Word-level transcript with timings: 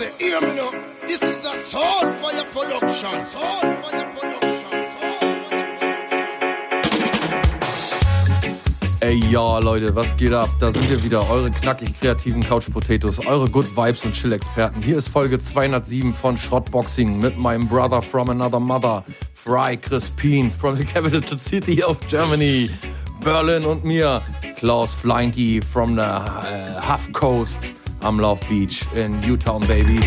say, 0.00 0.10
hear 0.18 0.40
me 0.40 0.54
now. 0.54 0.70
This 1.06 1.22
is 1.22 1.44
a 1.44 1.54
soul 1.72 2.04
fire 2.20 2.46
production. 2.54 3.24
Soul 3.26 3.60
fire 3.82 4.06
production. 4.14 4.70
Ey, 9.02 9.16
ja, 9.30 9.58
Leute, 9.58 9.94
was 9.94 10.16
geht 10.16 10.32
ab? 10.32 10.50
Da 10.60 10.72
sind 10.72 10.88
wir 10.88 11.02
wieder, 11.02 11.28
eure 11.30 11.50
knackig 11.50 11.98
kreativen 11.98 12.42
Couch 12.42 12.70
Potatoes, 12.70 13.18
eure 13.26 13.48
Good 13.48 13.74
Vibes 13.74 14.04
und 14.04 14.12
Chill-Experten. 14.12 14.82
Hier 14.82 14.98
ist 14.98 15.08
Folge 15.08 15.38
207 15.38 16.12
von 16.12 16.36
Schrottboxing 16.36 17.18
mit 17.18 17.38
meinem 17.38 17.66
Brother 17.66 18.02
from 18.02 18.28
another 18.28 18.60
mother, 18.60 19.02
Fry 19.34 19.76
Crispin 19.76 20.50
from 20.50 20.76
the 20.76 20.84
capital 20.84 21.36
city 21.36 21.82
of 21.82 21.96
Germany, 22.08 22.70
Berlin 23.24 23.64
und 23.64 23.84
mir, 23.84 24.20
Klaus 24.56 24.92
Fleinty 24.92 25.62
from 25.62 25.96
the 25.96 26.02
uh, 26.02 26.80
Huff 26.82 27.10
Coast 27.12 27.58
am 28.02 28.18
Love 28.18 28.40
Beach 28.48 28.86
in 28.94 29.20
Newtown, 29.20 29.60
baby. 29.66 30.00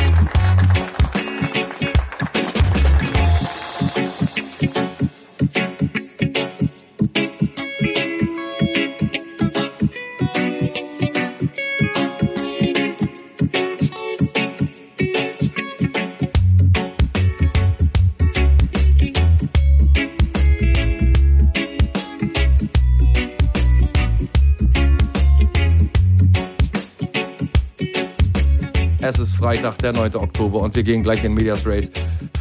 Freitag, 29.63 29.77
der 29.77 29.93
9. 29.93 30.15
Oktober 30.15 30.59
und 30.59 30.75
wir 30.75 30.83
gehen 30.83 31.03
gleich 31.03 31.23
in 31.23 31.33
Medias 31.33 31.65
Race. 31.65 31.89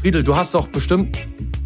Friedel, 0.01 0.25
du 0.25 0.35
hast 0.35 0.57
doch 0.57 0.67
bestimmt 0.67 1.17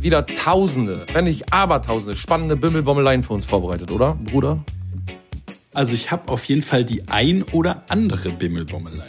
wieder 0.03 0.27
Tausende, 0.27 1.07
wenn 1.15 1.25
nicht 1.25 1.51
Abertausende 1.51 2.15
spannende 2.15 2.57
Bimmelbommeleien 2.57 3.23
für 3.23 3.33
uns 3.33 3.47
vorbereitet, 3.47 3.91
oder, 3.91 4.17
Bruder? 4.17 4.63
Also 5.73 5.95
ich 5.95 6.11
habe 6.11 6.31
auf 6.31 6.45
jeden 6.45 6.63
Fall 6.63 6.85
die 6.85 7.09
ein 7.09 7.43
oder 7.43 7.85
andere 7.89 8.29
Bimmelbommelei. 8.29 9.07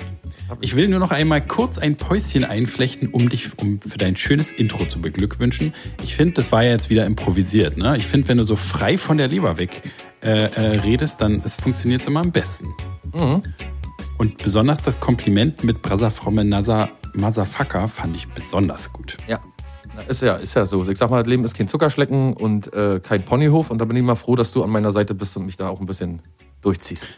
Ich 0.61 0.77
will 0.77 0.87
nur 0.87 0.99
noch 0.99 1.11
einmal 1.11 1.41
kurz 1.45 1.77
ein 1.77 1.97
Päuschen 1.97 2.45
einflechten, 2.45 3.09
um 3.09 3.27
dich 3.27 3.49
um 3.57 3.81
für 3.81 3.97
dein 3.97 4.15
schönes 4.15 4.49
Intro 4.49 4.85
zu 4.85 5.01
beglückwünschen. 5.01 5.73
Ich 6.01 6.15
finde, 6.15 6.35
das 6.35 6.53
war 6.53 6.63
ja 6.63 6.71
jetzt 6.71 6.89
wieder 6.89 7.05
improvisiert. 7.05 7.75
Ne? 7.75 7.97
Ich 7.97 8.07
finde, 8.07 8.29
wenn 8.29 8.37
du 8.37 8.45
so 8.45 8.55
frei 8.55 8.97
von 8.97 9.17
der 9.17 9.27
Leber 9.27 9.57
weg 9.57 9.81
äh, 10.21 10.45
äh, 10.45 10.79
redest, 10.79 11.19
dann 11.19 11.41
funktioniert 11.41 12.03
es 12.03 12.07
immer 12.07 12.21
am 12.21 12.31
besten. 12.31 12.67
Mhm. 13.13 13.43
Und 14.17 14.37
besonders 14.37 14.81
das 14.83 14.99
Kompliment 14.99 15.63
mit 15.63 15.81
Brother 15.81 16.11
Fromme 16.11 16.43
Nasa 16.43 16.89
Motherfucker 17.15 17.87
fand 17.87 18.15
ich 18.15 18.27
besonders 18.29 18.91
gut. 18.93 19.17
Ja. 19.27 19.39
Ist 20.07 20.21
ja, 20.21 20.35
ist 20.35 20.55
ja 20.55 20.65
so. 20.65 20.87
Ich 20.87 20.97
sag 20.97 21.09
mal, 21.09 21.23
das 21.23 21.27
Leben 21.29 21.43
ist 21.43 21.55
kein 21.55 21.67
Zuckerschlecken 21.67 22.33
und 22.33 22.71
äh, 22.73 22.99
kein 22.99 23.23
Ponyhof. 23.23 23.71
Und 23.71 23.79
da 23.79 23.85
bin 23.85 23.97
ich 23.97 24.03
mal 24.03 24.13
froh, 24.15 24.35
dass 24.35 24.51
du 24.51 24.63
an 24.63 24.69
meiner 24.69 24.91
Seite 24.91 25.15
bist 25.15 25.35
und 25.37 25.45
mich 25.47 25.57
da 25.57 25.69
auch 25.69 25.79
ein 25.79 25.87
bisschen 25.87 26.21
durchziehst. 26.61 27.17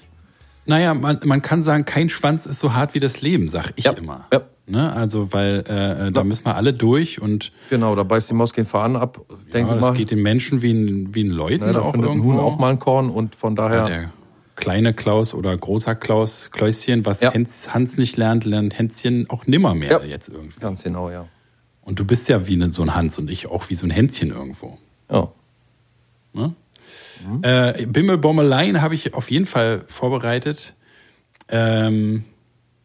Naja, 0.66 0.94
man, 0.94 1.20
man 1.26 1.42
kann 1.42 1.64
sagen, 1.64 1.84
kein 1.84 2.08
Schwanz 2.08 2.46
ist 2.46 2.60
so 2.60 2.74
hart 2.74 2.94
wie 2.94 3.00
das 3.00 3.22
Leben, 3.22 3.50
sag 3.50 3.74
ich 3.76 3.84
Ja. 3.86 3.92
immer. 3.92 4.28
Ja. 4.32 4.42
Ne? 4.68 4.94
Also, 4.94 5.34
weil 5.34 5.64
äh, 5.68 6.12
da 6.12 6.24
müssen 6.24 6.46
wir 6.46 6.56
alle 6.56 6.74
durch 6.74 7.20
und 7.22 7.52
Genau, 7.70 7.96
da 7.96 8.04
beißt 8.04 8.30
die 8.30 8.36
Maus 8.36 8.54
keinen 8.54 8.66
Faden 8.68 8.96
ab. 8.96 9.20
Denke 9.52 9.72
ja, 9.72 9.76
das 9.76 9.88
mal. 9.88 9.94
geht 9.96 10.12
den 10.12 10.22
Menschen 10.22 10.62
wie 10.62 10.72
ein, 10.72 11.14
wie 11.14 11.24
ein 11.24 11.32
Leuten 11.32 11.66
ne, 11.66 11.74
da 11.74 11.80
auch 11.82 11.92
findet 11.92 12.10
ein 12.12 12.18
irgendwo. 12.18 12.34
Huhn 12.34 12.40
auch 12.40 12.60
mal 12.60 12.70
ein 12.70 12.80
Korn 12.80 13.10
und 13.10 13.36
von 13.36 13.56
daher. 13.56 13.86
Der 13.88 14.10
kleine 14.60 14.94
Klaus 14.94 15.34
oder 15.34 15.56
großer 15.58 15.96
Klaus, 15.96 16.50
Kläuschen, 16.52 17.06
was 17.06 17.22
Ja. 17.22 17.34
Hans, 17.34 17.74
Hans 17.74 17.98
nicht 17.98 18.18
lernt, 18.18 18.46
lernt 18.46 18.78
Hänschen 18.78 19.30
auch 19.30 19.48
nimmer 19.48 19.74
mehr 19.74 19.90
Ja. 19.92 20.04
jetzt 20.04 20.30
irgendwie. 20.30 20.60
Ganz 20.60 20.84
genau, 20.84 21.10
ja. 21.10 21.28
Und 21.82 22.00
du 22.00 22.06
bist 22.06 22.30
ja 22.30 22.48
wie 22.48 22.56
ne, 22.58 22.72
so 22.72 22.84
ein 22.84 22.94
Hans 22.94 23.18
und 23.18 23.32
ich 23.32 23.48
auch 23.48 23.70
wie 23.70 23.76
so 23.76 23.88
ein 23.88 23.90
Hänschen 23.90 24.30
irgendwo. 24.32 24.78
Ja. 25.12 25.32
Ne? 26.34 26.54
Äh, 27.42 27.86
Bimmelbommeleien 27.86 28.82
habe 28.82 28.96
ich 28.96 29.14
auf 29.14 29.30
jeden 29.32 29.46
Fall 29.46 29.84
vorbereitet. 29.88 30.74
Ähm, 31.50 32.24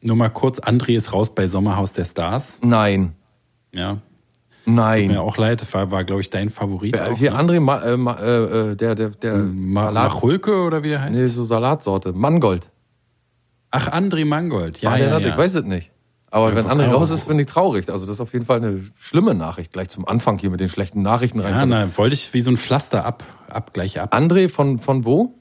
nur 0.00 0.16
mal 0.16 0.28
kurz, 0.30 0.58
André 0.60 0.96
ist 0.96 1.12
raus 1.12 1.34
bei 1.34 1.48
Sommerhaus 1.48 1.92
der 1.92 2.04
Stars. 2.04 2.58
Nein. 2.62 3.14
Ja, 3.72 3.98
Nein. 4.66 5.08
mir 5.08 5.20
auch 5.22 5.36
leid, 5.36 5.60
das 5.60 5.72
war, 5.74 5.90
war 5.90 6.04
glaube 6.04 6.20
ich, 6.22 6.30
dein 6.30 6.48
Favorit. 6.50 6.96
Äh, 6.96 7.00
auch, 7.00 7.18
Hier 7.18 7.32
ne? 7.32 7.38
André, 7.38 7.60
Ma, 7.60 7.82
äh, 7.82 7.96
Ma, 7.96 8.18
äh, 8.18 8.76
der, 8.76 8.94
der, 8.94 9.10
der 9.10 9.36
Ma 9.36 9.90
Machulke 9.90 10.62
oder 10.62 10.82
wie 10.82 10.88
der 10.90 11.02
heißt? 11.02 11.20
Nee, 11.20 11.26
so 11.26 11.44
Salatsorte. 11.44 12.12
Mangold. 12.12 12.70
Ach, 13.70 13.88
André 13.92 14.24
Mangold. 14.24 14.80
Ja, 14.80 14.90
Ah, 14.92 14.96
ja, 14.96 15.18
ja. 15.18 15.28
Ich 15.28 15.36
weiß 15.36 15.54
es 15.56 15.64
nicht. 15.64 15.90
Aber 16.30 16.48
Ja, 16.50 16.56
wenn 16.56 16.66
André 16.66 16.88
auch- 16.88 16.94
raus 17.00 17.10
ist, 17.10 17.24
finde 17.24 17.42
ich 17.44 17.48
traurig. 17.48 17.88
Also 17.90 18.06
das 18.06 18.14
ist 18.14 18.20
auf 18.20 18.32
jeden 18.32 18.46
Fall 18.46 18.56
eine 18.56 18.80
schlimme 18.98 19.34
Nachricht. 19.34 19.72
Gleich 19.72 19.88
zum 19.88 20.06
Anfang 20.08 20.38
hier 20.38 20.50
mit 20.50 20.60
den 20.60 20.68
schlechten 20.68 21.02
Nachrichten 21.02 21.40
Ja, 21.40 21.48
rein. 21.48 21.68
na, 21.68 21.96
wollte 21.96 22.14
ich 22.14 22.32
wie 22.34 22.40
so 22.40 22.50
ein 22.50 22.56
Pflaster 22.56 23.04
ab, 23.04 23.22
ab 23.48 23.72
gleich 23.74 24.00
ab. 24.00 24.14
André 24.14 24.48
von, 24.48 24.78
von 24.78 25.04
wo? 25.04 25.34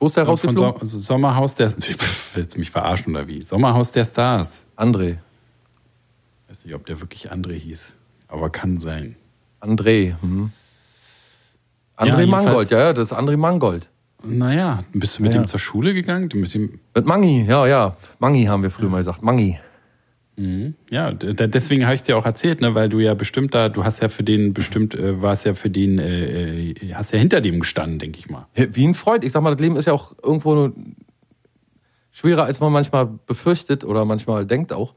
Wo 0.00 0.06
ist 0.06 0.16
der 0.16 0.24
Von 0.24 0.30
rausgeflogen? 0.32 0.74
so 0.74 0.80
also 0.80 0.98
Sommerhaus 1.00 1.54
der. 1.56 1.72
Willst 2.34 2.54
du 2.54 2.58
mich 2.58 2.70
verarschen 2.70 3.14
oder 3.14 3.26
wie? 3.28 3.42
Sommerhaus 3.42 3.90
der 3.92 4.04
Stars. 4.04 4.64
André. 4.76 5.18
Weiß 6.48 6.64
nicht, 6.64 6.74
ob 6.74 6.86
der 6.86 7.00
wirklich 7.00 7.30
André 7.32 7.54
hieß. 7.54 7.94
Aber 8.28 8.50
kann 8.50 8.78
sein. 8.78 9.16
André. 9.60 10.14
Hm. 10.20 10.50
André 11.96 12.20
Ja, 12.20 12.26
Mangold, 12.26 12.70
ja, 12.70 12.78
ja, 12.78 12.92
das 12.92 13.10
ist 13.10 13.16
André 13.18 13.36
Mangold. 13.36 13.88
Naja, 14.22 14.84
bist 14.92 15.18
du 15.18 15.22
mit 15.22 15.32
Ja. 15.34 15.40
dem 15.40 15.46
zur 15.46 15.58
Schule 15.60 15.94
gegangen? 15.94 16.28
Mit 16.34 16.52
dem, 16.54 16.80
Mit 16.94 17.06
Mangi, 17.06 17.44
ja, 17.46 17.66
ja. 17.66 17.96
Mangi 18.18 18.44
haben 18.44 18.62
wir 18.62 18.70
früher 18.70 18.88
mal 18.88 18.98
gesagt. 18.98 19.22
Mangi. 19.22 19.58
ja, 20.90 21.10
d- 21.10 21.34
d- 21.34 21.48
deswegen 21.48 21.84
habe 21.84 21.94
ich 21.96 22.02
es 22.02 22.04
dir 22.06 22.16
auch 22.16 22.24
erzählt, 22.24 22.60
ne, 22.60 22.72
weil 22.76 22.88
du 22.88 23.00
ja 23.00 23.14
bestimmt 23.14 23.54
da, 23.56 23.68
du 23.68 23.82
hast 23.84 24.00
ja 24.00 24.08
für 24.08 24.22
den 24.22 24.54
bestimmt, 24.54 24.94
äh, 24.94 25.20
warst 25.20 25.44
ja 25.44 25.54
für 25.54 25.68
den, 25.68 25.98
äh, 25.98 26.70
äh, 26.70 26.94
hast 26.94 27.12
ja 27.12 27.18
hinter 27.18 27.40
dem 27.40 27.58
gestanden, 27.58 27.98
denke 27.98 28.20
ich 28.20 28.30
mal. 28.30 28.46
Wie 28.54 28.86
ein 28.86 28.94
Freund. 28.94 29.24
Ich 29.24 29.32
sag 29.32 29.42
mal, 29.42 29.50
das 29.50 29.60
Leben 29.60 29.74
ist 29.76 29.86
ja 29.86 29.92
auch 29.94 30.14
irgendwo 30.22 30.70
schwerer, 32.12 32.44
als 32.44 32.60
man 32.60 32.72
manchmal 32.72 33.06
befürchtet 33.26 33.82
oder 33.82 34.04
manchmal 34.04 34.46
denkt 34.46 34.72
auch. 34.72 34.94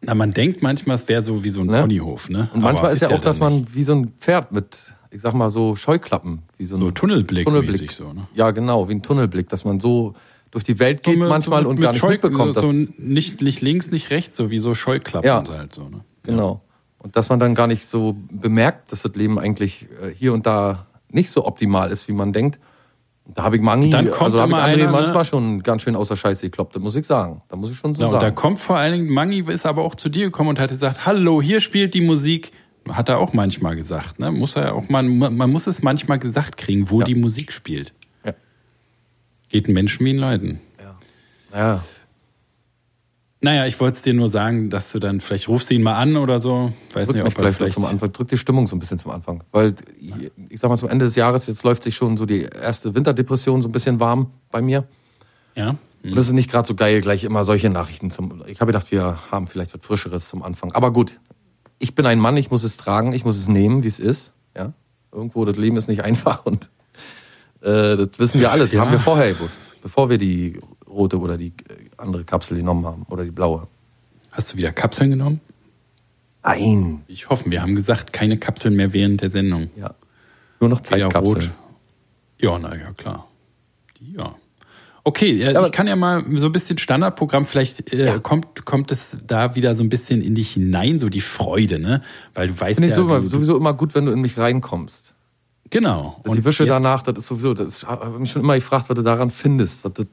Na, 0.00 0.14
man 0.14 0.30
denkt 0.30 0.62
manchmal, 0.62 0.96
es 0.96 1.08
wäre 1.08 1.22
so 1.22 1.42
wie 1.44 1.50
so 1.50 1.60
ein 1.60 1.66
Ne? 1.66 1.80
Ponyhof, 1.80 2.28
ne? 2.28 2.48
Und 2.54 2.60
manchmal 2.62 2.84
Aber 2.86 2.90
ist 2.92 3.02
ja 3.02 3.10
auch, 3.10 3.20
dass 3.20 3.40
man 3.40 3.66
wie 3.74 3.82
so 3.82 3.94
ein 3.94 4.12
Pferd 4.20 4.52
mit, 4.52 4.94
ich 5.10 5.20
sag 5.20 5.34
mal, 5.34 5.50
so 5.50 5.74
Scheuklappen, 5.74 6.42
wie 6.56 6.64
so 6.66 6.76
ein 6.76 6.80
so 6.80 6.90
Tunnelblick, 6.92 7.44
Tunnelblick. 7.46 7.90
so, 7.92 8.12
ne? 8.12 8.28
Ja, 8.34 8.52
genau, 8.52 8.88
wie 8.88 8.94
ein 8.94 9.02
Tunnelblick, 9.02 9.48
dass 9.48 9.64
man 9.64 9.80
so 9.80 10.14
durch 10.52 10.64
die 10.64 10.78
Welt 10.78 11.02
geht 11.02 11.14
So 11.14 11.20
mit- 11.20 11.28
manchmal 11.28 11.62
so 11.64 11.68
und 11.68 11.74
mit 11.76 11.82
gar 11.82 11.90
nicht 11.92 12.00
Scheu- 12.00 12.12
mitbekommt, 12.12 12.54
so, 12.54 12.60
dass, 12.60 12.70
so 12.70 12.92
nicht, 12.96 13.42
nicht 13.42 13.60
links, 13.60 13.90
nicht 13.90 14.10
rechts, 14.10 14.36
so 14.36 14.50
wie 14.50 14.58
so 14.60 14.74
Scheuklappen 14.74 15.26
Ja. 15.26 15.42
halt 15.48 15.74
so, 15.74 15.88
ne? 15.88 16.00
genau. 16.22 16.62
Und 17.00 17.16
dass 17.16 17.28
man 17.28 17.38
dann 17.38 17.54
gar 17.54 17.66
nicht 17.66 17.86
so 17.88 18.16
bemerkt, 18.30 18.90
dass 18.92 19.02
das 19.02 19.14
Leben 19.14 19.38
eigentlich 19.38 19.88
äh, 20.02 20.12
hier 20.14 20.32
und 20.32 20.46
da 20.46 20.86
nicht 21.10 21.30
so 21.30 21.44
optimal 21.44 21.90
ist, 21.90 22.08
wie 22.08 22.12
man 22.12 22.32
denkt. 22.32 22.58
Da 23.34 23.42
habe 23.44 23.56
ich 23.56 23.62
Mangi, 23.62 23.90
Dann 23.90 24.10
kommt 24.10 24.22
also 24.22 24.36
da 24.38 24.42
habe 24.44 24.52
ich 24.52 24.58
André 24.58 24.62
einer, 24.84 24.86
ne? 24.86 24.90
manchmal 24.92 25.24
schon 25.24 25.62
ganz 25.62 25.82
schön 25.82 25.94
außer 25.94 26.16
Scheiße 26.16 26.46
gekloppt, 26.46 26.74
das 26.76 26.82
muss 26.82 26.96
ich 26.96 27.06
sagen. 27.06 27.42
Da 27.48 27.56
muss 27.56 27.70
ich 27.70 27.76
schon 27.76 27.92
so 27.94 28.00
Ja, 28.02 28.08
und 28.08 28.14
da 28.14 28.20
sagen. 28.22 28.34
kommt 28.34 28.58
vor 28.58 28.76
allen 28.78 28.92
Dingen, 28.94 29.12
Mangi 29.12 29.40
ist 29.48 29.66
aber 29.66 29.84
auch 29.84 29.94
zu 29.94 30.08
dir 30.08 30.24
gekommen 30.24 30.48
und 30.50 30.58
hat 30.58 30.70
gesagt, 30.70 31.04
hallo, 31.04 31.42
hier 31.42 31.60
spielt 31.60 31.92
die 31.94 32.00
Musik. 32.00 32.52
Hat 32.88 33.10
er 33.10 33.18
auch 33.18 33.34
manchmal 33.34 33.76
gesagt, 33.76 34.18
ne? 34.18 34.32
Muss 34.32 34.56
er 34.56 34.74
auch 34.74 34.88
mal, 34.88 35.02
man 35.02 35.50
muss 35.50 35.66
es 35.66 35.82
manchmal 35.82 36.18
gesagt 36.18 36.56
kriegen, 36.56 36.88
wo 36.88 37.00
Ja. 37.00 37.04
die 37.06 37.14
Musik 37.16 37.52
spielt. 37.52 37.92
Ja. 38.24 38.32
Geht 39.50 39.68
ein 39.68 39.74
Menschen 39.74 40.06
wie 40.06 40.10
ein 40.14 40.18
Leuten. 40.18 40.60
Ja. 40.80 40.94
Naja, 41.52 41.84
ich 43.40 43.78
wollte 43.80 43.96
es 43.96 44.02
dir 44.02 44.14
nur 44.14 44.28
sagen, 44.28 44.68
dass 44.68 44.90
du 44.92 44.98
dann, 44.98 45.20
vielleicht 45.20 45.48
rufst 45.48 45.70
du 45.70 45.74
ihn 45.74 45.82
mal 45.82 45.94
an 45.96 46.16
oder 46.16 46.40
so. 46.40 46.72
Weiß 46.92 47.06
Drück 47.08 47.16
nicht, 47.16 47.26
ob 47.26 47.34
gleich 47.36 47.52
so 47.56 47.58
vielleicht. 47.64 47.74
zum 47.74 47.84
Anfang, 47.84 48.12
drück 48.12 48.28
die 48.28 48.36
Stimmung 48.36 48.66
so 48.66 48.74
ein 48.74 48.80
bisschen 48.80 48.98
zum 48.98 49.12
Anfang. 49.12 49.44
Weil, 49.52 49.74
ich 50.48 50.58
sag 50.60 50.68
mal, 50.70 50.76
zum 50.76 50.88
Ende 50.88 51.04
des 51.04 51.14
Jahres, 51.14 51.46
jetzt 51.46 51.62
läuft 51.62 51.84
sich 51.84 51.94
schon 51.94 52.16
so 52.16 52.26
die 52.26 52.42
erste 52.42 52.94
Winterdepression 52.94 53.62
so 53.62 53.68
ein 53.68 53.72
bisschen 53.72 54.00
warm 54.00 54.32
bei 54.50 54.60
mir. 54.60 54.88
Ja. 55.54 55.76
Und 56.02 56.16
das 56.16 56.26
ist 56.26 56.32
nicht 56.32 56.50
gerade 56.50 56.66
so 56.66 56.74
geil, 56.74 57.00
gleich 57.00 57.24
immer 57.24 57.44
solche 57.44 57.70
Nachrichten 57.70 58.10
zum. 58.10 58.42
Ich 58.46 58.60
habe 58.60 58.72
gedacht, 58.72 58.90
wir 58.90 59.18
haben 59.30 59.46
vielleicht 59.46 59.74
was 59.74 59.80
Frischeres 59.84 60.28
zum 60.28 60.42
Anfang. 60.42 60.72
Aber 60.72 60.92
gut, 60.92 61.18
ich 61.78 61.94
bin 61.94 62.06
ein 62.06 62.18
Mann, 62.20 62.36
ich 62.36 62.50
muss 62.50 62.62
es 62.64 62.76
tragen, 62.76 63.12
ich 63.12 63.24
muss 63.24 63.36
es 63.36 63.48
nehmen, 63.48 63.82
wie 63.82 63.88
es 63.88 63.98
ist. 64.00 64.32
Ja, 64.56 64.72
irgendwo 65.12 65.44
das 65.44 65.56
Leben 65.56 65.76
ist 65.76 65.88
nicht 65.88 66.02
einfach 66.04 66.44
und 66.46 66.70
äh, 67.62 67.96
das 67.96 68.10
wissen 68.18 68.40
wir 68.40 68.50
alle. 68.52 68.64
Das 68.64 68.72
Ja. 68.74 68.80
haben 68.80 68.92
wir 68.92 69.00
vorher 69.00 69.32
gewusst, 69.32 69.74
bevor 69.82 70.08
wir 70.08 70.18
die 70.18 70.60
rote 70.88 71.18
oder 71.18 71.36
die 71.36 71.48
äh, 71.48 71.87
andere 71.98 72.24
Kapsel 72.24 72.56
genommen 72.56 72.86
haben 72.86 73.06
oder 73.10 73.24
die 73.24 73.30
blaue. 73.30 73.66
Hast 74.32 74.52
du 74.52 74.56
wieder 74.56 74.72
Kapseln 74.72 75.10
genommen? 75.10 75.40
Nein, 76.42 77.02
Ich 77.08 77.28
hoffe, 77.28 77.50
wir 77.50 77.60
haben 77.60 77.74
gesagt, 77.74 78.12
keine 78.12 78.38
Kapseln 78.38 78.74
mehr 78.74 78.92
während 78.92 79.20
der 79.20 79.30
Sendung. 79.30 79.70
ja, 79.76 79.94
nur 80.60 80.70
noch 80.70 80.78
Weder 80.90 81.10
Zeitkapseln. 81.10 81.50
Ja, 82.40 82.58
na 82.58 82.74
ja, 82.74 82.92
klar. 82.92 83.28
Ja. 84.00 84.34
Okay, 85.04 85.32
ja, 85.32 85.64
ich 85.64 85.72
kann 85.72 85.86
ja 85.86 85.96
mal 85.96 86.22
so 86.36 86.46
ein 86.46 86.52
bisschen 86.52 86.78
Standardprogramm, 86.78 87.46
vielleicht 87.46 87.92
äh, 87.92 88.06
Ja. 88.06 88.18
kommt, 88.18 88.64
kommt 88.66 88.90
es 88.92 89.16
da 89.26 89.54
wieder 89.54 89.74
so 89.76 89.82
ein 89.82 89.88
bisschen 89.88 90.20
in 90.22 90.34
dich 90.34 90.52
hinein, 90.52 90.98
so 91.00 91.08
die 91.08 91.20
Freude, 91.20 91.78
ne? 91.78 92.02
Weil 92.34 92.48
du 92.48 92.58
weißt 92.60 92.78
Finde 92.78 92.88
ja, 92.88 92.92
ich 92.94 92.94
so, 92.96 93.08
du, 93.08 93.26
sowieso 93.26 93.56
immer 93.56 93.72
gut, 93.74 93.94
wenn 93.94 94.06
du 94.06 94.12
in 94.12 94.20
mich 94.20 94.38
reinkommst. 94.38 95.14
genau. 95.70 96.22
die 96.26 96.44
Wische 96.44 96.66
danach, 96.66 97.02
das 97.02 97.18
ist 97.18 97.26
sowieso, 97.26 97.54
das 97.54 97.84
habe 97.84 98.18
mich 98.18 98.30
schon 98.30 98.42
immer 98.42 98.54
gefragt, 98.54 98.88
was 98.88 98.96
du 98.96 99.02
daran 99.02 99.30
findest. 99.30 99.84
Was 99.84 99.92
das, 99.94 100.06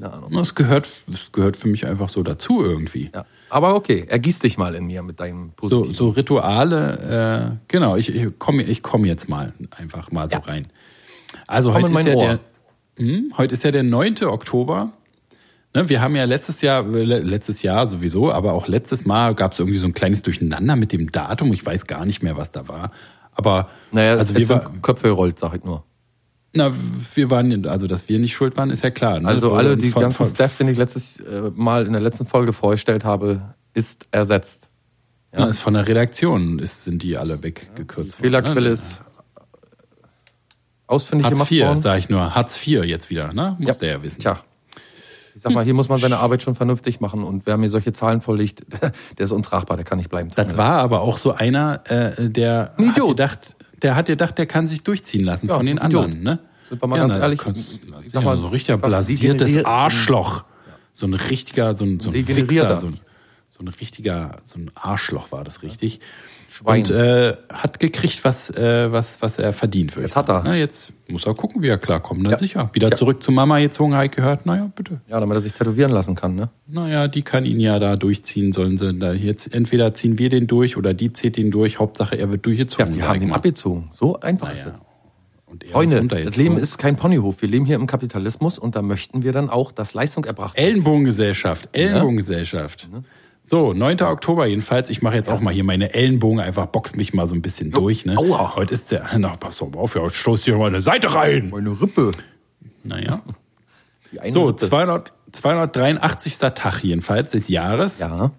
keine 0.00 0.12
Ahnung. 0.12 0.32
Das 0.32 0.54
gehört, 0.54 0.90
das 1.06 1.32
gehört 1.32 1.56
für 1.56 1.68
mich 1.68 1.86
einfach 1.86 2.08
so 2.08 2.22
dazu 2.22 2.62
irgendwie. 2.64 3.10
Ja. 3.14 3.24
Aber 3.48 3.74
okay, 3.74 4.04
ergieß 4.08 4.38
dich 4.40 4.58
mal 4.58 4.74
in 4.74 4.86
mir 4.86 5.02
mit 5.02 5.20
deinem 5.20 5.48
So, 5.60 5.68
positiven. 5.68 5.94
so 5.94 6.08
Rituale, 6.10 7.56
äh, 7.60 7.64
genau, 7.68 7.96
ich, 7.96 8.14
ich 8.14 8.38
komme 8.38 8.62
ich 8.62 8.82
komm 8.82 9.04
jetzt 9.04 9.28
mal 9.28 9.52
einfach 9.76 10.10
mal 10.12 10.30
so 10.30 10.36
Ja. 10.38 10.42
rein. 10.44 10.68
Also 11.46 11.72
Komm 11.72 11.82
heute 11.82 11.98
ist, 12.00 12.06
ja 12.08 12.14
Ohr. 12.14 12.24
der, 12.96 13.04
hm, 13.06 13.32
heute 13.36 13.54
ist 13.54 13.64
ja 13.64 13.70
der 13.70 13.82
9. 13.82 14.24
Oktober. 14.24 14.92
Ne, 15.74 15.88
wir 15.88 16.00
haben 16.00 16.16
ja 16.16 16.24
letztes 16.24 16.62
Jahr, 16.62 16.84
äh, 16.94 17.02
le- 17.04 17.20
letztes 17.20 17.62
Jahr 17.62 17.88
sowieso, 17.88 18.32
aber 18.32 18.54
auch 18.54 18.66
letztes 18.66 19.04
Mal 19.04 19.34
gab 19.36 19.52
es 19.52 19.58
irgendwie 19.60 19.78
so 19.78 19.86
ein 19.86 19.94
kleines 19.94 20.22
Durcheinander 20.22 20.74
mit 20.74 20.90
dem 20.92 21.10
Datum. 21.12 21.52
Ich 21.52 21.64
weiß 21.64 21.86
gar 21.86 22.04
nicht 22.06 22.22
mehr, 22.24 22.36
was 22.36 22.50
da 22.50 22.66
war. 22.66 22.90
Aber 23.32 23.68
naja, 23.92 24.12
also 24.16 24.32
es 24.34 24.38
wir, 24.40 24.46
sind 24.46 24.64
war, 24.64 24.72
Köpfe 24.82 25.08
gerollt, 25.08 25.38
sag 25.38 25.54
ich 25.54 25.62
nur. 25.64 25.84
Na, 26.54 26.72
wir 27.14 27.30
waren, 27.30 27.66
also 27.66 27.86
dass 27.86 28.08
wir 28.08 28.18
nicht 28.18 28.34
schuld 28.34 28.56
waren, 28.56 28.70
ist 28.70 28.82
ja 28.82 28.90
klar. 28.90 29.20
Ne? 29.20 29.28
Also 29.28 29.48
So, 29.50 29.54
alle, 29.54 29.76
die 29.76 29.90
von- 29.90 30.02
ganzen 30.02 30.24
von- 30.24 30.26
Staff, 30.34 30.58
den 30.58 30.68
ich 30.68 30.76
letztes 30.76 31.20
äh, 31.20 31.50
Mal 31.54 31.86
in 31.86 31.92
der 31.92 32.02
letzten 32.02 32.26
Folge 32.26 32.52
vorgestellt 32.52 33.04
habe, 33.04 33.54
ist 33.74 34.08
ersetzt. 34.10 34.68
Ja, 35.32 35.46
ist 35.46 35.60
von 35.60 35.74
der 35.74 35.86
Redaktion 35.86 36.58
ist, 36.58 36.82
sind 36.82 37.02
die 37.04 37.16
alle 37.16 37.40
weggekürzt 37.42 38.18
worden. 38.18 38.22
Fehlerquelle 38.22 38.60
ne? 38.62 38.68
ist 38.70 39.00
ausfindig 40.88 41.26
Hartz 41.26 41.34
gemacht 41.34 41.52
IV, 41.52 41.64
worden. 41.66 41.80
sage 41.80 41.98
ich 42.00 42.08
nur. 42.08 42.34
Hartz 42.34 42.66
IV 42.66 42.84
jetzt 42.84 43.10
wieder, 43.10 43.32
ne? 43.32 43.56
Muss 43.60 43.78
der 43.78 43.90
ja 43.90 44.02
wissen. 44.02 44.18
Tja. 44.20 44.40
Ich 45.36 45.42
sag 45.42 45.52
mal, 45.52 45.64
hier 45.64 45.74
muss 45.74 45.88
man 45.88 45.98
seine 46.00 46.18
Arbeit 46.18 46.42
schon 46.42 46.56
vernünftig 46.56 46.98
machen 47.00 47.22
und 47.22 47.46
wer 47.46 47.56
mir 47.56 47.70
solche 47.70 47.92
Zahlen 47.92 48.20
vorlegt, 48.20 48.64
der 49.18 49.24
ist 49.24 49.30
untragbar, 49.30 49.76
der 49.76 49.86
kann 49.86 49.98
nicht 49.98 50.10
bleiben. 50.10 50.30
Das 50.34 50.56
war 50.56 50.80
aber 50.80 51.00
auch 51.02 51.18
so 51.18 51.32
einer, 51.32 51.82
äh, 51.88 52.28
der 52.28 52.74
Ein 52.76 52.88
hat 52.88 52.96
gedacht, 52.96 53.54
der 53.82 53.96
hat 53.96 54.06
gedacht, 54.06 54.36
der 54.38 54.46
kann 54.46 54.66
sich 54.68 54.82
durchziehen 54.82 55.24
lassen 55.24 55.48
Ja, 55.48 55.56
von 55.56 55.66
den 55.66 55.76
Idiot. 55.78 56.04
anderen, 56.04 56.22
ne? 56.22 56.38
Sind 56.68 56.80
wir 56.82 56.86
mal 56.86 56.98
ganz 56.98 57.14
na, 57.16 57.20
ehrlich, 57.22 57.40
kannst- 57.40 57.80
ich 58.04 58.10
sag 58.10 58.22
mal, 58.24 58.36
so 58.38 58.44
ein 58.46 58.50
richtiger 58.52 58.76
blasiertes 58.78 59.64
Arschloch. 59.64 60.44
So 60.92 61.06
ein 61.06 61.14
richtiger, 61.14 61.76
so 61.76 61.84
ein, 61.84 62.00
so 62.00 62.10
ein. 62.10 62.24
Fixer, 62.24 62.76
so 62.76 62.86
ein, 62.88 63.00
so 63.48 63.60
ein 63.64 63.68
richtiger, 63.68 64.36
so 64.44 64.58
ein 64.58 64.70
Arschloch 64.74 65.32
war 65.32 65.44
das 65.44 65.62
richtig. 65.62 66.00
Schwein. 66.52 66.80
Und 66.80 66.90
äh, 66.90 67.36
hat 67.52 67.78
gekriegt, 67.78 68.24
was, 68.24 68.50
äh, 68.50 68.90
was, 68.90 69.22
was 69.22 69.38
er 69.38 69.52
verdient 69.52 69.94
würde. 69.94 70.06
Jetzt 70.08 70.16
hat 70.16 70.28
er. 70.28 70.42
Na, 70.44 70.56
jetzt 70.56 70.92
muss 71.08 71.24
er 71.24 71.34
gucken, 71.34 71.62
wie 71.62 71.68
er 71.68 71.78
klarkommt. 71.78 72.22
Na 72.22 72.30
Ja. 72.30 72.36
sicher. 72.36 72.70
Wieder 72.72 72.88
Ja. 72.88 72.96
zurück 72.96 73.22
zu 73.22 73.30
Mama 73.30 73.60
gezogen, 73.60 73.94
ich 74.02 74.10
gehört. 74.10 74.46
Naja, 74.46 74.68
bitte. 74.74 75.00
Ja, 75.08 75.20
damit 75.20 75.36
er 75.36 75.40
sich 75.40 75.52
tätowieren 75.52 75.92
lassen 75.92 76.16
kann, 76.16 76.34
ne? 76.34 76.50
Naja, 76.66 77.06
die 77.06 77.22
kann 77.22 77.44
ihn 77.46 77.60
ja 77.60 77.78
da 77.78 77.94
durchziehen, 77.94 78.52
sollen 78.52 78.78
sie. 78.78 78.92
Da 78.98 79.12
jetzt 79.12 79.54
entweder 79.54 79.94
ziehen 79.94 80.18
wir 80.18 80.28
den 80.28 80.48
durch 80.48 80.76
oder 80.76 80.92
die 80.92 81.12
zieht 81.12 81.38
ihn 81.38 81.52
durch. 81.52 81.78
Hauptsache, 81.78 82.16
er 82.16 82.30
wird 82.30 82.38
Ja, 82.40 82.42
durchgezogen. 82.42 82.94
wir 82.94 83.00
sag 83.00 83.08
haben 83.10 83.22
ihn 83.22 83.28
mal. 83.28 83.36
abgezogen. 83.36 83.88
So 83.92 84.18
einfach 84.18 84.52
ist 84.52 84.58
es. 84.60 84.64
Naja. 84.66 84.80
Und 85.46 85.64
er 85.64 85.70
Freunde, 85.70 86.06
das 86.24 86.36
Leben 86.36 86.56
ist 86.58 86.78
kein 86.78 86.94
Ponyhof. 86.96 87.42
Wir 87.42 87.48
leben 87.48 87.64
hier 87.64 87.74
im 87.76 87.86
Kapitalismus 87.88 88.56
und 88.58 88.76
da 88.76 88.82
möchten 88.82 89.22
wir 89.24 89.32
dann 89.32 89.50
auch, 89.50 89.72
dass 89.72 89.94
Leistung 89.94 90.24
erbracht 90.24 90.56
wird. 90.56 90.64
Ellenbogengesellschaft, 90.66 91.68
Ellenbogengesellschaft. 91.72 92.88
So, 93.42 93.72
9. 93.72 94.02
Oktober 94.02 94.46
jedenfalls. 94.46 94.90
Ich 94.90 95.02
mache 95.02 95.16
jetzt 95.16 95.28
auch 95.28 95.40
mal 95.40 95.52
hier 95.52 95.64
meine 95.64 95.92
Ellenbogen, 95.92 96.40
einfach 96.40 96.66
box 96.66 96.94
mich 96.94 97.14
mal 97.14 97.26
so 97.26 97.34
ein 97.34 97.42
bisschen 97.42 97.70
durch. 97.70 98.06
Ne? 98.06 98.16
aua. 98.16 98.54
Heute 98.54 98.74
ist 98.74 98.92
der, 98.92 99.08
na, 99.18 99.30
pass 99.36 99.60
mal 99.60 99.76
auf, 99.76 99.96
ja, 99.96 100.08
stoßt 100.08 100.44
hier 100.44 100.56
mal 100.56 100.68
eine 100.68 100.80
Seite 100.80 101.14
rein. 101.14 101.50
Meine 101.50 101.80
Rippe. 101.80 102.12
Naja. 102.84 103.22
So, 104.30 104.46
Rippe. 104.46 104.68
200, 104.68 105.12
283. 105.32 106.38
Tag 106.38 106.82
jedenfalls 106.84 107.32
des 107.32 107.48
Jahres. 107.48 107.98
Ja. 107.98 108.30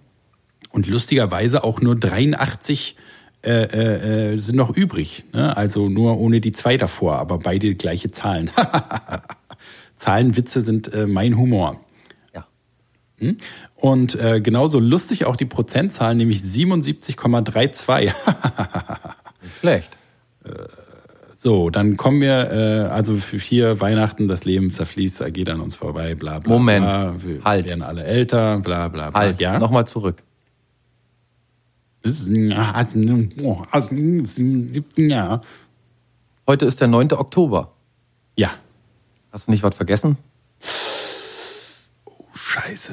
Und 0.70 0.86
lustigerweise 0.86 1.64
auch 1.64 1.80
nur 1.80 1.96
83 1.96 2.96
äh, 3.44 3.50
äh, 3.50 4.34
äh, 4.34 4.38
sind 4.38 4.56
noch 4.56 4.70
übrig. 4.70 5.24
Ne? 5.32 5.56
Also 5.56 5.88
nur 5.88 6.18
ohne 6.18 6.40
die 6.40 6.52
zwei 6.52 6.76
davor, 6.76 7.16
aber 7.16 7.38
beide 7.38 7.74
gleiche 7.74 8.12
Zahlen. 8.12 8.50
Zahlenwitze 9.96 10.62
sind 10.62 10.92
äh, 10.92 11.06
mein 11.06 11.36
Humor. 11.36 11.80
Ja. 12.32 12.46
Und 13.82 14.14
äh, 14.14 14.40
genauso 14.40 14.78
lustig 14.78 15.26
auch 15.26 15.34
die 15.34 15.44
Prozentzahl, 15.44 16.14
nämlich 16.14 16.38
77,32. 16.38 18.04
Nicht 18.04 18.14
schlecht. 19.58 19.98
so, 21.34 21.68
dann 21.68 21.96
kommen 21.96 22.20
wir, 22.20 22.52
äh, 22.52 22.92
also 22.92 23.16
für 23.16 23.40
vier 23.40 23.80
Weihnachten, 23.80 24.28
das 24.28 24.44
Leben 24.44 24.72
zerfließt, 24.72 25.20
er 25.22 25.32
geht 25.32 25.50
an 25.50 25.60
uns 25.60 25.74
vorbei, 25.74 26.14
bla 26.14 26.38
bla. 26.38 26.52
Moment. 26.52 26.86
bla. 26.86 27.16
Wir 27.18 27.42
Halt. 27.42 27.66
werden 27.66 27.82
alle 27.82 28.04
älter, 28.04 28.60
bla 28.60 28.86
bla 28.86 29.10
bla. 29.10 29.18
Halt, 29.18 29.40
ja. 29.40 29.58
nochmal 29.58 29.84
zurück. 29.84 30.22
Heute 36.46 36.66
ist 36.66 36.80
der 36.80 36.86
9. 36.86 37.14
Oktober. 37.14 37.72
Ja. 38.36 38.50
Hast 39.32 39.48
du 39.48 39.50
nicht 39.50 39.64
was 39.64 39.74
vergessen? 39.74 40.18
Scheiße. 42.34 42.92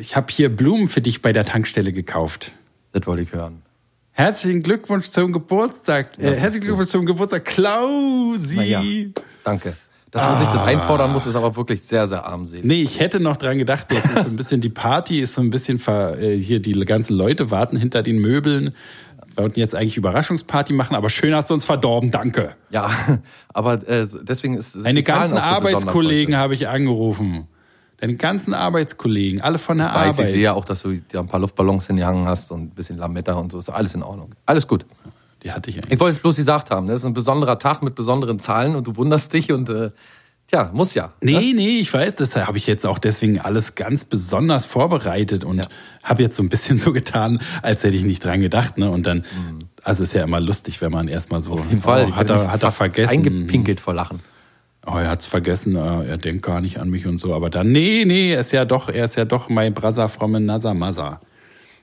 Ich 0.00 0.16
habe 0.16 0.26
hier 0.30 0.54
Blumen 0.54 0.88
für 0.88 1.00
dich 1.00 1.22
bei 1.22 1.32
der 1.32 1.44
Tankstelle 1.44 1.92
gekauft. 1.92 2.52
Das 2.92 3.06
wollte 3.06 3.22
ich 3.22 3.32
hören. 3.32 3.62
Herzlichen 4.12 4.62
Glückwunsch 4.62 5.06
zum 5.06 5.32
Geburtstag. 5.32 6.18
Äh, 6.18 6.34
herzlichen. 6.34 6.66
Glückwunsch 6.66 6.90
zum 6.90 7.06
Geburtstag, 7.06 7.44
Klausi. 7.44 8.56
Naja, 8.56 8.82
danke. 9.44 9.76
Dass 10.10 10.24
man 10.24 10.38
sich 10.38 10.48
das 10.48 10.58
einfordern 10.58 11.12
muss, 11.12 11.26
ist 11.26 11.36
aber 11.36 11.54
wirklich 11.54 11.82
sehr, 11.82 12.06
sehr 12.06 12.24
armselig. 12.24 12.64
Nee, 12.64 12.82
ich 12.82 12.98
hätte 12.98 13.20
noch 13.20 13.36
dran 13.36 13.58
gedacht, 13.58 13.92
jetzt 13.92 14.06
ist 14.06 14.24
so 14.24 14.30
ein 14.30 14.36
bisschen 14.36 14.60
die 14.60 14.70
Party, 14.70 15.20
ist 15.20 15.34
so 15.34 15.42
ein 15.42 15.50
bisschen 15.50 15.78
ver, 15.78 16.18
äh, 16.18 16.40
hier 16.40 16.60
die 16.60 16.72
ganzen 16.80 17.14
Leute 17.14 17.50
warten 17.50 17.76
hinter 17.76 18.02
den 18.02 18.18
Möbeln. 18.18 18.74
Wir 19.34 19.44
wollten 19.44 19.60
jetzt 19.60 19.74
eigentlich 19.74 19.98
Überraschungsparty 19.98 20.72
machen, 20.72 20.96
aber 20.96 21.10
schön 21.10 21.34
hast 21.34 21.50
du 21.50 21.54
uns 21.54 21.66
verdorben, 21.66 22.10
danke. 22.10 22.56
Ja, 22.70 22.90
aber 23.52 23.86
äh, 23.86 24.06
deswegen 24.22 24.56
ist 24.56 24.82
Zahlen 24.82 25.04
ganzen 25.04 25.36
Arbeitskollegen 25.36 26.36
habe 26.36 26.54
ich 26.54 26.68
angerufen. 26.68 27.46
Deine 28.00 28.14
ganzen 28.14 28.54
Arbeitskollegen, 28.54 29.40
alle 29.40 29.58
von 29.58 29.78
der 29.78 29.88
Weiß, 29.88 30.14
ich 30.14 30.20
Arbeit. 30.20 30.28
sehe 30.28 30.42
ja 30.42 30.52
auch, 30.52 30.64
dass 30.64 30.82
du 30.82 31.00
da 31.10 31.20
ein 31.20 31.26
paar 31.26 31.40
Luftballons 31.40 31.86
hingehangen 31.88 32.26
hast 32.26 32.52
und 32.52 32.62
ein 32.62 32.70
bisschen 32.70 32.96
Lametta 32.96 33.32
und 33.34 33.50
so. 33.52 33.58
Ist 33.58 33.70
alles 33.70 33.94
in 33.94 34.02
Ordnung. 34.02 34.34
Alles 34.46 34.66
gut. 34.68 34.86
Die 35.42 35.50
hatte 35.52 35.70
ich 35.70 35.76
eigentlich. 35.76 35.92
Ich 35.94 36.00
wollte 36.00 36.16
es 36.16 36.18
bloß 36.20 36.36
gesagt 36.36 36.70
haben. 36.70 36.86
ne? 36.86 36.92
Das 36.92 37.00
ist 37.00 37.06
ein 37.06 37.14
besonderer 37.14 37.58
Tag 37.58 37.82
mit 37.82 37.94
besonderen 37.94 38.38
Zahlen 38.38 38.76
und 38.76 38.86
du 38.86 38.96
wunderst 38.96 39.32
dich 39.32 39.50
und 39.52 39.68
äh, 39.68 39.90
tja, 40.46 40.70
muss 40.72 40.94
ja. 40.94 41.12
Nee, 41.20 41.52
nee, 41.54 41.78
ich 41.80 41.92
weiß, 41.92 42.14
das 42.16 42.36
habe 42.36 42.56
ich 42.58 42.66
jetzt 42.68 42.86
auch 42.86 42.98
deswegen 42.98 43.40
alles 43.40 43.74
ganz 43.74 44.04
besonders 44.04 44.64
vorbereitet 44.64 45.42
und 45.44 45.58
Ja. 45.58 45.66
habe 46.04 46.22
jetzt 46.22 46.36
so 46.36 46.42
ein 46.44 46.48
bisschen 46.48 46.78
so 46.80 46.92
getan, 46.92 47.40
als 47.62 47.82
hätte 47.82 47.96
ich 47.96 48.04
nicht 48.04 48.24
dran 48.24 48.40
gedacht. 48.40 48.78
Ne? 48.78 48.90
Und 48.90 49.06
dann, 49.06 49.24
also 49.82 50.04
ist 50.04 50.12
ja 50.12 50.22
immer 50.22 50.40
lustig, 50.40 50.80
wenn 50.80 50.92
man 50.92 51.08
erstmal 51.08 51.40
so, 51.40 51.52
Auf 51.52 51.66
jeden 51.68 51.82
Fall. 51.82 52.04
oh, 52.04 52.08
Ich 52.10 52.14
hat 52.14 52.30
er, 52.30 52.52
hat 52.52 52.62
er 52.62 52.70
vergessen. 52.72 53.10
Eingepinkelt 53.10 53.80
vor 53.80 53.94
Lachen. 53.94 54.20
Oh, 54.90 54.96
er 54.96 55.10
hat's 55.10 55.26
vergessen, 55.26 55.76
äh, 55.76 56.06
er 56.06 56.16
denkt 56.16 56.42
gar 56.42 56.62
nicht 56.62 56.78
an 56.78 56.88
mich 56.88 57.06
und 57.06 57.18
so. 57.18 57.34
Aber 57.34 57.50
dann, 57.50 57.70
nee, 57.72 58.04
nee, 58.06 58.32
er 58.32 58.40
ist 58.40 58.52
ja 58.52 58.64
doch, 58.64 58.88
er 58.88 59.04
ist 59.04 59.16
ja 59.16 59.26
doch 59.26 59.50
mein 59.50 59.74
Brother 59.74 60.08
from 60.08 60.34
another 60.34 60.72
mother. 60.72 61.20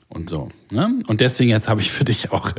Und 0.09 0.29
so. 0.29 0.49
Ne? 0.71 1.01
Und 1.07 1.21
deswegen 1.21 1.51
jetzt 1.51 1.69
habe 1.69 1.81
ich 1.81 1.91
für 1.91 2.03
dich 2.03 2.31
auch 2.31 2.51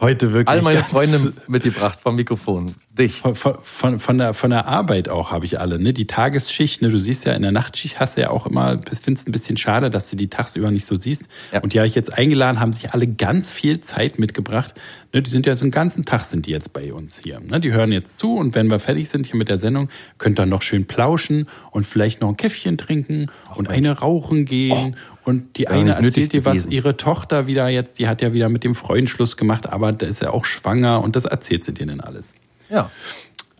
heute 0.00 0.32
wirklich. 0.32 0.48
All 0.48 0.62
meine 0.62 0.82
Freunde 0.82 1.32
mitgebracht 1.46 2.00
vom 2.00 2.16
Mikrofon. 2.16 2.74
Dich. 2.90 3.20
Von, 3.20 3.34
von, 3.34 4.00
von, 4.00 4.18
der, 4.18 4.34
von 4.34 4.50
der 4.50 4.66
Arbeit 4.66 5.08
auch 5.08 5.30
habe 5.30 5.44
ich 5.44 5.60
alle, 5.60 5.78
ne? 5.78 5.92
Die 5.92 6.06
Tagesschicht, 6.06 6.82
ne? 6.82 6.88
Du 6.88 6.98
siehst 6.98 7.24
ja 7.24 7.32
in 7.34 7.42
der 7.42 7.52
Nachtschicht 7.52 8.00
hast 8.00 8.16
du 8.16 8.22
ja 8.22 8.30
auch 8.30 8.46
immer, 8.46 8.80
findest 9.00 9.28
ein 9.28 9.32
bisschen 9.32 9.56
schade, 9.56 9.90
dass 9.90 10.10
du 10.10 10.16
die 10.16 10.28
tagsüber 10.28 10.70
nicht 10.70 10.86
so 10.86 10.96
siehst. 10.96 11.24
Ja. 11.52 11.60
Und 11.60 11.72
die 11.72 11.78
habe 11.78 11.86
ich 11.86 11.94
jetzt 11.94 12.12
eingeladen, 12.12 12.58
haben 12.58 12.72
sich 12.72 12.92
alle 12.92 13.06
ganz 13.06 13.50
viel 13.50 13.80
Zeit 13.80 14.18
mitgebracht. 14.18 14.74
Ne? 15.12 15.22
Die 15.22 15.30
sind 15.30 15.46
ja 15.46 15.54
so 15.54 15.64
einen 15.64 15.70
ganzen 15.70 16.04
Tag 16.04 16.24
sind 16.24 16.46
die 16.46 16.50
jetzt 16.50 16.72
bei 16.72 16.92
uns 16.92 17.18
hier. 17.18 17.40
Ne? 17.40 17.60
Die 17.60 17.72
hören 17.72 17.92
jetzt 17.92 18.18
zu 18.18 18.36
und 18.36 18.54
wenn 18.54 18.70
wir 18.70 18.78
fertig 18.78 19.08
sind 19.08 19.26
hier 19.26 19.36
mit 19.36 19.48
der 19.48 19.58
Sendung, 19.58 19.88
könnt 20.18 20.40
ihr 20.40 20.46
noch 20.46 20.62
schön 20.62 20.86
plauschen 20.86 21.46
und 21.70 21.86
vielleicht 21.86 22.20
noch 22.20 22.28
ein 22.28 22.36
Käffchen 22.36 22.76
trinken 22.78 23.30
und 23.54 23.68
eine 23.68 23.98
rauchen 23.98 24.44
gehen. 24.44 24.96
Und 25.24 25.56
die 25.56 25.68
eine 25.68 25.90
nötig 26.00 26.04
erzählt 26.04 26.32
dir, 26.32 26.44
was 26.44 26.66
ihre 26.66 26.96
Tochter 26.96 27.46
wieder 27.52 27.68
jetzt, 27.68 27.98
die 27.98 28.08
hat 28.08 28.22
ja 28.22 28.32
wieder 28.32 28.48
mit 28.48 28.64
dem 28.64 28.74
Freund 28.74 29.10
Schluss 29.10 29.36
gemacht, 29.36 29.68
aber 29.68 29.92
da 29.92 30.06
ist 30.06 30.22
ja 30.22 30.30
auch 30.30 30.46
schwanger 30.46 31.02
und 31.02 31.14
das 31.16 31.26
erzählt 31.26 31.64
sie 31.64 31.74
dir 31.74 31.86
denn 31.86 32.00
alles. 32.00 32.32
Ja. 32.70 32.90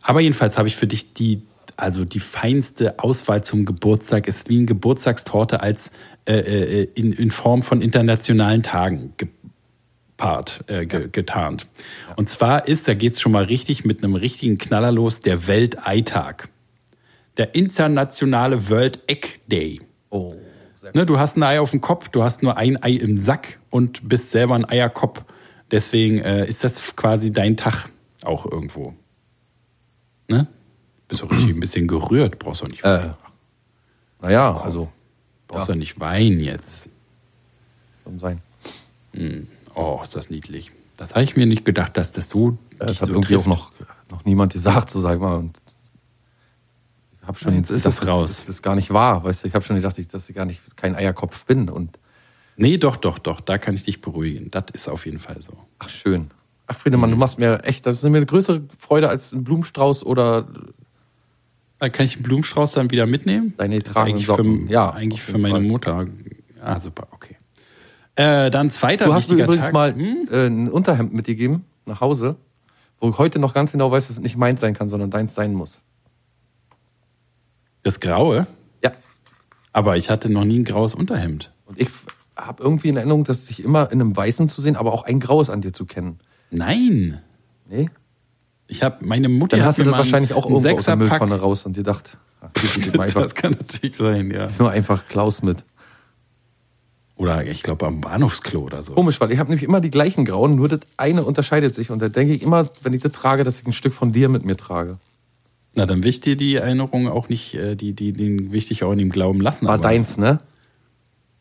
Aber 0.01 0.21
jedenfalls 0.21 0.57
habe 0.57 0.67
ich 0.67 0.77
für 0.77 0.87
dich 0.87 1.13
die, 1.13 1.43
also 1.77 2.07
die 2.07 2.21
feinste 2.21 2.99
Auswahl 2.99 3.45
zum 3.45 3.67
Geburtstag 3.67 4.29
ist 4.29 4.49
wie 4.49 4.57
eine 4.57 4.67
Geburtstagstorte 4.67 5.61
als 5.61 5.93
äh, 6.27 6.39
äh, 6.39 6.89
in, 6.95 7.13
in 7.13 7.31
Form 7.31 7.63
von 7.63 7.83
internationalen 7.83 8.63
Tagen 8.63 9.13
gepaart, 9.17 10.65
äh, 10.69 10.87
ge, 10.87 11.09
getarnt. 11.13 11.67
Und 12.17 12.31
zwar 12.31 12.67
ist, 12.67 12.89
da 12.89 12.95
geht's 12.95 13.21
schon 13.21 13.33
mal 13.33 13.45
richtig 13.45 13.85
mit 13.85 14.03
einem 14.03 14.15
richtigen 14.15 14.57
Knaller 14.57 14.91
los, 14.91 15.21
der 15.21 15.47
Welteitag. 15.47 16.49
Der 17.37 17.55
internationale 17.55 18.71
World 18.71 19.01
Egg 19.07 19.29
Day. 19.47 19.81
Oh, 20.11 20.35
Ne, 20.95 21.07
du 21.07 21.19
hast 21.19 21.37
ein 21.37 21.43
Ei 21.43 21.61
auf 21.61 21.71
dem 21.71 21.81
Kopf, 21.81 22.09
du 22.09 22.23
hast 22.23 22.43
nur 22.43 22.57
ein 22.57 22.83
Ei 22.83 22.93
im 22.93 23.19
Sack 23.19 23.59
und 23.71 24.09
bist 24.09 24.31
selber 24.31 24.55
ein 24.55 24.69
Eierkopf. 24.69 25.25
Deswegen 25.71 26.19
äh, 26.19 26.47
ist 26.47 26.65
das 26.65 26.97
quasi 26.97 27.31
dein 27.33 27.57
Tag 27.57 27.89
auch 28.25 28.45
irgendwo. 28.51 28.95
Ne? 30.29 30.47
Bist 31.09 31.23
du 31.23 31.27
richtig 31.27 31.51
ein 31.51 31.61
bisschen 31.61 31.87
gerührt, 31.89 32.39
brauchst 32.39 32.63
du 32.63 32.67
nicht, 32.67 32.85
Äh, 32.85 33.11
naja, 34.21 34.57
also, 34.61 34.91
brauchst 35.49 35.69
du 35.69 35.75
nicht 35.75 35.99
weinen 36.01 36.41
jetzt. 36.41 36.89
schon 38.05 38.19
sein. 38.19 38.41
Oh, 39.75 40.01
ist 40.03 40.17
das 40.17 40.31
niedlich. 40.31 40.71
Das 40.97 41.13
habe 41.15 41.25
ich 41.25 41.37
mir 41.37 41.47
nicht 41.47 41.65
gedacht, 41.65 41.97
dass 41.97 42.13
das 42.13 42.29
so 42.31 42.57
Das 42.79 42.93
dich 42.93 43.01
hat 43.01 43.07
so 43.09 43.13
irgendwie 43.15 43.35
trifft. 43.35 43.47
auch 43.47 43.51
noch, 43.51 43.73
noch 44.11 44.25
niemand 44.25 44.53
gesagt, 44.53 44.91
so 44.91 45.01
sag 45.01 45.21
mal. 45.21 45.37
Und 45.37 45.57
habe 47.27 47.39
schon 47.39 47.53
Ja, 47.53 47.59
jetzt 47.61 47.71
ist 47.71 47.87
es 47.87 48.07
raus. 48.07 48.39
Das 48.39 48.49
ist 48.49 48.63
gar 48.63 48.75
nicht 48.75 48.93
wahr, 48.93 49.25
weißt 49.25 49.45
du. 49.45 49.49
Ich 49.49 49.55
habe 49.55 49.65
schon 49.65 49.77
gedacht, 49.77 49.99
ich- 49.99 50.09
dass 50.09 50.29
ich 50.29 50.35
gar 50.37 50.45
nicht 50.45 50.77
kein 50.77 50.95
Eierkopf 50.97 51.45
bin 51.47 51.69
und 51.69 51.99
Nee, 52.57 52.77
doch, 52.77 52.97
doch, 52.97 53.19
doch. 53.19 53.41
Da 53.41 53.57
kann 53.57 53.75
ich 53.75 53.85
dich 53.85 54.01
beruhigen. 54.03 54.51
Das 54.51 54.65
ist 54.75 54.87
auf 54.89 55.07
jeden 55.07 55.19
Fall 55.19 55.41
so. 55.41 55.55
Ach, 55.79 55.89
schön. 55.89 56.31
Ach, 56.67 56.77
Friedemann, 56.77 57.11
du 57.11 57.17
machst 57.17 57.39
mir 57.39 57.65
echt, 57.65 57.87
das 57.87 57.97
ist 57.97 58.03
mir 58.05 58.19
eine 58.19 58.27
größere 58.27 58.63
Freude 58.79 59.09
als 59.09 59.33
ein 59.33 59.43
Blumenstrauß 59.43 60.05
oder 60.05 60.47
Da 61.79 61.89
kann 61.89 62.07
ich 62.07 62.15
den 62.15 62.23
Blumenstrauß 62.23 62.73
dann 62.73 62.91
wieder 62.91 63.07
mitnehmen? 63.07 63.55
deine 63.57 63.79
Das 63.79 63.89
ist 63.89 63.95
tragenden 63.95 64.15
eigentlich 64.17 64.27
Socken. 64.27 64.67
für, 64.69 64.73
Ja, 64.73 64.91
eigentlich 64.91 65.23
für 65.23 65.39
meine 65.39 65.55
Fall. 65.55 65.63
Mutter. 65.63 66.07
Ah, 66.61 66.79
super, 66.79 67.09
okay. 67.13 67.37
Äh, 68.15 68.51
dann 68.51 68.71
zweiter 68.71 69.07
Du 69.07 69.15
hast 69.15 69.31
mir 69.31 69.43
übrigens 69.43 69.65
Tag. 69.67 69.73
mal 69.75 69.95
Hm? 69.95 70.29
äh, 70.31 70.47
ein 70.47 70.69
Unterhemd 70.71 71.15
mitgegeben 71.15 71.65
nach 71.87 72.01
Hause, 72.03 72.37
wo 73.01 73.09
ich 73.11 73.19
heute 73.19 73.39
noch 73.39 73.55
ganz 73.55 73.73
genau 73.73 73.91
weiß, 73.91 74.09
dass 74.09 74.17
es 74.19 74.23
nicht 74.23 74.37
meins 74.37 74.61
sein 74.61 74.75
kann, 74.75 74.89
sondern 74.91 75.11
deins 75.11 75.35
sein 75.35 75.55
muss. 75.55 75.81
Das 77.83 78.01
Graue? 78.01 78.47
Ja. 78.83 78.93
Aber 79.73 79.97
ich 79.97 80.11
hatte 80.11 80.29
noch 80.29 80.45
nie 80.45 80.61
ein 80.61 80.65
graues 80.65 80.95
Unterhemd. 80.95 81.53
Und 81.67 81.81
ich 81.81 81.89
habe 82.37 82.63
irgendwie 82.63 82.89
in 82.89 82.97
Erinnerung, 82.97 83.25
dass 83.25 83.47
dich 83.47 83.63
immer 83.63 83.91
in 83.91 84.01
einem 84.01 84.17
Weißen 84.17 84.49
zu 84.49 84.61
sehen, 84.61 84.77
aber 84.77 84.93
auch 84.93 85.05
ein 85.05 85.21
Graues 85.21 85.51
an 85.51 85.61
dir 85.61 85.73
zu 85.73 85.87
kennen. 85.87 86.19
Nein. 86.51 87.21
Nee? 87.69 87.89
Ich 88.67 88.83
habe 88.83 89.05
meine 89.05 89.29
Mutter. 89.29 89.57
Dann 89.57 89.67
hast 89.67 89.79
du 89.79 89.85
das 89.85 89.93
wahrscheinlich 89.93 90.33
auch 90.33 90.49
irgendwo 90.49 90.69
aus 90.69 90.85
der 90.85 90.97
Mülltonne 90.97 91.41
raus 91.41 91.67
und 91.67 91.77
dir 91.77 91.83
dacht, 91.83 92.17
ach, 92.41 92.49
hier 92.61 92.83
geht 92.83 92.95
mal 92.97 93.05
einfach, 93.05 93.23
Das 93.23 93.35
kann 93.35 93.53
natürlich 93.53 93.97
sein, 93.97 94.31
ja. 94.31 94.49
nur 94.59 94.71
einfach 94.71 95.07
Klaus 95.09 95.43
mit. 95.43 95.65
Oder 97.17 97.47
ich 97.47 97.63
glaube 97.63 97.87
am 97.87 98.01
Bahnhofsklo 98.01 98.63
oder 98.63 98.83
so. 98.83 98.95
Komisch, 98.95 99.21
weil 99.21 99.31
ich 99.31 99.39
habe 99.39 99.51
nämlich 99.51 99.63
immer 99.63 99.81
die 99.81 99.91
gleichen 99.91 100.25
Grauen, 100.25 100.57
nur 100.57 100.69
das 100.69 100.81
eine 100.97 101.23
unterscheidet 101.23 101.75
sich. 101.75 101.91
Und 101.91 102.01
da 102.01 102.09
denke 102.09 102.35
ich 102.35 102.43
immer, 102.43 102.69
wenn 102.83 102.95
ich 102.95 103.03
das 103.03 103.13
trage, 103.13 103.45
dass 103.45 103.61
ich 103.61 103.67
ein 103.67 103.73
Stück 103.73 103.95
von 103.95 104.13
dir 104.13 104.29
mit 104.29 104.45
mir 104.45 104.57
trage. 104.57 104.99
Na, 105.75 105.87
dann 105.87 106.03
will 106.03 106.11
ich 106.11 106.21
dir 106.21 106.37
die 106.37 106.57
Erinnerung 106.57 107.09
auch 107.09 107.29
nicht, 107.29 107.55
äh, 107.55 107.77
die, 107.77 107.95
die, 107.95 108.13
den 108.13 108.51
dich 108.51 108.85
auch 108.85 108.93
in 108.93 108.99
dem 108.99 109.11
Glauben 109.11 109.41
lassen. 109.41 109.67
War 109.67 109.79
deins, 109.79 110.19
ne? 110.19 110.39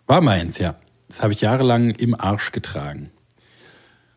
War 0.07 0.21
meins, 0.21 0.57
ja. 0.57 0.75
Das 1.09 1.21
habe 1.21 1.33
ich 1.33 1.41
jahrelang 1.41 1.89
im 1.91 2.17
Arsch 2.19 2.51
getragen. 2.53 3.09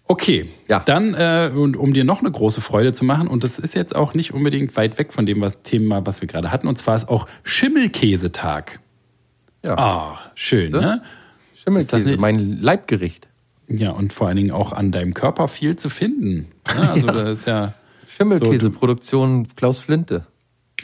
Okay, 0.07 0.51
Ja. 0.69 0.81
dann, 0.81 1.15
äh, 1.15 1.51
und 1.55 1.77
um 1.77 1.95
dir 1.95 2.05
noch 2.05 2.21
eine 2.21 2.31
große 2.31 2.61
Freude 2.61 2.93
zu 2.93 3.05
machen, 3.05 3.27
und 3.27 3.43
das 3.43 3.59
ist 3.59 3.75
jetzt 3.75 3.97
auch 3.97 4.13
nicht 4.15 4.35
unbedingt 4.35 4.77
weit 4.77 4.99
weg 4.99 5.13
von 5.13 5.25
dem 5.27 5.41
was, 5.41 5.63
Thema, 5.63 6.05
was 6.07 6.21
wir 6.21 6.29
gerade 6.29 6.53
hatten, 6.53 6.69
und 6.69 6.77
zwar 6.79 6.95
ist 6.95 7.09
auch 7.09 7.27
Schimmelkäsetag. 7.43 8.81
Ja. 9.65 9.79
Ah, 9.79 10.19
schön, 10.35 10.73
Siehste? 10.73 10.81
ne? 10.81 11.03
Schimmelkäse, 11.57 12.17
mein 12.19 12.61
Leibgericht. 12.61 13.29
Ja, 13.67 13.91
und 13.93 14.13
vor 14.13 14.29
allen 14.29 14.37
Dingen 14.37 14.51
auch 14.51 14.73
an 14.73 14.93
deinem 14.93 15.15
Körper 15.15 15.49
viel 15.49 15.77
zu 15.77 15.89
finden. 15.89 16.49
Ne? 16.77 16.91
Also 16.91 17.07
Ja. 17.07 17.13
da 17.15 17.31
ist 17.31 17.47
ja, 17.47 17.75
Schimmelkäseproduktion 18.17 19.49
Klaus 19.57 19.81
Flinte. 19.81 20.27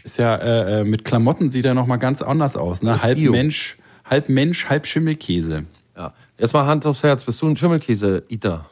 ist 0.04 0.18
ja 0.18 0.34
äh, 0.36 0.80
äh, 0.80 0.84
mit 0.84 1.04
Klamotten 1.04 1.50
sieht 1.50 1.64
er 1.64 1.74
noch 1.74 1.86
mal 1.86 1.96
ganz 1.96 2.22
anders 2.22 2.56
aus, 2.56 2.82
ne? 2.82 3.02
Halb 3.02 3.18
Bio. 3.18 3.32
Mensch, 3.32 3.76
halb 4.04 4.28
Mensch, 4.28 4.66
halb 4.68 4.86
Schimmelkäse. 4.86 5.64
Ja. 5.96 6.14
Erstmal 6.38 6.66
Hand 6.66 6.86
aufs 6.86 7.02
Herz, 7.02 7.24
bist 7.24 7.40
du 7.42 7.48
ein 7.48 7.56
Schimmelkäse-Eater? 7.56 8.68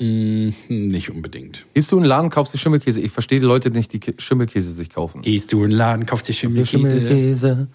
Hm, 0.00 0.54
nicht 0.68 1.10
unbedingt. 1.10 1.66
Gehst 1.74 1.92
du 1.92 1.96
in 1.96 2.02
den 2.02 2.08
Laden, 2.08 2.30
kaufst 2.30 2.52
dir 2.54 2.58
Schimmelkäse? 2.58 3.00
Ich 3.00 3.12
verstehe 3.12 3.40
die 3.40 3.46
Leute 3.46 3.70
nicht, 3.70 3.92
die 3.92 4.00
Schimmelkäse 4.18 4.72
sich 4.72 4.90
kaufen. 4.90 5.22
Gehst 5.22 5.52
du 5.52 5.64
in 5.64 5.70
den 5.70 5.76
Laden, 5.76 6.06
kaufst 6.06 6.28
dir 6.28 6.32
Der 6.32 6.38
Schimmelkäse? 6.38 6.90
Schimmelkäse 6.90 7.68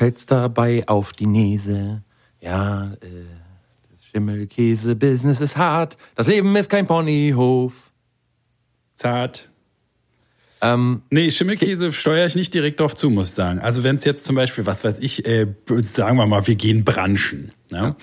fällt's 0.00 0.24
dabei 0.24 0.88
auf 0.88 1.12
die 1.12 1.26
Nese. 1.26 2.02
Ja, 2.40 2.84
äh, 3.02 3.26
das 3.90 4.04
Schimmelkäse-Business 4.10 5.42
ist 5.42 5.58
hart. 5.58 5.98
Das 6.14 6.26
Leben 6.26 6.56
ist 6.56 6.70
kein 6.70 6.86
Ponyhof. 6.86 7.89
Zart. 9.00 9.48
Ähm, 10.60 11.00
Nee, 11.08 11.30
Schimmelkäse 11.30 11.90
steuere 11.90 12.26
ich 12.26 12.34
nicht 12.34 12.52
direkt 12.52 12.80
drauf 12.80 12.94
zu, 12.94 13.08
muss 13.08 13.28
ich 13.28 13.34
sagen. 13.34 13.58
Also 13.60 13.82
wenn 13.82 13.96
es 13.96 14.04
jetzt 14.04 14.26
zum 14.26 14.36
Beispiel, 14.36 14.66
was 14.66 14.84
weiß 14.84 14.98
ich, 14.98 15.24
äh, 15.26 15.46
sagen 15.84 16.18
wir 16.18 16.26
mal, 16.26 16.46
wir 16.46 16.54
gehen 16.54 16.84
branchen. 16.84 17.52
Ja? 17.70 17.96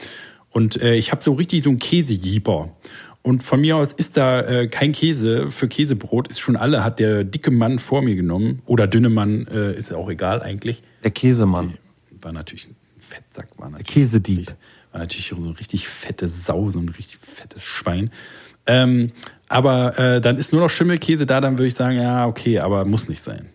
Und 0.50 0.82
äh, 0.82 0.96
ich 0.96 1.12
habe 1.12 1.24
so 1.24 1.34
richtig 1.34 1.62
so 1.62 1.70
einen 1.70 1.77
Käsejieber. 1.77 2.75
Und 3.22 3.44
von 3.44 3.62
mir 3.62 3.77
aus 3.77 3.94
ist 3.94 4.18
da 4.18 4.39
äh, 4.42 4.68
kein 4.68 4.92
Käse 4.92 5.51
für 5.51 5.68
Käsebrot, 5.68 6.30
ist 6.30 6.39
schon 6.39 6.56
alle, 6.56 6.84
hat 6.84 6.98
der 6.98 7.24
dicke 7.24 7.51
Mann 7.51 7.77
vor 7.77 8.01
mir 8.01 8.16
genommen. 8.16 8.63
Oder 8.66 8.88
dünne 8.88 9.10
Mann, 9.10 9.46
äh, 9.48 9.77
ist 9.77 9.94
auch 9.94 10.10
egal 10.10 10.42
eigentlich. 10.42 10.82
der 11.04 11.12
Käsemann. 11.12 11.77
War 12.22 12.32
natürlich 12.32 12.68
ein 12.70 12.75
Fettsack. 12.98 13.50
War 13.58 13.70
natürlich, 13.70 13.88
Käsedieb. 13.88 14.48
War 14.92 15.01
natürlich 15.01 15.27
so 15.27 15.36
eine 15.36 15.60
richtig 15.60 15.88
fette 15.88 16.27
Sau, 16.27 16.72
so 16.72 16.80
ein 16.80 16.89
richtig 16.89 17.20
fettes 17.20 17.63
Schwein. 17.63 18.10
Ähm, 18.66 19.12
aber 19.50 19.98
äh, 19.98 20.22
dann 20.22 20.38
ist 20.38 20.51
nur 20.51 20.62
noch 20.62 20.70
Schimmelkäse 20.70 21.25
da, 21.25 21.42
dann 21.42 21.58
würde 21.58 21.68
ich 21.68 21.75
sagen, 21.75 21.98
ja, 21.98 22.25
okay, 22.27 22.60
aber 22.60 22.86
muss 22.86 23.08
nicht 23.08 23.24
sein. 23.24 23.50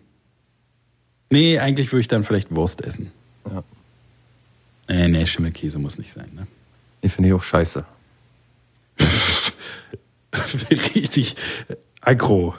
Nee, 1.29 1.59
eigentlich 1.59 1.91
würde 1.91 2.01
ich 2.01 2.07
dann 2.07 2.23
vielleicht 2.23 2.53
Wurst 2.53 2.81
essen. 2.81 3.11
Ja. 3.49 3.63
Nee, 4.87 5.07
nee, 5.07 5.25
Schimmelkäse 5.25 5.79
muss 5.79 5.97
nicht 5.97 6.13
sein. 6.13 6.29
Ne? 6.35 6.47
Ich 7.01 7.11
finde 7.11 7.29
ich 7.29 7.33
auch 7.35 7.43
scheiße. 7.43 7.85
richtig 10.95 11.35
aggro. 12.01 12.55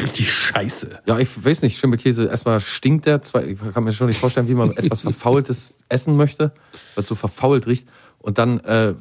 Richtig 0.00 0.32
scheiße. 0.32 1.00
Ja, 1.06 1.18
ich 1.18 1.28
weiß 1.44 1.62
nicht, 1.62 1.78
Schimmelkäse, 1.78 2.26
erstmal 2.26 2.60
stinkt 2.60 3.06
der, 3.06 3.22
zwei, 3.22 3.44
ich 3.44 3.58
kann 3.74 3.84
mir 3.84 3.92
schon 3.92 4.06
nicht 4.06 4.20
vorstellen, 4.20 4.48
wie 4.48 4.54
man 4.54 4.76
etwas 4.76 5.00
Verfaultes 5.02 5.74
essen 5.88 6.16
möchte, 6.16 6.52
weil 6.94 7.02
es 7.02 7.08
so 7.08 7.14
verfault 7.14 7.66
riecht. 7.66 7.86
Und 8.18 8.38
dann, 8.38 8.60
äh, 8.60 8.94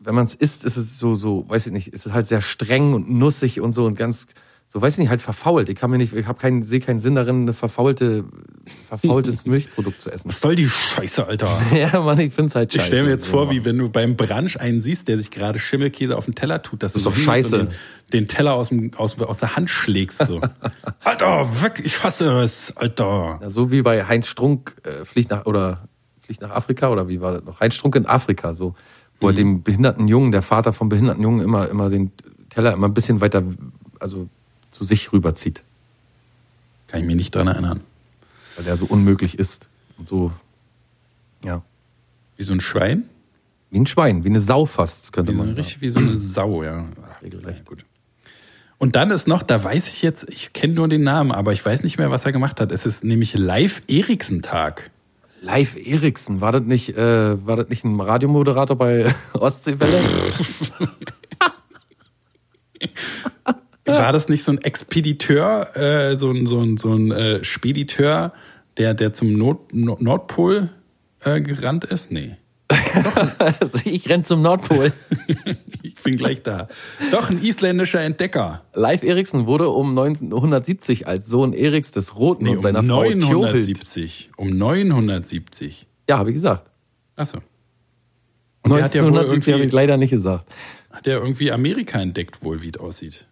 wenn 0.00 0.14
man 0.14 0.24
es 0.24 0.34
isst, 0.34 0.64
ist 0.64 0.76
es 0.76 0.98
so, 0.98 1.14
so, 1.14 1.44
weiß 1.48 1.66
ich 1.68 1.72
nicht, 1.72 1.88
ist 1.88 2.06
es 2.06 2.12
halt 2.12 2.26
sehr 2.26 2.40
streng 2.40 2.94
und 2.94 3.10
nussig 3.10 3.60
und 3.60 3.72
so 3.74 3.84
und 3.84 3.96
ganz, 3.96 4.26
so 4.66 4.80
weiß 4.80 4.94
ich 4.94 4.98
nicht, 5.00 5.10
halt 5.10 5.20
verfault. 5.20 5.68
Ich 5.68 5.74
kann 5.76 5.90
mir 5.90 5.98
nicht, 5.98 6.14
ich 6.14 6.26
habe 6.26 6.38
keinen, 6.38 6.62
sehe 6.62 6.80
keinen 6.80 6.98
Sinn 6.98 7.16
darin, 7.16 7.42
eine 7.42 7.52
verfaulte, 7.52 8.24
verfaultes 8.88 9.44
Milchprodukt 9.44 10.00
zu 10.00 10.10
essen. 10.10 10.28
Was 10.28 10.40
soll 10.40 10.56
die 10.56 10.68
Scheiße, 10.68 11.26
Alter? 11.26 11.60
Ja, 11.74 12.00
Mann, 12.00 12.18
ich 12.20 12.32
find's 12.32 12.54
halt 12.54 12.72
scheiße. 12.72 12.82
Ich 12.82 12.86
stelle 12.86 13.02
mir 13.04 13.10
jetzt 13.10 13.26
So. 13.26 13.32
vor, 13.32 13.50
wie 13.50 13.64
wenn 13.64 13.76
du 13.78 13.88
beim 13.90 14.16
Brunch 14.16 14.58
einen 14.58 14.80
siehst, 14.80 15.08
der 15.08 15.18
sich 15.18 15.30
gerade 15.30 15.58
Schimmelkäse 15.58 16.16
auf 16.16 16.24
den 16.24 16.34
Teller 16.34 16.62
tut, 16.62 16.82
dass 16.82 16.92
Das 16.92 17.02
du 17.02 17.10
ist 17.10 17.16
so 17.16 17.20
doch 17.20 17.26
scheiße. 17.26 17.58
Den, 17.58 17.68
den 18.12 18.28
Teller 18.28 18.54
aus, 18.54 18.68
dem, 18.70 18.92
aus, 18.96 19.18
aus 19.18 19.38
der 19.38 19.56
Hand 19.56 19.68
schlägst. 19.70 20.24
So. 20.24 20.40
Alter, 21.04 21.62
weg, 21.62 21.82
ich 21.84 22.02
hasse 22.02 22.40
es, 22.40 22.76
Alter. 22.76 23.38
Ja, 23.42 23.50
so 23.50 23.70
wie 23.70 23.82
bei 23.82 24.04
Heinz 24.06 24.28
Strunk 24.28 24.76
äh, 24.84 25.04
fliegt 25.04 25.30
nach 25.30 25.46
oder 25.46 25.88
fliegt 26.24 26.40
nach 26.42 26.50
Afrika 26.52 26.88
oder 26.90 27.08
wie 27.08 27.20
war 27.20 27.32
das 27.32 27.44
noch? 27.44 27.60
Heinz 27.60 27.74
Strunk 27.74 27.96
in 27.96 28.06
Afrika, 28.06 28.54
so, 28.54 28.74
wo 29.20 29.26
Mhm. 29.26 29.32
er 29.32 29.34
dem 29.36 29.62
behinderten 29.62 30.08
Jungen, 30.08 30.32
der 30.32 30.42
Vater 30.42 30.72
vom 30.72 30.88
behinderten 30.88 31.22
Jungen, 31.22 31.40
immer, 31.40 31.68
immer 31.68 31.88
den 31.90 32.10
Teller 32.48 32.72
immer 32.72 32.88
ein 32.88 32.94
bisschen 32.94 33.20
weiter, 33.20 33.42
also 34.00 34.28
zu 34.70 34.84
sich 34.84 35.12
rüberzieht, 35.12 35.62
Kann 36.88 37.00
ich 37.00 37.06
mich 37.06 37.16
nicht 37.16 37.34
dran 37.34 37.46
erinnern. 37.46 37.80
weil 38.56 38.64
der 38.64 38.76
so 38.76 38.86
unmöglich 38.86 39.38
ist. 39.38 39.68
Und 39.98 40.08
so, 40.08 40.32
ja. 41.44 41.62
Wie 42.36 42.42
so 42.42 42.52
ein 42.52 42.60
Schwein? 42.60 43.04
Wie 43.70 43.78
ein 43.78 43.86
Schwein, 43.86 44.24
wie 44.24 44.28
eine 44.28 44.40
Sau 44.40 44.66
fast, 44.66 45.12
könnte 45.12 45.30
Wie 45.32 45.36
so, 45.36 45.38
man 45.40 45.48
eine, 45.48 45.54
sagen. 45.54 45.64
richtig 45.64 45.80
wie 45.82 45.90
so 45.90 45.98
eine 46.00 46.18
Sau, 46.18 46.62
ja. 46.64 46.88
Ach, 47.08 47.22
Regelrecht. 47.22 47.58
ja, 47.60 47.64
gut. 47.64 47.84
Und 48.78 48.96
dann 48.96 49.10
ist 49.10 49.28
noch, 49.28 49.42
da 49.42 49.62
weiß 49.62 49.88
ich 49.88 50.00
jetzt, 50.02 50.26
ich 50.30 50.52
kenne 50.54 50.72
nur 50.74 50.88
den 50.88 51.02
Namen, 51.02 51.30
aber 51.32 51.52
ich 51.52 51.64
weiß 51.64 51.82
nicht 51.84 51.98
mehr, 51.98 52.10
was 52.10 52.24
er 52.24 52.32
gemacht 52.32 52.60
hat. 52.60 52.72
Es 52.72 52.86
ist 52.86 53.04
nämlich 53.04 53.34
Live 53.34 53.82
Eriksen 53.88 54.40
Tag. 54.42 54.90
Live 55.42 55.76
Eriksen, 55.76 56.40
war 56.42 56.52
das 56.52 56.64
nicht, 56.64 56.96
äh, 56.96 57.46
war 57.46 57.56
das 57.56 57.68
nicht 57.68 57.84
ein 57.84 57.98
Radiomoderator 57.98 58.76
bei 58.76 59.12
Ostseewelle? 59.32 59.98
War 63.86 64.12
das 64.12 64.28
nicht 64.28 64.44
so 64.44 64.52
ein 64.52 64.58
Expediteur, 64.58 65.76
äh, 65.76 66.16
so 66.16 66.30
ein, 66.30 66.46
so 66.46 66.60
ein, 66.60 66.76
so 66.76 66.92
ein 66.92 67.10
äh, 67.10 67.42
Spediteur, 67.42 68.32
der, 68.76 68.94
der 68.94 69.14
zum 69.14 69.32
Nord 69.32 69.72
Nordpol 69.72 70.70
äh, 71.24 71.40
gerannt 71.40 71.84
ist? 71.84 72.12
Nee. 72.12 72.36
Also 73.58 73.78
ich 73.84 74.08
renn 74.08 74.24
zum 74.24 74.42
Nordpol. 74.42 74.92
Ich 75.82 76.04
bin 76.04 76.16
gleich 76.16 76.42
da. 76.42 76.68
Doch, 77.10 77.30
ein 77.30 77.42
isländischer 77.42 78.00
Entdecker. 78.00 78.64
Live 78.74 79.02
Eriksen 79.02 79.46
wurde 79.46 79.68
um 79.68 79.90
1970 79.90 81.06
als 81.06 81.26
Sohn 81.26 81.52
Eriks 81.52 81.92
des 81.92 82.16
Roten 82.16 82.44
Nee, 82.44 82.50
und 82.52 82.60
seiner 82.60 82.80
um 82.80 82.86
Frau 82.88 83.02
Tjobelt 83.02 83.22
970. 83.28 84.30
Um 84.36 84.50
970. 84.50 85.86
Ja, 86.08 86.18
habe 86.18 86.30
ich 86.30 86.34
gesagt. 86.34 86.70
Achso. 87.16 87.38
Und 88.62 88.72
der 88.72 88.84
hat 88.84 88.94
ja 88.94 89.02
wohl 89.02 89.08
1970 89.08 89.54
habe 89.54 89.64
ich 89.64 89.72
leider 89.72 89.96
nicht 89.96 90.10
gesagt. 90.10 90.46
hat 90.90 91.06
er 91.06 91.18
irgendwie 91.18 91.52
Amerika 91.52 92.00
entdeckt, 92.00 92.42
wohl, 92.42 92.62
wie 92.62 92.70
es 92.70 92.80
aussieht. 92.80 93.26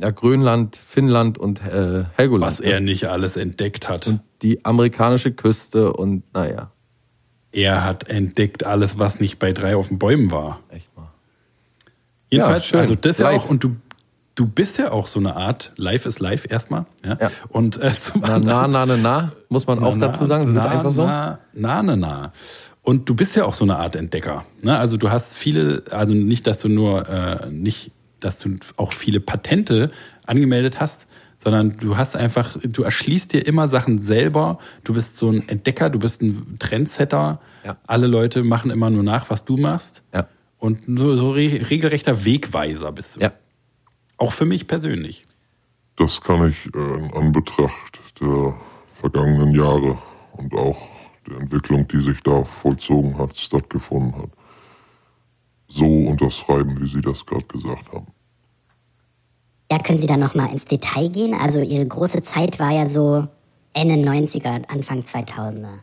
Ja, 0.00 0.10
Grönland, 0.10 0.76
Finnland 0.76 1.38
und 1.38 1.60
äh, 1.64 2.04
Helgoland. 2.16 2.48
Was 2.48 2.60
er 2.60 2.80
nicht 2.80 3.08
alles 3.08 3.36
entdeckt 3.36 3.88
hat. 3.88 4.20
Die 4.42 4.64
amerikanische 4.64 5.32
Küste 5.32 5.92
und 5.92 6.22
naja, 6.34 6.70
Er 7.52 7.84
hat 7.84 8.08
entdeckt 8.08 8.64
alles, 8.64 8.98
was 8.98 9.20
nicht 9.20 9.38
bei 9.38 9.52
drei 9.52 9.76
auf 9.76 9.88
den 9.88 9.98
Bäumen 9.98 10.30
war. 10.30 10.60
echt 10.70 10.94
mal. 10.96 11.08
Jedenfalls, 12.30 12.66
schön. 12.66 12.80
also 12.80 12.94
das 12.94 13.18
ja 13.18 13.30
Live. 13.30 13.44
auch, 13.44 13.48
und 13.48 13.64
du, 13.64 13.76
du 14.34 14.46
bist 14.46 14.78
ja 14.78 14.92
auch 14.92 15.06
so 15.06 15.18
eine 15.18 15.34
Art, 15.34 15.72
live 15.76 16.04
ist 16.04 16.20
live 16.20 16.46
erstmal. 16.50 16.84
Ja. 17.04 17.16
Ja. 17.20 17.30
Und 17.48 17.80
äh, 17.82 17.90
zum 17.98 18.20
Na, 18.20 18.34
anderen. 18.34 18.70
na, 18.72 18.86
na, 18.86 18.96
na, 18.96 18.96
na, 18.96 19.32
muss 19.48 19.66
man 19.66 19.82
auch 19.82 19.96
Na, 19.96 20.06
dazu 20.08 20.26
sagen. 20.26 20.44
Das 20.44 20.64
na, 20.64 20.70
ist 20.70 20.76
einfach 20.76 20.90
so. 20.90 21.04
Na, 21.04 21.38
na, 21.54 21.82
na, 21.82 21.96
na. 21.96 22.32
Und 22.82 23.08
du 23.08 23.14
bist 23.14 23.36
ja 23.36 23.44
auch 23.44 23.54
so 23.54 23.64
eine 23.64 23.76
Art 23.76 23.96
Entdecker. 23.96 24.44
Ne? 24.62 24.78
Also 24.78 24.96
du 24.96 25.10
hast 25.10 25.36
viele, 25.36 25.84
also 25.90 26.14
nicht, 26.14 26.46
dass 26.46 26.60
du 26.60 26.68
nur, 26.68 27.08
äh, 27.08 27.50
nicht, 27.50 27.92
dass 28.20 28.38
du 28.38 28.56
auch 28.76 28.92
viele 28.92 29.20
Patente 29.20 29.90
angemeldet 30.26 30.80
hast, 30.80 31.06
sondern 31.38 31.76
du 31.78 31.96
hast 31.96 32.16
einfach, 32.16 32.56
du 32.62 32.82
erschließt 32.82 33.32
dir 33.32 33.46
immer 33.46 33.68
Sachen 33.68 34.02
selber. 34.02 34.58
Du 34.84 34.92
bist 34.92 35.16
so 35.16 35.30
ein 35.30 35.48
Entdecker, 35.48 35.88
du 35.88 36.00
bist 36.00 36.20
ein 36.20 36.58
Trendsetter. 36.58 37.40
Ja. 37.64 37.78
Alle 37.86 38.08
Leute 38.08 38.42
machen 38.42 38.70
immer 38.70 38.90
nur 38.90 39.04
nach, 39.04 39.30
was 39.30 39.44
du 39.44 39.56
machst. 39.56 40.02
Ja. 40.12 40.28
Und 40.58 40.98
so, 40.98 41.16
so 41.16 41.30
re 41.30 41.70
regelrechter 41.70 42.24
Wegweiser 42.24 42.90
bist 42.90 43.16
du. 43.16 43.20
Ja. 43.20 43.32
Auch 44.16 44.32
für 44.32 44.44
mich 44.44 44.66
persönlich. 44.66 45.26
Das 45.94 46.20
kann 46.20 46.48
ich 46.48 46.66
äh, 46.74 46.78
in 46.78 47.12
Anbetracht 47.14 48.00
der 48.20 48.56
vergangenen 48.92 49.52
Jahre 49.52 49.98
und 50.32 50.52
auch 50.54 50.78
der 51.28 51.38
Entwicklung, 51.38 51.86
die 51.86 52.00
sich 52.00 52.20
da 52.22 52.42
vollzogen 52.42 53.16
hat, 53.16 53.36
stattgefunden 53.38 54.22
hat, 54.22 54.30
so 55.68 55.86
unterschreiben, 55.86 56.80
wie 56.80 56.88
Sie 56.88 57.00
das 57.00 57.24
gerade 57.24 57.44
gesagt 57.44 57.92
haben. 57.92 58.06
Ja, 59.70 59.78
können 59.78 60.00
Sie 60.00 60.06
da 60.06 60.16
nochmal 60.16 60.50
ins 60.50 60.64
Detail 60.64 61.08
gehen? 61.08 61.34
Also 61.34 61.60
Ihre 61.60 61.86
große 61.86 62.22
Zeit 62.22 62.58
war 62.58 62.70
ja 62.70 62.88
so 62.88 63.28
Ende 63.74 63.96
90er, 63.96 64.66
Anfang 64.68 65.02
2000er. 65.02 65.80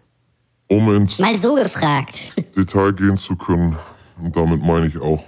Um 0.68 0.92
ins 0.96 1.20
Mal 1.20 1.40
so 1.40 1.54
gefragt. 1.54 2.34
Detail 2.56 2.94
gehen 2.94 3.16
zu 3.16 3.36
können, 3.36 3.78
und 4.20 4.36
damit 4.36 4.62
meine 4.62 4.88
ich 4.88 4.98
auch 4.98 5.24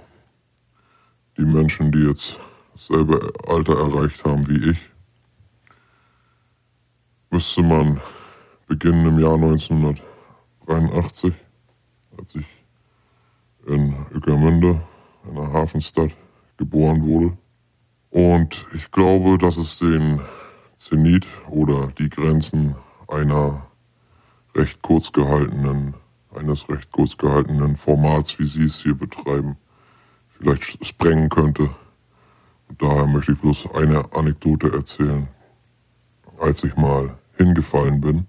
die 1.36 1.44
Menschen, 1.44 1.92
die 1.92 2.00
jetzt 2.00 2.40
dasselbe 2.74 3.32
Alter 3.46 3.78
erreicht 3.78 4.24
haben 4.24 4.48
wie 4.48 4.70
ich, 4.70 4.78
müsste 7.30 7.62
man 7.62 8.00
beginnen 8.66 9.06
im 9.06 9.20
Jahr 9.20 9.34
1983, 9.34 11.32
als 12.18 12.34
ich 12.34 12.46
in 13.66 13.94
Ueckermünde, 14.12 14.80
einer 15.30 15.52
Hafenstadt, 15.52 16.10
geboren 16.56 17.04
wurde. 17.04 17.36
Und 18.10 18.66
ich 18.74 18.90
glaube, 18.90 19.38
dass 19.38 19.56
es 19.56 19.78
den 19.78 20.20
Zenit 20.76 21.26
oder 21.50 21.88
die 21.98 22.08
Grenzen 22.08 22.76
einer 23.06 23.66
recht 24.54 24.82
kurz 24.82 25.12
gehaltenen, 25.12 25.94
eines 26.34 26.68
recht 26.68 26.90
kurz 26.90 27.16
gehaltenen 27.16 27.76
Formats, 27.76 28.38
wie 28.38 28.46
Sie 28.46 28.64
es 28.64 28.82
hier 28.82 28.94
betreiben, 28.94 29.56
vielleicht 30.38 30.84
sprengen 30.86 31.28
könnte. 31.28 31.70
Und 32.68 32.82
daher 32.82 33.06
möchte 33.06 33.32
ich 33.32 33.38
bloß 33.38 33.74
eine 33.74 34.12
Anekdote 34.12 34.72
erzählen. 34.72 35.28
Als 36.38 36.62
ich 36.64 36.76
mal 36.76 37.18
hingefallen 37.36 38.00
bin, 38.00 38.26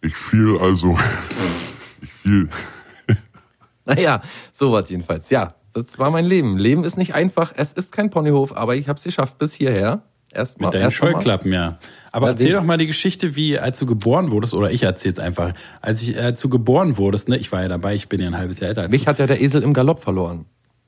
ich 0.00 0.16
fiel 0.16 0.58
also, 0.58 0.98
ich 2.02 2.12
fiel, 2.12 2.48
Naja, 3.84 4.22
sowas 4.52 4.88
jedenfalls. 4.88 5.30
Ja, 5.30 5.54
das 5.74 5.98
war 5.98 6.10
mein 6.10 6.24
Leben. 6.24 6.56
Leben 6.56 6.84
ist 6.84 6.96
nicht 6.96 7.14
einfach. 7.14 7.52
Es 7.56 7.72
ist 7.72 7.92
kein 7.92 8.10
Ponyhof, 8.10 8.56
aber 8.56 8.76
ich 8.76 8.88
habe 8.88 8.98
es 8.98 9.04
geschafft 9.04 9.38
bis 9.38 9.52
hierher. 9.54 10.02
Erstmal. 10.32 10.68
Mit 10.68 10.74
deinen 10.74 10.82
erst. 10.82 10.96
Scheuklappen, 10.96 11.52
ja. 11.52 11.78
Aber 12.10 12.26
Ja, 12.28 12.32
erzähl 12.32 12.52
doch 12.52 12.64
mal 12.64 12.76
die 12.78 12.86
Geschichte, 12.88 13.36
wie 13.36 13.58
als 13.58 13.78
du 13.78 13.86
geboren 13.86 14.30
wurdest, 14.32 14.54
oder 14.54 14.70
ich 14.72 14.82
erzähl's 14.82 15.18
einfach. 15.18 15.52
Als 15.80 16.02
ich 16.02 16.18
als 16.18 16.40
du 16.40 16.48
geboren 16.48 16.96
wurdest, 16.98 17.28
ne, 17.28 17.36
ich 17.36 17.52
war 17.52 17.62
ja 17.62 17.68
dabei, 17.68 17.94
ich 17.94 18.08
bin 18.08 18.20
ja 18.20 18.26
ein 18.26 18.36
halbes 18.38 18.58
Jahr 18.60 18.70
älter 18.70 18.82
als 18.82 18.90
Mich 18.90 19.02
du. 19.04 19.06
hat 19.08 19.18
ja 19.20 19.26
der 19.26 19.40
Esel 19.40 19.62
im 19.62 19.72
Galopp 19.74 20.00
verloren. 20.00 20.46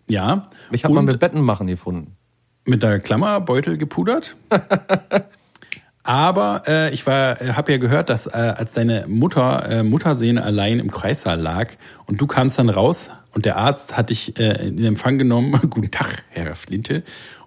Ja. 0.09 0.49
Mich 0.71 0.85
hat 0.85 0.91
man 0.93 1.05
mit 1.05 1.21
Betten 1.21 1.41
machen 1.43 1.67
gefunden. 1.69 2.17
mit 2.65 2.83
der 2.83 2.99
Klammerbeutel 3.01 3.77
gepudert. 3.77 4.37
Aber 6.03 6.63
äh, 6.69 6.95
ich 6.95 7.05
war, 7.07 7.37
habe 7.41 7.73
ja 7.73 7.79
gehört, 7.79 8.09
dass 8.11 8.27
äh, 8.29 8.31
als 8.31 8.73
deine 8.73 9.07
Mutter 9.09 9.69
äh, 9.69 9.83
Muttersehne 9.83 10.45
allein 10.45 10.79
im 10.79 10.91
Kreissaal 10.91 11.41
lag 11.41 11.71
und 12.07 12.21
du 12.21 12.29
kamst 12.29 12.59
dann 12.61 12.69
raus 12.71 13.11
und 13.37 13.45
der 13.45 13.59
Arzt 13.59 13.95
hat 13.95 14.09
dich 14.09 14.39
äh, 14.39 14.67
in 14.67 14.83
Empfang 14.83 15.19
genommen. 15.19 15.61
Guten 15.71 15.91
Tag, 15.91 16.25
Herr 16.31 16.55
Flinte. 16.55 17.03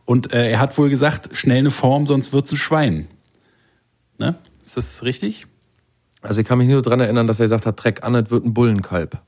Und 0.05 0.31
äh, 0.31 0.51
er 0.51 0.59
hat 0.59 0.77
wohl 0.77 0.87
gesagt, 0.87 1.35
schnell 1.35 1.57
eine 1.57 1.71
Form, 1.71 2.05
sonst 2.05 2.31
wird's 2.31 2.51
ein 2.51 2.57
Schwein. 2.57 3.07
Ne? 4.19 4.35
Ist 4.63 4.77
das 4.77 5.01
richtig? 5.01 5.47
Also 6.21 6.41
ich 6.41 6.47
kann 6.47 6.59
mich 6.59 6.67
nur 6.67 6.83
daran 6.83 6.99
erinnern, 6.99 7.25
dass 7.25 7.39
er 7.39 7.45
gesagt 7.45 7.65
hat, 7.65 7.77
Treck 7.77 8.03
an, 8.03 8.13
es 8.13 8.29
wird 8.29 8.45
ein 8.45 8.53
Bullenkalb. 8.53 9.19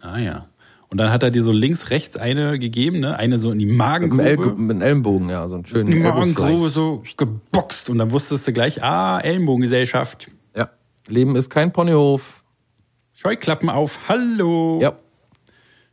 Ah 0.00 0.18
ja. 0.18 0.48
Und 0.88 0.98
dann 0.98 1.12
hat 1.12 1.22
er 1.22 1.30
dir 1.30 1.44
so 1.44 1.52
links, 1.52 1.90
rechts 1.90 2.16
eine 2.16 2.58
gegeben, 2.58 2.98
ne? 2.98 3.16
Eine 3.16 3.40
so 3.40 3.52
in 3.52 3.60
die 3.60 3.66
Mit 3.66 3.76
Magengrube. 3.76 4.24
El 4.24 4.36
mit 4.38 4.70
dem 4.70 4.82
Ellenbogen, 4.82 5.28
ja, 5.28 5.46
so 5.46 5.54
einen 5.54 5.66
schönen 5.66 5.92
in 5.92 5.98
die 5.98 6.02
Magengrube 6.02 6.68
so 6.68 7.04
geboxt 7.16 7.90
und 7.90 7.98
dann 7.98 8.10
wusstest 8.10 8.48
du 8.48 8.52
gleich, 8.52 8.82
ah, 8.82 9.20
Ellenbogengesellschaft. 9.20 10.32
Ja. 10.56 10.70
Leben 11.06 11.36
ist 11.36 11.48
kein 11.48 11.72
Ponyhof. 11.72 12.42
Scheuklappen 13.12 13.70
auf, 13.70 14.08
hallo. 14.08 14.80
Ja. 14.82 14.94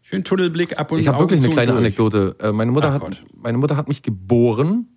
Schön 0.09 0.23
Tunnelblick 0.23 0.79
ab 0.79 0.91
und 0.91 0.99
Ich 0.99 1.07
habe 1.07 1.19
wirklich 1.19 1.39
eine 1.39 1.49
kleine 1.49 1.71
durch. 1.73 1.79
Anekdote. 1.79 2.35
Äh, 2.39 2.51
Meine 2.51 2.71
Mutter, 2.71 2.87
Ach 2.89 2.93
hat, 2.93 3.01
Gott. 3.01 3.23
meine 3.35 3.59
Mutter 3.59 3.77
hat 3.77 3.87
mich 3.87 4.01
geboren 4.01 4.87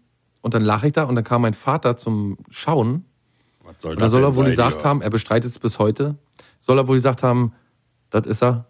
und 0.41 0.55
dann 0.55 0.63
lag 0.63 0.85
ich 0.85 0.93
da 0.93 1.05
und 1.05 1.17
dann 1.17 1.25
kam 1.25 1.43
mein 1.43 1.53
Vater 1.53 1.99
zum 1.99 2.39
Schauen 2.49 3.05
Was 3.63 3.75
soll 3.83 3.93
Und 3.93 4.01
da 4.01 4.09
soll 4.09 4.23
er 4.25 4.35
wohl 4.35 4.45
sein, 4.45 4.53
gesagt 4.53 4.81
ja? 4.83 4.89
haben, 4.89 5.03
er 5.03 5.11
bestreitet 5.11 5.51
es 5.51 5.59
bis 5.59 5.79
heute, 5.79 6.17
soll 6.61 6.79
er 6.79 6.89
wohl 6.89 6.97
gesagt 6.97 7.23
haben, 7.23 7.53
das 8.09 8.27
ist 8.27 8.43
er. 8.43 8.67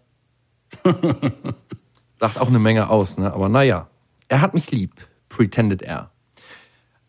Sagt 2.19 2.39
auch 2.39 2.47
eine 2.47 2.59
Menge 2.59 2.89
aus, 2.89 3.17
ne? 3.17 3.31
Aber 3.33 3.47
naja, 3.47 3.87
er 4.27 4.41
hat 4.41 4.53
mich 4.53 4.69
lieb, 4.71 4.93
pretended 5.29 5.81
er. 5.81 6.11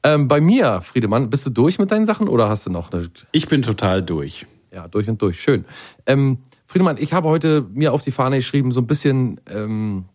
Ähm, 0.05 0.29
bei 0.29 0.41
mir, 0.41 0.81
Friedemann, 0.83 1.31
bist 1.31 1.45
du 1.47 1.51
durch 1.51 1.79
mit 1.79 1.91
deinen 1.91 2.07
Sachen 2.07 2.29
oder 2.29 2.49
hast 2.49 2.67
du 2.67 2.71
noch 2.71 2.93
eine? 2.93 3.09
Ich 3.33 3.49
bin 3.49 3.63
total 3.63 4.03
durch. 4.03 4.47
Ja, 4.73 4.87
durch 4.89 5.09
und 5.09 5.21
durch, 5.23 5.41
schön. 5.41 5.65
Ähm, 6.07 6.39
Friedemann, 6.75 6.97
ich 6.99 7.13
habe 7.13 7.29
heute 7.29 7.65
mir 7.73 7.93
auf 7.93 8.03
die 8.03 8.11
Fahne 8.11 8.39
geschrieben, 8.39 8.73
so 8.73 8.81
ein 8.81 8.89
bisschen 8.89 9.41
ähm, 9.49 10.07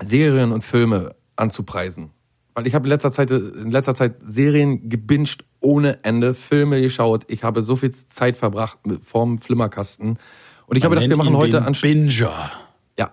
Serien 0.00 0.52
und 0.52 0.64
Filme 0.64 1.14
anzupreisen. 1.36 2.12
Weil 2.54 2.66
ich 2.66 2.74
habe 2.74 2.86
in 2.86 2.88
letzter 2.88 3.12
Zeit, 3.12 3.30
in 3.30 3.70
letzter 3.70 3.94
Zeit 3.94 4.14
Serien 4.26 4.88
gebinged 4.88 5.44
ohne 5.60 6.02
Ende, 6.04 6.32
Filme 6.32 6.80
geschaut. 6.80 7.24
Ich 7.28 7.44
habe 7.44 7.60
so 7.60 7.76
viel 7.76 7.90
Zeit 7.90 8.38
verbracht 8.38 8.78
vorm 9.04 9.36
Flimmerkasten. 9.36 10.18
Und 10.66 10.76
ich 10.78 10.82
habe 10.82 10.94
gedacht, 10.94 11.10
wir 11.10 11.16
machen 11.18 11.36
heute 11.36 11.66
an 11.66 11.74
Binger. 11.78 12.52
ja, 12.98 13.12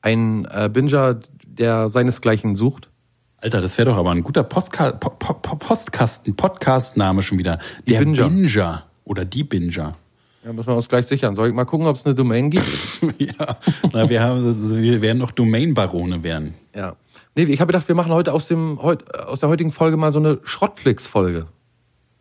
ein 0.00 0.46
äh, 0.46 0.70
Binger, 0.72 1.20
der 1.46 1.90
seinesgleichen 1.90 2.56
sucht. 2.56 2.88
Alter, 3.36 3.60
das 3.60 3.76
wäre 3.76 3.90
doch 3.90 3.98
aber 3.98 4.12
ein 4.12 4.22
guter 4.22 4.44
Postka 4.44 4.92
po 4.92 5.10
po 5.10 5.34
po 5.34 5.56
Postkasten, 5.56 6.34
Podcast-Name 6.34 7.22
schon 7.22 7.36
wieder. 7.36 7.58
Der 7.86 7.98
Binger. 7.98 8.30
Binger. 8.30 8.86
Oder 9.04 9.26
die 9.26 9.44
Binger. 9.44 9.98
Ja, 10.44 10.52
müssen 10.52 10.68
wir 10.68 10.76
uns 10.76 10.88
gleich 10.88 11.06
sichern. 11.06 11.34
Soll 11.34 11.48
ich 11.48 11.54
mal 11.54 11.64
gucken, 11.64 11.86
ob 11.86 11.96
es 11.96 12.04
eine 12.04 12.14
Domain 12.14 12.50
gibt? 12.50 12.68
ja, 13.18 13.56
na, 13.92 14.08
wir, 14.10 14.22
haben, 14.22 14.82
wir 14.82 15.00
werden 15.00 15.18
noch 15.18 15.30
Domain-Barone 15.30 16.22
werden. 16.22 16.54
Ja. 16.74 16.96
Nee, 17.34 17.44
ich 17.44 17.60
habe 17.60 17.72
gedacht, 17.72 17.88
wir 17.88 17.94
machen 17.94 18.12
heute 18.12 18.32
aus, 18.32 18.48
dem, 18.48 18.78
aus 18.78 19.40
der 19.40 19.48
heutigen 19.48 19.72
Folge 19.72 19.96
mal 19.96 20.12
so 20.12 20.18
eine 20.18 20.40
Schrottflix-Folge. 20.44 21.46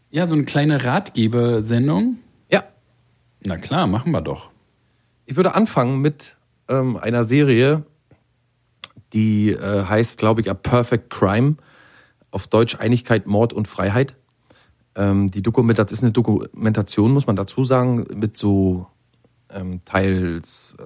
Ja, 0.10 0.26
so 0.28 0.36
eine 0.36 0.46
kleine 0.46 0.86
Ratgebersendung. 0.86 2.18
Ja. 2.50 2.64
Na 3.44 3.58
klar, 3.58 3.88
machen 3.88 4.12
wir 4.12 4.22
doch. 4.22 4.52
Ich 5.26 5.36
würde 5.36 5.54
anfangen 5.54 6.00
mit 6.00 6.38
ähm, 6.70 6.96
einer 6.96 7.26
Serie, 7.26 7.84
die 9.12 9.52
äh, 9.52 9.84
heißt, 9.84 10.18
glaube 10.18 10.42
ich, 10.42 10.50
A 10.50 10.54
Perfect 10.54 11.10
Crime. 11.10 11.58
Auf 12.32 12.48
Deutsch 12.48 12.78
Einigkeit, 12.80 13.28
Mord 13.28 13.54
und 13.54 13.68
Freiheit. 13.68 14.16
Ähm, 14.96 15.30
die 15.32 15.42
Dokumentation 15.42 15.94
ist 15.98 16.04
eine 16.04 16.12
Dokumentation, 16.12 17.12
muss 17.12 17.28
man 17.28 17.36
dazu 17.36 17.64
sagen, 17.64 18.06
mit 18.16 18.38
so 18.38 18.88
ähm, 19.50 19.82
teils 19.86 20.76
ähm, 20.80 20.86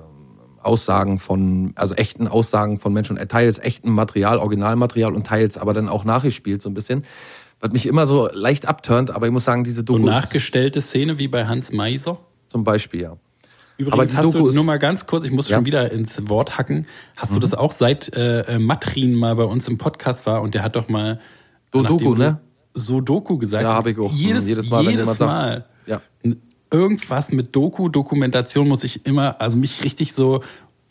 Aussagen 0.62 1.20
von, 1.20 1.74
also 1.76 1.94
echten 1.94 2.28
Aussagen 2.28 2.78
von 2.80 2.94
Menschen, 2.94 3.18
teils 3.28 3.60
echten 3.60 3.92
Material, 3.92 4.38
Originalmaterial 4.40 5.14
und 5.14 5.28
teils 5.28 5.58
aber 5.58 5.74
dann 5.74 5.88
auch 5.90 6.04
nachgespielt 6.06 6.62
so 6.62 6.70
ein 6.70 6.74
bisschen. 6.74 7.06
Was 7.60 7.72
mich 7.72 7.86
immer 7.88 8.06
so 8.06 8.30
leicht 8.32 8.68
abturnt, 8.68 9.10
aber 9.12 9.26
ich 9.26 9.32
muss 9.34 9.44
sagen, 9.46 9.64
diese 9.64 9.78
So 9.80 9.84
Doku 9.84 10.00
ist 10.00 10.06
nachgestellte 10.06 10.80
Szene 10.82 11.18
wie 11.18 11.28
bei 11.28 11.46
Hans 11.48 11.72
Meiser. 11.72 12.20
zum 12.48 12.64
Beispiel, 12.64 13.02
ja. 13.02 13.18
Übrigens 13.78 14.16
hast 14.16 14.24
Doku 14.24 14.50
du, 14.50 14.56
nur 14.56 14.64
mal 14.64 14.80
ganz 14.80 15.06
kurz, 15.06 15.26
ich 15.26 15.32
muss 15.32 15.50
Ja. 15.50 15.58
schon 15.58 15.66
wieder 15.66 15.92
ins 15.92 16.30
Wort 16.30 16.58
hacken. 16.58 16.88
Hast 17.16 17.36
du 17.36 17.40
das 17.40 17.54
auch 17.54 17.72
seit 17.74 18.12
äh, 18.16 18.58
Matrin 18.60 19.14
mal 19.14 19.36
bei 19.36 19.44
uns 19.44 19.68
im 19.68 19.78
Podcast 19.78 20.26
war 20.26 20.42
und 20.42 20.54
der 20.56 20.64
hat 20.64 20.76
doch 20.76 20.88
mal 20.88 21.20
Dodoku, 21.72 21.94
nachdem 21.94 22.16
du 22.16 22.16
ne? 22.16 22.42
So 22.80 23.02
Doku 23.02 23.38
gesagt. 23.38 23.64
Ja, 23.64 23.74
hab 23.76 23.88
ich 23.88 23.98
auch. 23.98 24.12
Jedes, 24.14 24.48
Jedes 24.48 24.70
Mal, 24.70 24.84
jedes 24.84 25.06
sagt- 25.08 25.20
Mal. 25.22 25.66
Ja. 25.86 26.02
Irgendwas 26.72 27.32
mit 27.32 27.56
Doku, 27.56 27.90
Dokumentation 27.90 28.68
muss 28.68 28.84
ich 28.84 29.06
immer, 29.06 29.40
also 29.42 29.58
mich 29.58 29.84
richtig 29.84 30.14
so 30.14 30.44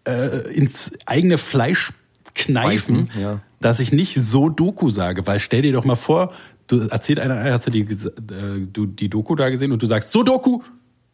äh, 0.05 0.53
ins 0.55 0.93
eigene 1.05 1.37
Fleisch 1.39 1.93
kneifen, 2.35 3.07
Beißen, 3.07 3.21
ja. 3.23 3.41
dass 3.61 3.79
ich 3.81 3.93
nicht 3.93 4.15
so 4.17 4.49
Doku 4.49 4.91
sage, 4.91 5.27
weil 5.27 5.39
stell 5.39 5.63
dir 5.63 5.73
doch 5.73 5.85
mal 5.85 5.97
vor, 5.97 6.33
du 6.67 6.81
erzählt 6.89 7.21
einer, 7.21 7.53
hast 7.53 7.67
du 7.67 7.71
die, 7.71 7.81
äh, 7.83 8.67
du, 8.73 8.87
die 8.87 9.09
Doku 9.09 9.35
da 9.35 9.49
gesehen 9.51 9.71
und 9.73 9.83
du 9.83 9.87
sagst 9.87 10.11
so 10.13 10.23
Doku. 10.23 10.61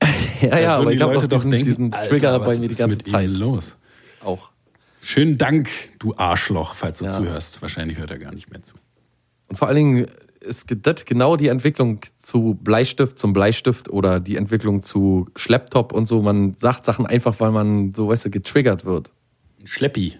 Ja, 0.41 0.59
ja, 0.59 0.77
aber 0.79 0.93
ich 0.93 1.01
habe 1.01 1.15
Leute 1.15 1.29
doch 1.29 1.45
diesen, 1.45 1.53
diesen 1.65 1.93
Alter, 1.93 2.11
Trigger 2.11 2.41
was 2.41 2.49
bei 2.49 2.55
mir 2.59 2.67
die 2.67 2.73
ist 2.73 2.79
ganze 2.79 2.97
mit 2.97 3.07
Zeit 3.07 3.31
los. 3.31 3.77
auch. 4.25 4.49
Schönen 5.01 5.39
Dank, 5.39 5.69
du 6.01 6.15
Arschloch, 6.17 6.75
falls 6.75 6.99
du 6.99 7.05
Ja. 7.05 7.11
zuhörst. 7.13 7.63
Wahrscheinlich 7.63 7.99
hört 7.99 8.11
er 8.11 8.19
gar 8.19 8.33
nicht 8.35 8.51
mehr 8.51 8.61
zu. 8.63 8.75
Und 9.49 9.57
vor 9.57 9.69
allen 9.69 9.77
Dingen 9.77 10.07
ist 10.43 10.75
das 10.83 11.05
genau 11.05 11.37
die 11.37 11.49
Entwicklung 11.49 12.01
zu 12.19 12.59
Bleistift 12.61 13.19
zum 13.19 13.33
Bleistift 13.33 13.89
oder 13.89 14.21
die 14.21 14.37
Entwicklung 14.37 14.83
zu 14.83 15.29
Schlepptop 15.37 15.93
und 15.93 16.07
so. 16.07 16.23
Man 16.23 16.55
sagt 16.57 16.85
Sachen 16.85 17.07
einfach, 17.07 17.41
weil 17.41 17.51
man 17.51 17.95
so, 17.95 18.09
weißt 18.09 18.27
du, 18.27 18.31
getriggert 18.31 18.85
wird. 18.85 19.11
Ein 19.61 19.67
Schleppi. 19.67 20.19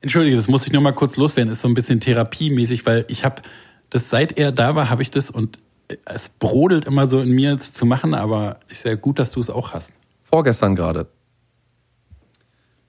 Entschuldige, 0.00 0.36
das 0.36 0.48
muss 0.48 0.66
ich 0.66 0.72
nur 0.72 0.82
mal 0.82 0.92
kurz 0.92 1.16
loswerden. 1.16 1.52
Ist 1.52 1.62
so 1.62 1.68
ein 1.68 1.74
bisschen 1.74 2.00
therapiemäßig, 2.00 2.86
weil 2.86 3.04
ich 3.08 3.24
habe 3.24 3.42
das 3.90 4.10
seit 4.10 4.36
er 4.38 4.50
da 4.50 4.74
war, 4.74 4.90
habe 4.90 5.02
ich 5.02 5.10
das 5.10 5.30
und 5.30 5.60
es 6.04 6.28
brodelt 6.28 6.84
immer 6.84 7.08
so 7.08 7.20
in 7.20 7.30
mir 7.30 7.54
es 7.54 7.72
zu 7.72 7.86
machen, 7.86 8.14
aber 8.14 8.58
ist 8.68 8.84
ja 8.84 8.94
gut, 8.94 9.18
dass 9.18 9.30
du 9.30 9.40
es 9.40 9.50
auch 9.50 9.72
hast. 9.72 9.92
Vorgestern 10.22 10.74
gerade. 10.74 11.04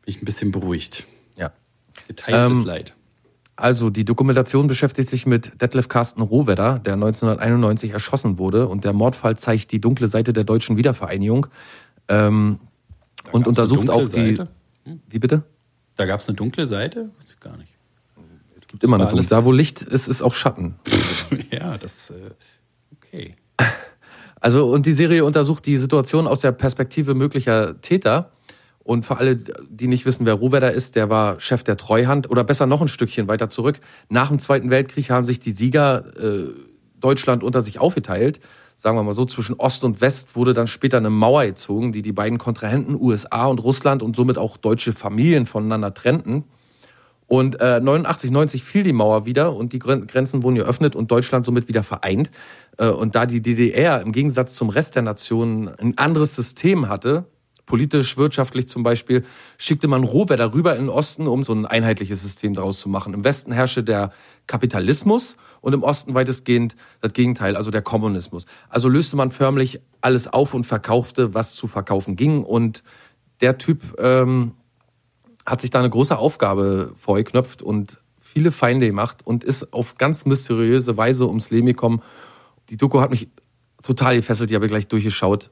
Bin 0.02 0.16
ich 0.16 0.22
ein 0.22 0.26
bisschen 0.26 0.52
beruhigt. 0.52 1.06
Ja. 1.38 1.52
Geteiltes 2.08 2.58
Ähm, 2.58 2.66
Leid. 2.66 2.96
Also 3.58 3.90
die 3.90 4.04
Dokumentation 4.04 4.68
beschäftigt 4.68 5.08
sich 5.08 5.26
mit 5.26 5.62
Detlef 5.62 5.88
Carsten 5.88 6.22
Rohwedder, 6.22 6.80
der 6.80 6.94
1991 6.94 7.92
erschossen 7.92 8.38
wurde 8.38 8.68
und 8.68 8.84
der 8.84 8.92
Mordfall 8.92 9.38
zeigt 9.38 9.72
die 9.72 9.80
dunkle 9.80 10.08
Seite 10.08 10.34
der 10.34 10.44
deutschen 10.44 10.76
Wiedervereinigung 10.76 11.48
ähm, 12.10 12.60
und 13.32 13.48
untersucht 13.48 13.90
auch 13.90 14.10
die. 14.10 14.36
Seite? 14.36 14.50
Wie 15.08 15.20
bitte? 15.20 15.44
Da 15.96 16.06
gab 16.06 16.20
es 16.20 16.28
eine 16.28 16.36
dunkle 16.36 16.68
Seite? 16.68 17.10
Weiß 17.18 17.32
ich 17.32 17.40
gar 17.40 17.56
nicht. 17.56 17.72
Es 18.58 18.68
gibt 18.68 18.84
immer 18.84 19.00
war 19.00 19.08
eine 19.08 19.12
dunkle. 19.12 19.30
Da 19.30 19.46
wo 19.46 19.54
Licht 19.54 19.82
ist, 19.82 20.08
ist 20.08 20.22
auch 20.22 20.34
Schatten. 20.34 20.76
ja, 21.52 21.78
das, 21.78 22.10
äh, 22.10 22.32
okay. 22.98 23.36
Also 24.42 24.70
und 24.70 24.86
die 24.86 24.94
Serie 24.94 25.26
untersucht 25.26 25.66
die 25.66 25.78
Situation 25.78 26.28
aus 26.28 26.42
der 26.42 26.52
Perspektive 26.52 27.16
möglicher 27.16 27.82
Täter. 27.82 28.32
Und 28.86 29.04
für 29.04 29.18
alle, 29.18 29.36
die 29.36 29.88
nicht 29.88 30.06
wissen, 30.06 30.28
wer 30.28 30.36
Rohwedder 30.36 30.72
ist, 30.72 30.96
der 30.96 31.10
war 31.10 31.40
Chef 31.40 31.64
der 31.64 31.76
Treuhand 31.76 32.30
oder 32.30 32.44
besser 32.44 32.68
noch 32.68 32.82
ein 32.82 32.88
Stückchen 32.88 33.28
weiter 33.28 33.50
zurück. 33.50 33.80
Nach 34.10 34.28
dem 34.28 34.38
Zweiten 34.38 34.70
Weltkrieg 34.70 35.10
haben 35.10 35.26
sich 35.26 35.40
die 35.40 35.54
Sieger 35.54 36.06
äh, 36.22 36.50
Deutschland 37.00 37.44
unter 37.44 37.62
sich 37.62 37.80
aufgeteilt. 37.80 38.40
Sagen 38.76 38.96
wir 38.96 39.02
mal 39.02 39.16
so, 39.16 39.26
zwischen 39.26 39.56
Ost 39.56 39.84
und 39.84 40.02
West 40.02 40.36
wurde 40.36 40.54
dann 40.54 40.68
später 40.68 40.98
eine 40.98 41.10
Mauer 41.10 41.46
gezogen, 41.46 41.94
die 41.94 42.04
die 42.04 42.12
beiden 42.12 42.38
Kontrahenten 42.38 42.94
USA 42.94 43.48
und 43.48 43.58
Russland 43.58 44.04
und 44.04 44.16
somit 44.16 44.38
auch 44.38 44.56
deutsche 44.56 44.94
Familien 44.94 45.48
voneinander 45.48 45.96
trennten. 45.96 46.44
Und 47.26 47.60
äh, 47.60 47.80
89, 47.80 48.30
90 48.30 48.64
fiel 48.64 48.84
die 48.84 48.94
Mauer 48.94 49.26
wieder 49.26 49.56
und 49.56 49.74
die 49.74 49.80
Gren- 49.80 50.06
Grenzen 50.06 50.44
wurden 50.44 50.58
geöffnet 50.58 50.96
und 50.96 51.10
Deutschland 51.10 51.44
somit 51.44 51.68
wieder 51.68 51.82
vereint. 51.82 52.30
Äh, 52.78 52.90
und 52.90 53.16
da 53.16 53.26
die 53.26 53.42
DDR 53.42 54.02
im 54.02 54.12
Gegensatz 54.12 54.54
zum 54.54 54.70
Rest 54.70 54.94
der 54.94 55.02
Nation 55.02 55.70
ein 55.80 55.98
anderes 55.98 56.36
System 56.36 56.88
hatte, 56.88 57.26
politisch, 57.66 58.18
wirtschaftlich 58.18 58.68
zum 58.68 58.84
Beispiel, 58.84 59.26
schickte 59.58 59.88
man 59.88 60.04
Rohwedder 60.04 60.54
rüber 60.54 60.76
in 60.76 60.84
den 60.84 60.90
Osten, 60.90 61.28
um 61.28 61.44
so 61.44 61.54
ein 61.54 61.66
einheitliches 61.66 62.22
System 62.22 62.54
daraus 62.54 62.80
zu 62.80 62.90
machen. 62.90 63.14
Im 63.14 63.24
Westen 63.24 63.52
herrschte 63.52 63.84
der 63.84 64.12
Kapitalismus 64.48 65.38
und 65.62 65.74
im 65.74 65.84
Osten 65.84 66.14
weitestgehend 66.14 66.76
das 67.02 67.14
Gegenteil, 67.14 67.56
also 67.56 67.72
der 67.72 67.82
Kommunismus. 67.82 68.46
Also 68.70 68.88
löste 68.88 69.16
man 69.16 69.32
förmlich 69.32 69.82
alles 70.02 70.28
auf 70.28 70.54
und 70.54 70.66
verkaufte, 70.66 71.34
was 71.34 71.56
zu 71.56 71.68
verkaufen 71.68 72.16
ging. 72.16 72.44
Und 72.44 72.84
der 73.42 73.58
Typ 73.58 74.00
ähm, 74.00 74.54
hat 75.46 75.62
sich 75.62 75.72
da 75.72 75.80
eine 75.80 75.90
große 75.90 76.18
Aufgabe 76.18 76.94
vorgeknöpft 76.96 77.62
und 77.62 78.00
viele 78.20 78.52
Feinde 78.52 78.88
gemacht 78.88 79.20
und 79.24 79.44
ist 79.44 79.74
auf 79.74 79.98
ganz 79.98 80.26
mysteriöse 80.26 80.98
Weise 80.98 81.28
ums 81.28 81.50
Leben 81.50 81.68
gekommen. 81.68 82.02
Die 82.70 82.78
Doku 82.78 83.00
hat 83.02 83.10
mich 83.10 83.30
total 83.82 84.16
gefesselt, 84.16 84.50
die 84.50 84.56
habe 84.56 84.66
ich 84.66 84.72
gleich 84.72 84.88
durchgeschaut, 84.88 85.52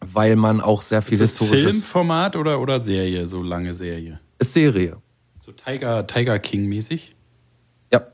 weil 0.00 0.36
man 0.36 0.60
auch 0.60 0.82
sehr 0.82 1.02
viel 1.02 1.20
Ist 1.20 1.40
das 1.40 1.48
historisches... 1.48 1.72
Filmformat 1.74 2.36
oder, 2.36 2.60
oder 2.60 2.82
Serie, 2.82 3.26
so 3.26 3.42
lange 3.42 3.74
Serie? 3.74 4.20
Ist 4.38 4.52
Serie. 4.52 4.98
So 5.40 5.52
Tiger, 5.52 6.06
Tiger 6.06 6.38
King 6.38 6.66
mäßig? 6.66 7.14
Ja. 7.92 8.06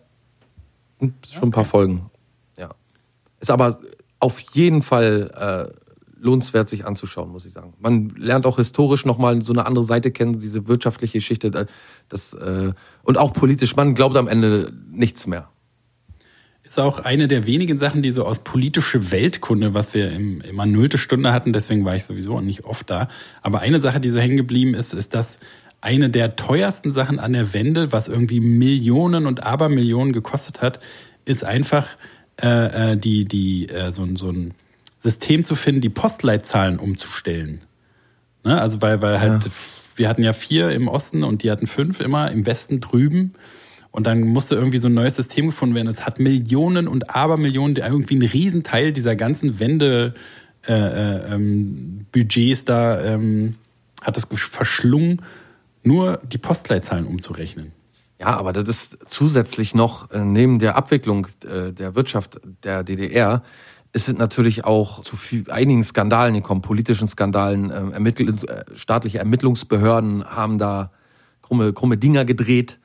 Und 0.99 1.14
Schon 1.27 1.49
ein 1.49 1.53
paar 1.53 1.64
Folgen. 1.64 2.11
Ja. 2.59 2.71
Ist 3.40 3.51
aber 3.51 3.81
auf 4.21 4.40
jeden 4.55 4.83
Fall 4.83 5.73
äh, 5.73 5.83
lohnenswert, 6.23 6.68
sich 6.68 6.87
anzuschauen, 6.87 7.31
muss 7.31 7.45
ich 7.45 7.53
sagen. 7.53 7.75
Man 7.79 8.11
lernt 8.11 8.47
auch 8.47 8.57
historisch 8.57 9.05
nochmal 9.05 9.42
so 9.42 9.53
eine 9.53 9.66
andere 9.66 9.85
Seite 9.85 10.12
kennen, 10.12 10.38
diese 10.38 10.68
wirtschaftliche 10.68 11.18
Geschichte, 11.18 11.49
äh, 11.49 11.66
das, 12.09 12.35
äh, 12.35 12.73
und 13.03 13.18
auch 13.18 13.33
politisch. 13.33 13.75
Man 13.77 13.95
glaubt 13.95 14.16
am 14.16 14.29
Ende 14.29 14.73
nichts 14.90 15.27
mehr. 15.27 15.49
Ist 16.73 16.81
auch 16.81 17.01
eine 17.01 17.29
der 17.29 17.47
wenigen 17.47 17.79
Sachen, 17.79 18.01
die 18.01 18.13
so 18.13 18.25
aus 18.25 18.39
politische 18.39 19.11
Weltkunde, 19.11 19.75
was 19.75 19.93
wir 19.93 20.11
im, 20.11 20.41
immer 20.41 20.65
nullte 20.65 20.97
Stunde 20.97 21.31
hatten, 21.31 21.53
deswegen 21.53 21.85
war 21.85 21.95
ich 21.97 22.05
sowieso 22.05 22.41
nicht 22.41 22.65
oft 22.65 22.89
da. 22.89 23.09
Aber 23.43 23.61
eine 23.61 23.79
Sache, 23.83 24.01
die 24.01 24.09
so 24.09 24.19
hängen 24.19 24.39
geblieben 24.39 24.73
ist, 24.73 24.95
ist, 24.95 25.13
dass 25.13 25.39
eine 25.83 26.09
der 26.09 26.35
teuersten 26.35 26.91
Sachen 26.91 27.19
an 27.19 27.35
der 27.35 27.53
Wende, 27.53 27.93
was 27.93 28.09
irgendwie 28.09 28.41
Millionen 28.41 29.27
und 29.27 29.43
Abermillionen 29.43 30.15
gekostet 30.15 30.63
hat, 30.63 30.81
ist 31.27 31.45
einfach 31.45 31.89
äh, 32.43 32.93
äh, 32.93 32.97
die, 32.97 33.27
die, 33.27 33.69
äh, 33.69 33.93
so, 33.93 34.05
ein- 34.05 34.17
so 34.17 34.31
ein 34.31 34.55
System 34.99 35.45
zu 35.45 35.57
finden, 35.57 35.83
die 35.83 35.91
Postleitzahlen 35.91 36.79
umzustellen. 36.79 37.61
Ne? 38.45 38.59
Also 38.59 38.81
weil, 38.81 39.03
weil 39.03 39.21
halt, 39.21 39.51
wir 39.97 40.09
hatten 40.09 40.23
ja 40.23 40.33
vier 40.33 40.71
im 40.71 40.89
Osten 40.89 41.23
und 41.23 41.43
die 41.43 41.51
hatten 41.51 41.67
fünf 41.67 42.01
immer 42.01 42.31
im 42.31 42.47
Westen 42.47 42.81
drüben. 42.81 43.35
Und 43.92 44.07
dann 44.07 44.22
musste 44.22 44.55
irgendwie 44.55 44.78
so 44.78 44.88
ein 44.88 44.94
neues 44.94 45.16
System 45.16 45.46
gefunden 45.46 45.74
werden. 45.74 45.87
Es 45.87 46.05
hat 46.05 46.18
Millionen 46.18 46.88
und 46.88 47.14
Abermillionen, 47.14 47.76
irgendwie 47.76 48.16
ein 48.16 48.22
Riesenteil 48.22 48.92
dieser 48.92 49.14
ganzen 49.14 49.61
Wende 49.61 50.14
äh, 50.66 50.72
äh, 50.72 51.35
ähm, 51.35 52.07
Budgets 52.11 52.64
da 52.64 53.00
ähm, 53.05 53.57
hat 54.00 54.16
gesch- 54.16 54.50
verschlungen, 54.50 55.22
nur 55.85 56.20
die 56.31 56.38
Postleitzahlen 56.38 57.07
umzurechnen. 57.07 57.72
Ja, 58.18 58.28
aber 58.28 58.52
das 58.52 58.68
ist 58.68 58.98
zusätzlich 59.07 59.74
noch 59.74 60.11
äh, 60.11 60.24
neben 60.24 60.59
der 60.59 60.76
Abwicklung 60.76 61.26
äh, 61.44 61.72
der 61.72 61.94
Wirtschaft 61.94 62.40
der 62.64 62.85
DDR 62.85 63.42
es 63.92 64.09
natürlich 64.18 64.64
auch 64.64 65.00
zu 65.00 65.16
viel, 65.16 65.50
einigen 65.50 65.83
Skandalen 65.83 66.35
gekommen, 66.35 66.62
politischen 66.62 67.07
Skandalen. 67.07 67.70
Ähm, 67.70 67.92
ermittl 67.92 68.28
äh, 68.28 68.64
staatliche 68.74 69.18
Ermittlungsbehörden 69.18 70.24
haben 70.24 70.59
da 70.59 70.92
krumme, 71.42 71.72
krumme 71.72 71.98
Dinger 71.98 72.24
gedreht. 72.24 72.78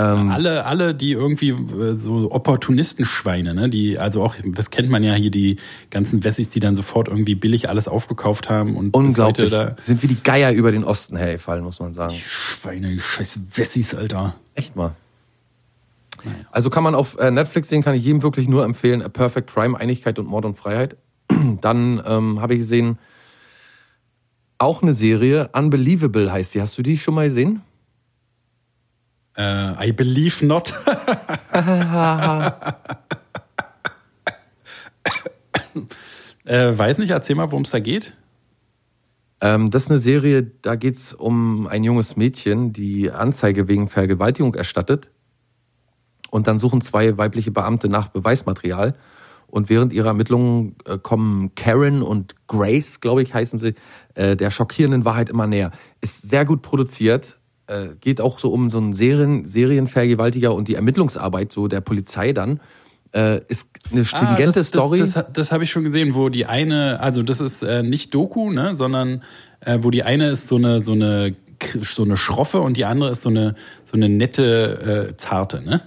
Alle, 0.00 0.66
alle, 0.66 0.94
die 0.94 1.12
irgendwie 1.12 1.50
äh, 1.50 1.94
so 1.96 2.30
Opportunistenschweine, 2.30 3.54
ne, 3.54 3.68
die, 3.68 3.98
also 3.98 4.22
auch, 4.22 4.34
das 4.44 4.70
kennt 4.70 4.88
man 4.88 5.02
ja 5.02 5.14
hier, 5.14 5.30
die 5.30 5.56
ganzen 5.90 6.24
Wessis, 6.24 6.48
die 6.48 6.60
dann 6.60 6.76
sofort 6.76 7.08
irgendwie 7.08 7.34
billig 7.34 7.68
alles 7.68 7.88
aufgekauft 7.88 8.48
haben 8.48 8.76
und 8.76 8.94
Unglaublich. 8.94 9.50
da. 9.50 9.70
Die 9.70 9.82
sind 9.82 10.02
wie 10.02 10.06
die 10.06 10.22
Geier 10.22 10.52
über 10.52 10.72
den 10.72 10.84
Osten 10.84 11.16
hergefallen, 11.16 11.64
muss 11.64 11.80
man 11.80 11.92
sagen. 11.92 12.14
Schweine, 12.14 12.90
die 12.90 13.00
scheiß 13.00 13.38
Wessis, 13.54 13.94
Alter. 13.94 14.34
Echt 14.54 14.76
mal. 14.76 14.94
Also 16.50 16.70
kann 16.70 16.84
man 16.84 16.94
auf 16.94 17.18
äh, 17.18 17.30
Netflix 17.30 17.68
sehen, 17.68 17.82
kann 17.82 17.94
ich 17.94 18.04
jedem 18.04 18.22
wirklich 18.22 18.48
nur 18.48 18.64
empfehlen, 18.64 19.02
A 19.02 19.08
Perfect 19.08 19.50
Crime, 19.52 19.78
Einigkeit 19.78 20.18
und 20.18 20.26
Mord 20.26 20.44
und 20.44 20.56
Freiheit. 20.56 20.96
Dann 21.60 22.02
ähm, 22.06 22.40
habe 22.40 22.54
ich 22.54 22.60
gesehen, 22.60 22.98
auch 24.58 24.82
eine 24.82 24.92
Serie, 24.92 25.48
Unbelievable 25.54 26.30
heißt 26.30 26.54
die. 26.54 26.60
Hast 26.60 26.76
du 26.76 26.82
die 26.82 26.98
schon 26.98 27.14
mal 27.14 27.28
gesehen? 27.28 27.62
Äh, 29.40 29.88
I 29.88 29.92
believe 29.92 30.44
not. 30.44 30.74
äh, 36.44 36.76
weiß 36.76 36.98
nicht, 36.98 37.08
erzähl 37.10 37.36
mal, 37.36 37.50
worum 37.50 37.62
es 37.62 37.70
da 37.70 37.80
geht. 37.80 38.14
Ähm, 39.40 39.70
das 39.70 39.84
ist 39.84 39.90
eine 39.90 39.98
Serie, 39.98 40.42
da 40.42 40.74
geht's 40.76 41.14
um 41.14 41.66
ein 41.68 41.84
junges 41.84 42.16
Mädchen, 42.16 42.74
die 42.74 43.10
Anzeige 43.10 43.66
wegen 43.66 43.88
Vergewaltigung 43.88 44.54
erstattet. 44.54 45.10
Und 46.30 46.46
dann 46.46 46.58
suchen 46.58 46.82
zwei 46.82 47.16
weibliche 47.16 47.50
Beamte 47.50 47.88
nach 47.88 48.08
Beweismaterial. 48.08 48.94
Und 49.46 49.70
während 49.70 49.94
ihrer 49.94 50.08
Ermittlungen 50.08 50.76
äh, 50.84 50.98
kommen 50.98 51.54
Karen 51.54 52.02
und 52.02 52.34
Grace, 52.46 53.00
glaube 53.00 53.22
ich, 53.22 53.32
heißen 53.32 53.58
sie, 53.58 53.74
äh, 54.14 54.36
der 54.36 54.50
schockierenden 54.50 55.06
Wahrheit 55.06 55.30
immer 55.30 55.46
näher. 55.46 55.70
Ist 56.02 56.28
sehr 56.28 56.44
gut 56.44 56.60
produziert. 56.60 57.39
Äh, 57.70 57.94
geht 58.00 58.20
auch 58.20 58.40
so 58.40 58.50
um 58.50 58.68
so 58.68 58.78
einen 58.78 58.92
Serien, 58.94 59.44
Serienvergewaltiger 59.44 60.52
und 60.52 60.66
die 60.66 60.74
Ermittlungsarbeit 60.74 61.52
so 61.52 61.68
der 61.68 61.80
Polizei 61.80 62.32
dann. 62.32 62.58
Äh, 63.12 63.40
ist 63.46 63.70
eine 63.92 64.04
stringente 64.04 64.48
Ah, 64.50 64.52
das, 64.52 64.68
Story. 64.68 64.98
Das, 64.98 65.12
das, 65.14 65.26
das 65.32 65.52
habe 65.52 65.62
ich 65.62 65.70
schon 65.70 65.84
gesehen, 65.84 66.14
wo 66.14 66.28
die 66.30 66.46
eine, 66.46 66.98
also 67.00 67.22
das 67.22 67.40
ist 67.40 67.62
äh, 67.62 67.82
nicht 67.84 68.12
Doku, 68.14 68.50
ne, 68.50 68.74
sondern 68.74 69.22
äh, 69.60 69.78
wo 69.82 69.90
die 69.90 70.02
eine 70.02 70.30
ist 70.30 70.48
so 70.48 70.56
eine 70.56 70.80
so 70.80 70.92
eine 70.92 71.34
so 71.82 72.02
eine 72.02 72.16
schroffe 72.16 72.60
und 72.60 72.76
die 72.76 72.84
andere 72.84 73.10
ist 73.10 73.22
so 73.22 73.28
eine 73.28 73.54
so 73.84 73.94
eine 73.94 74.08
nette 74.08 75.08
äh, 75.10 75.16
zarte, 75.16 75.62
ne? 75.62 75.82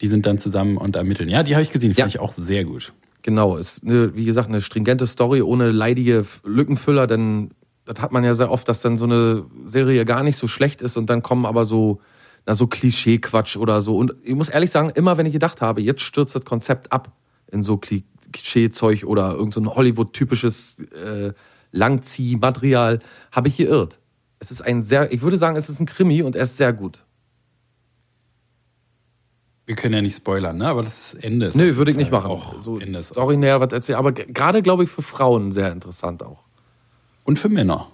Die 0.00 0.08
sind 0.08 0.26
dann 0.26 0.38
zusammen 0.38 0.78
und 0.78 0.96
ermitteln. 0.96 1.28
Ja, 1.28 1.44
die 1.44 1.54
habe 1.54 1.62
ich 1.62 1.70
gesehen, 1.70 1.92
Ja. 1.92 2.04
fand 2.04 2.14
ich 2.14 2.20
auch 2.20 2.32
sehr 2.32 2.64
gut. 2.64 2.92
Genau, 3.22 3.56
ist 3.56 3.84
eine, 3.84 4.16
wie 4.16 4.24
gesagt 4.24 4.48
eine 4.48 4.60
stringente 4.60 5.06
Story 5.06 5.42
ohne 5.42 5.70
leidige 5.70 6.24
Lückenfüller, 6.44 7.06
denn 7.06 7.50
das 7.84 8.00
hat 8.00 8.12
man 8.12 8.24
ja 8.24 8.34
sehr 8.34 8.50
oft, 8.50 8.68
dass 8.68 8.82
dann 8.82 8.96
so 8.96 9.04
eine 9.04 9.44
Serie 9.64 10.04
gar 10.04 10.22
nicht 10.22 10.36
so 10.36 10.48
schlecht 10.48 10.82
ist 10.82 10.96
und 10.96 11.10
dann 11.10 11.22
kommen 11.22 11.46
aber 11.46 11.66
so 11.66 12.00
na 12.46 12.54
so 12.54 12.66
Klischee-Quatsch 12.66 13.56
oder 13.56 13.80
so. 13.80 13.96
Und 13.96 14.14
ich 14.22 14.34
muss 14.34 14.48
ehrlich 14.48 14.70
sagen, 14.70 14.90
immer 14.90 15.16
wenn 15.16 15.26
ich 15.26 15.32
gedacht 15.32 15.60
habe, 15.60 15.80
jetzt 15.80 16.02
stürzt 16.02 16.34
das 16.34 16.44
Konzept 16.44 16.90
ab 16.90 17.12
in 17.50 17.62
so 17.62 17.74
Kli- 17.74 18.04
Klischee-Zeug 18.32 19.04
oder 19.04 19.32
irgend 19.34 19.54
so 19.54 19.60
ein 19.60 19.68
Hollywood-typisches 19.68 20.80
äh, 20.80 21.32
Langziehmaterial, 21.70 22.98
habe 23.30 23.48
ich 23.48 23.58
geirrt. 23.58 24.00
Es 24.40 24.50
ist 24.50 24.60
ein 24.60 24.82
sehr, 24.82 25.12
ich 25.12 25.22
würde 25.22 25.36
sagen, 25.36 25.56
es 25.56 25.68
ist 25.68 25.78
ein 25.78 25.86
Krimi 25.86 26.22
und 26.22 26.34
er 26.34 26.42
ist 26.42 26.56
sehr 26.56 26.72
gut. 26.72 27.04
Wir 29.64 29.76
können 29.76 29.94
ja 29.94 30.02
nicht 30.02 30.16
spoilern, 30.16 30.56
ne? 30.56 30.66
Aber 30.66 30.82
das 30.82 31.14
Ende 31.14 31.46
ist. 31.46 31.54
Nö, 31.54 31.76
würde 31.76 31.92
ich 31.92 31.96
nicht 31.96 32.10
machen. 32.10 32.30
Auch 32.30 32.60
so 32.60 32.80
Ende 32.80 32.98
ist 32.98 33.10
Story 33.10 33.36
näher 33.36 33.60
was 33.60 33.72
erzählen, 33.72 33.98
aber 33.98 34.10
gerade 34.10 34.60
glaube 34.62 34.82
ich 34.82 34.90
für 34.90 35.02
Frauen 35.02 35.52
sehr 35.52 35.70
interessant 35.70 36.24
auch. 36.24 36.42
Und 37.24 37.38
für 37.38 37.48
Männer. 37.48 37.88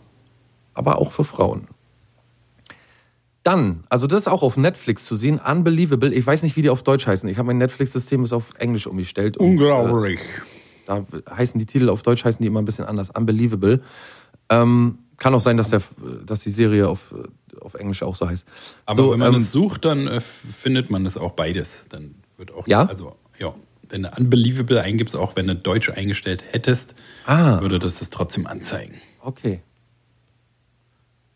aber 0.74 0.98
auch 0.98 1.12
für 1.12 1.24
Frauen. 1.24 1.68
Dann, 3.42 3.84
also 3.88 4.06
das 4.06 4.20
ist 4.22 4.28
auch 4.28 4.42
auf 4.42 4.56
Netflix 4.56 5.04
zu 5.04 5.16
sehen, 5.16 5.40
Unbelievable. 5.40 6.12
Ich 6.14 6.26
weiß 6.26 6.42
nicht, 6.42 6.56
wie 6.56 6.62
die 6.62 6.70
auf 6.70 6.82
Deutsch 6.82 7.06
heißen. 7.06 7.28
Ich 7.28 7.38
habe 7.38 7.46
mein 7.46 7.58
Netflix-System 7.58 8.24
ist 8.24 8.32
auf 8.32 8.52
Englisch 8.58 8.86
umgestellt. 8.86 9.36
und, 9.38 9.46
Unglaublich. 9.46 10.20
Äh, 10.20 10.22
da 10.86 11.04
heißen 11.36 11.58
die 11.58 11.66
Titel 11.66 11.88
auf 11.88 12.02
Deutsch 12.02 12.24
heißen 12.24 12.42
die 12.42 12.46
immer 12.46 12.60
ein 12.60 12.64
bisschen 12.64 12.84
anders. 12.84 13.10
Unbelievable. 13.10 13.80
Ähm, 14.50 14.98
kann 15.16 15.34
auch 15.34 15.40
sein, 15.40 15.56
dass 15.56 15.70
der, 15.70 15.82
dass 16.26 16.40
die 16.40 16.50
Serie 16.50 16.88
auf, 16.88 17.14
auf 17.60 17.74
Englisch 17.74 18.02
auch 18.02 18.14
so 18.16 18.28
heißt. 18.28 18.46
Aber 18.86 18.96
so, 18.96 19.12
wenn 19.12 19.18
man 19.18 19.34
ähm, 19.34 19.40
es 19.40 19.50
sucht, 19.52 19.84
dann 19.84 20.06
äh, 20.06 20.20
findet 20.20 20.90
man 20.90 21.04
das 21.04 21.16
auch 21.16 21.32
beides. 21.32 21.86
Dann 21.88 22.16
wird 22.36 22.52
auch, 22.52 22.66
Ja? 22.68 22.84
also, 22.86 23.16
ja. 23.38 23.54
Wenn 23.88 24.02
du 24.02 24.10
Unbelievable 24.16 24.82
eingibst, 24.82 25.16
auch 25.16 25.34
wenn 25.36 25.46
du 25.46 25.56
Deutsch 25.56 25.88
eingestellt 25.90 26.44
hättest, 26.50 26.94
Ah. 27.24 27.60
würde 27.62 27.78
das 27.78 27.98
das 27.98 28.10
trotzdem 28.10 28.46
anzeigen. 28.46 28.94
Okay. 29.28 29.60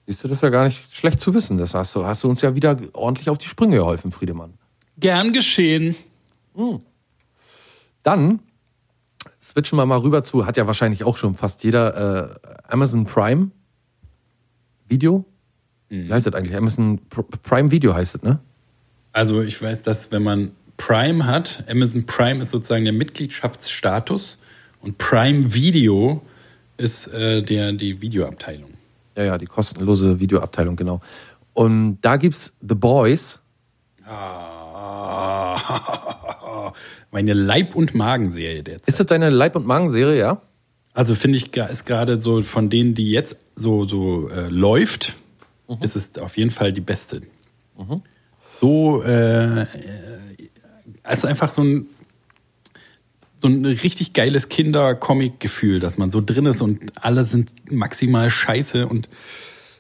Siehst 0.06 0.24
du, 0.24 0.28
das 0.28 0.38
ist 0.38 0.42
ja 0.42 0.48
gar 0.48 0.64
nicht 0.64 0.96
schlecht 0.96 1.20
zu 1.20 1.34
wissen. 1.34 1.58
Das 1.58 1.74
hast 1.74 1.94
du, 1.94 2.06
hast 2.06 2.24
du 2.24 2.30
uns 2.30 2.40
ja 2.40 2.54
wieder 2.54 2.78
ordentlich 2.94 3.28
auf 3.28 3.36
die 3.36 3.46
Sprünge 3.46 3.76
geholfen, 3.76 4.12
Friedemann. 4.12 4.54
Gern 4.96 5.34
geschehen. 5.34 5.94
Dann 8.02 8.40
switchen 9.38 9.76
wir 9.76 9.84
mal 9.84 9.98
rüber 9.98 10.24
zu, 10.24 10.46
hat 10.46 10.56
ja 10.56 10.66
wahrscheinlich 10.66 11.04
auch 11.04 11.18
schon 11.18 11.34
fast 11.34 11.64
jeder 11.64 12.40
äh, 12.40 12.48
Amazon 12.66 13.04
Prime 13.04 13.50
Video. 14.88 15.26
Wie 15.90 16.10
heißt 16.10 16.26
das 16.26 16.32
eigentlich? 16.32 16.56
Amazon 16.56 16.98
Pr 17.10 17.24
Prime 17.42 17.70
Video 17.70 17.94
heißt 17.94 18.14
es, 18.14 18.22
ne? 18.22 18.40
Also 19.12 19.42
ich 19.42 19.60
weiß, 19.60 19.82
dass 19.82 20.10
wenn 20.10 20.22
man 20.22 20.52
Prime 20.78 21.26
hat, 21.26 21.64
Amazon 21.68 22.06
Prime 22.06 22.40
ist 22.40 22.52
sozusagen 22.52 22.84
der 22.84 22.94
Mitgliedschaftsstatus 22.94 24.38
und 24.80 24.96
Prime 24.96 25.52
Video 25.52 26.22
ist 26.82 27.06
äh, 27.06 27.42
der, 27.42 27.72
die 27.72 28.00
Videoabteilung. 28.02 28.70
Ja, 29.16 29.24
ja, 29.24 29.38
die 29.38 29.46
kostenlose 29.46 30.20
Videoabteilung, 30.20 30.76
genau. 30.76 31.00
Und 31.54 31.98
da 32.00 32.16
gibt's 32.16 32.56
The 32.60 32.74
Boys. 32.74 33.40
Ah, 34.06 35.62
meine 37.10 37.34
Leib- 37.34 37.76
und 37.76 37.94
Magenserie 37.94 38.62
derzeit. 38.62 38.88
Ist 38.88 39.00
das 39.00 39.06
deine 39.06 39.30
Leib- 39.30 39.56
und 39.56 39.66
Magen-Serie, 39.66 40.18
ja? 40.18 40.42
Also 40.94 41.14
finde 41.14 41.38
ich, 41.38 41.56
ist 41.56 41.86
gerade 41.86 42.20
so 42.20 42.42
von 42.42 42.68
denen, 42.68 42.94
die 42.94 43.10
jetzt 43.10 43.36
so, 43.54 43.84
so 43.84 44.28
äh, 44.28 44.48
läuft, 44.48 45.14
ist 45.80 45.96
es 45.96 46.18
auf 46.18 46.36
jeden 46.36 46.50
Fall 46.50 46.72
die 46.72 46.80
beste. 46.80 47.22
So, 48.54 49.02
äh, 49.02 49.62
äh, 49.62 49.66
also 51.02 51.26
einfach 51.28 51.50
so 51.50 51.62
ein, 51.62 51.86
so 53.42 53.48
ein 53.48 53.66
richtig 53.66 54.12
geiles 54.12 54.48
Kinder-Comic-Gefühl, 54.48 55.80
dass 55.80 55.98
man 55.98 56.12
so 56.12 56.22
drin 56.24 56.46
ist 56.46 56.62
und 56.62 56.92
alle 56.94 57.24
sind 57.24 57.72
maximal 57.72 58.30
scheiße 58.30 58.86
und 58.86 59.08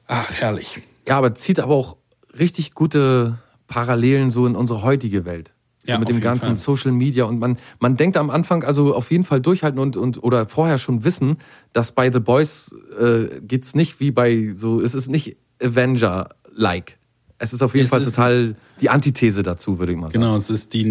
ach, 0.08 0.32
herrlich. 0.32 0.80
Ja, 1.06 1.16
aber 1.16 1.34
zieht 1.36 1.60
aber 1.60 1.74
auch 1.74 1.96
richtig 2.36 2.74
gute 2.74 3.38
Parallelen 3.68 4.30
so 4.30 4.46
in 4.46 4.56
unsere 4.56 4.82
heutige 4.82 5.24
Welt. 5.24 5.52
So 5.84 5.92
Ja, 5.92 5.98
mit 5.98 6.08
dem 6.08 6.20
ganzen 6.20 6.46
Fall. 6.46 6.56
Social 6.56 6.90
Media 6.90 7.24
und 7.24 7.38
man, 7.38 7.56
man 7.78 7.96
denkt 7.96 8.16
am 8.16 8.30
Anfang 8.30 8.64
also 8.64 8.96
auf 8.96 9.12
jeden 9.12 9.24
Fall 9.24 9.40
durchhalten 9.40 9.78
und, 9.78 9.96
und 9.96 10.22
oder 10.22 10.46
vorher 10.46 10.78
schon 10.78 11.04
wissen, 11.04 11.38
dass 11.72 11.92
bei 11.92 12.10
The 12.10 12.20
Boys 12.20 12.74
äh, 12.98 13.40
geht's 13.42 13.76
nicht 13.76 14.00
wie 14.00 14.10
bei 14.10 14.50
so, 14.54 14.80
es 14.80 14.96
ist 14.96 15.08
nicht 15.08 15.36
Avenger-like. 15.62 16.98
Es 17.38 17.52
ist 17.52 17.62
auf 17.62 17.74
jeden 17.74 17.84
Es 17.84 17.90
Fall 17.90 18.04
total 18.04 18.56
die 18.80 18.90
Antithese 18.90 19.44
dazu, 19.44 19.78
würde 19.78 19.92
ich 19.92 19.98
mal 19.98 20.08
sagen. 20.10 20.20
Genau, 20.20 20.36
es 20.36 20.50
ist 20.50 20.74
die 20.74 20.84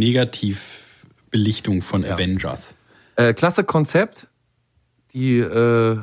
Negativbelichtung 1.31 1.81
von 1.81 2.05
Avengers. 2.05 2.75
Äh, 3.15 3.33
klasse 3.33 3.63
Konzept, 3.63 4.27
die 5.13 5.39
äh, 5.39 5.99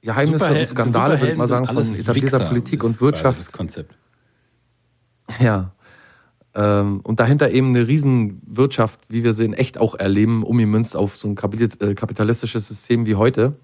Geheimnisse 0.00 0.44
Superhel- 0.44 0.60
und 0.60 0.66
Skandale, 0.66 1.20
würde 1.20 1.32
ich 1.32 1.38
mal 1.38 1.48
sagen, 1.48 1.66
von 1.66 1.76
etablierter 1.76 2.14
Wichser, 2.14 2.48
Politik 2.48 2.84
und 2.84 3.00
Wirtschaft. 3.00 3.38
Das 3.38 3.52
Konzept. 3.52 3.94
Ja. 5.40 5.72
Ähm, 6.54 7.00
und 7.02 7.20
dahinter 7.20 7.50
eben 7.50 7.68
eine 7.68 7.86
Riesenwirtschaft, 7.86 9.00
wie 9.08 9.22
wir 9.22 9.32
sie 9.32 9.44
in 9.44 9.52
echt 9.52 9.78
auch 9.78 9.94
erleben, 9.94 10.42
umgemünzt 10.42 10.96
auf 10.96 11.16
so 11.16 11.28
ein 11.28 11.36
äh, 11.36 11.94
kapitalistisches 11.94 12.68
System 12.68 13.06
wie 13.06 13.16
heute. 13.16 13.54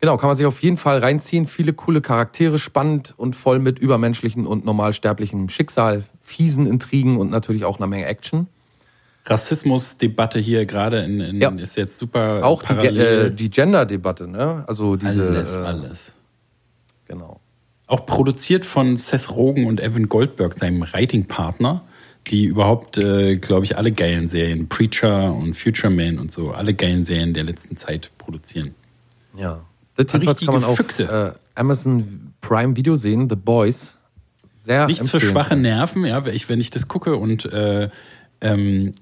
Genau, 0.00 0.16
kann 0.16 0.28
man 0.28 0.36
sich 0.36 0.46
auf 0.46 0.62
jeden 0.62 0.76
Fall 0.76 0.98
reinziehen. 0.98 1.46
Viele 1.46 1.72
coole 1.72 2.00
Charaktere, 2.00 2.58
spannend 2.58 3.14
und 3.16 3.36
voll 3.36 3.58
mit 3.58 3.78
übermenschlichen 3.78 4.46
und 4.46 4.64
normalsterblichem 4.64 5.48
Schicksal, 5.50 6.04
fiesen 6.20 6.66
Intrigen 6.66 7.18
und 7.18 7.30
natürlich 7.30 7.64
auch 7.64 7.78
einer 7.78 7.86
Menge 7.86 8.06
Action. 8.06 8.48
Rassismusdebatte 9.26 10.38
hier 10.38 10.66
gerade 10.66 11.00
in, 11.00 11.20
in, 11.20 11.40
Ja. 11.40 11.50
ist 11.50 11.76
jetzt 11.76 11.98
super 11.98 12.44
Auch 12.44 12.62
die, 12.62 12.74
parallel. 12.74 12.92
Ge- 12.92 13.26
äh, 13.26 13.30
die 13.30 13.50
Gender-Debatte, 13.50 14.26
ne? 14.26 14.64
Also 14.66 14.96
diese. 14.96 15.28
alles, 15.28 15.54
äh, 15.54 15.58
alles. 15.58 16.12
Genau. 17.06 17.40
Auch 17.86 18.06
produziert 18.06 18.64
von 18.64 18.96
Seth 18.96 19.30
Rogen 19.30 19.66
und 19.66 19.80
Evan 19.80 20.08
Goldberg, 20.08 20.54
seinem 20.54 20.80
Writing-Partner, 20.82 21.82
die 22.28 22.44
überhaupt, 22.44 23.02
äh, 23.02 23.36
glaube 23.36 23.64
ich, 23.64 23.76
alle 23.76 23.90
geilen 23.90 24.28
Serien, 24.28 24.68
Preacher 24.68 25.32
und 25.34 25.54
Future 25.54 25.92
Man 25.92 26.18
und 26.18 26.32
so, 26.32 26.50
alle 26.52 26.74
geilen 26.74 27.04
Serien 27.04 27.34
der 27.34 27.44
letzten 27.44 27.76
Zeit 27.76 28.10
produzieren. 28.18 28.74
Ja. 29.36 29.60
Das 29.96 30.06
kann 30.40 30.54
man 30.54 30.64
auf 30.64 30.76
Füchse. 30.76 31.34
äh, 31.34 31.58
Amazon 31.58 32.32
Prime 32.40 32.76
Video 32.76 32.94
sehen, 32.94 33.28
The 33.28 33.36
Boys. 33.36 33.98
Sehr 34.54 34.86
Nichts 34.86 35.10
für 35.10 35.20
schwache 35.20 35.56
Nerven, 35.56 36.04
ja, 36.04 36.24
ich, 36.26 36.48
wenn 36.48 36.60
ich 36.60 36.70
das 36.70 36.86
gucke 36.88 37.16
und 37.16 37.44
äh, 37.46 37.88
ähm, 38.40 38.94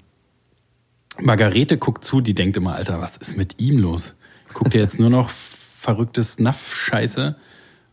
Margarete 1.21 1.77
guckt 1.77 2.03
zu, 2.05 2.21
die 2.21 2.33
denkt 2.33 2.57
immer, 2.57 2.75
Alter, 2.75 3.01
was 3.01 3.17
ist 3.17 3.37
mit 3.37 3.59
ihm 3.61 3.77
los? 3.77 4.15
Guckt 4.53 4.73
er 4.73 4.81
jetzt 4.81 4.99
nur 4.99 5.09
noch 5.09 5.29
verrückte 5.29 6.23
Snuff-Scheiße 6.23 7.35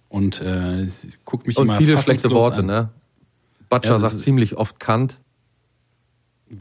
und 0.09 0.41
äh, 0.41 0.87
guckt 1.25 1.47
mich 1.47 1.57
Und 1.57 1.69
immer 1.69 1.79
viele 1.79 1.99
schlechte 1.99 2.31
Worte, 2.31 2.61
an. 2.61 2.67
ne? 2.67 2.89
Butcher 3.69 3.91
Ja, 3.95 3.99
sagt 3.99 4.19
ziemlich 4.19 4.57
oft 4.57 4.81
Kant. 4.81 5.19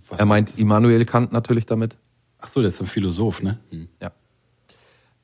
Was 0.10 0.20
Er 0.20 0.26
meint 0.26 0.58
Immanuel 0.58 1.06
Kant 1.06 1.32
natürlich 1.32 1.66
damit. 1.66 1.98
Ach 2.40 2.48
so, 2.48 2.62
der 2.62 2.70
ist 2.70 2.82
ein 2.82 2.88
Philosoph, 2.88 3.42
ne? 3.42 3.60
Hm. 3.72 3.88
Ja. 4.02 4.12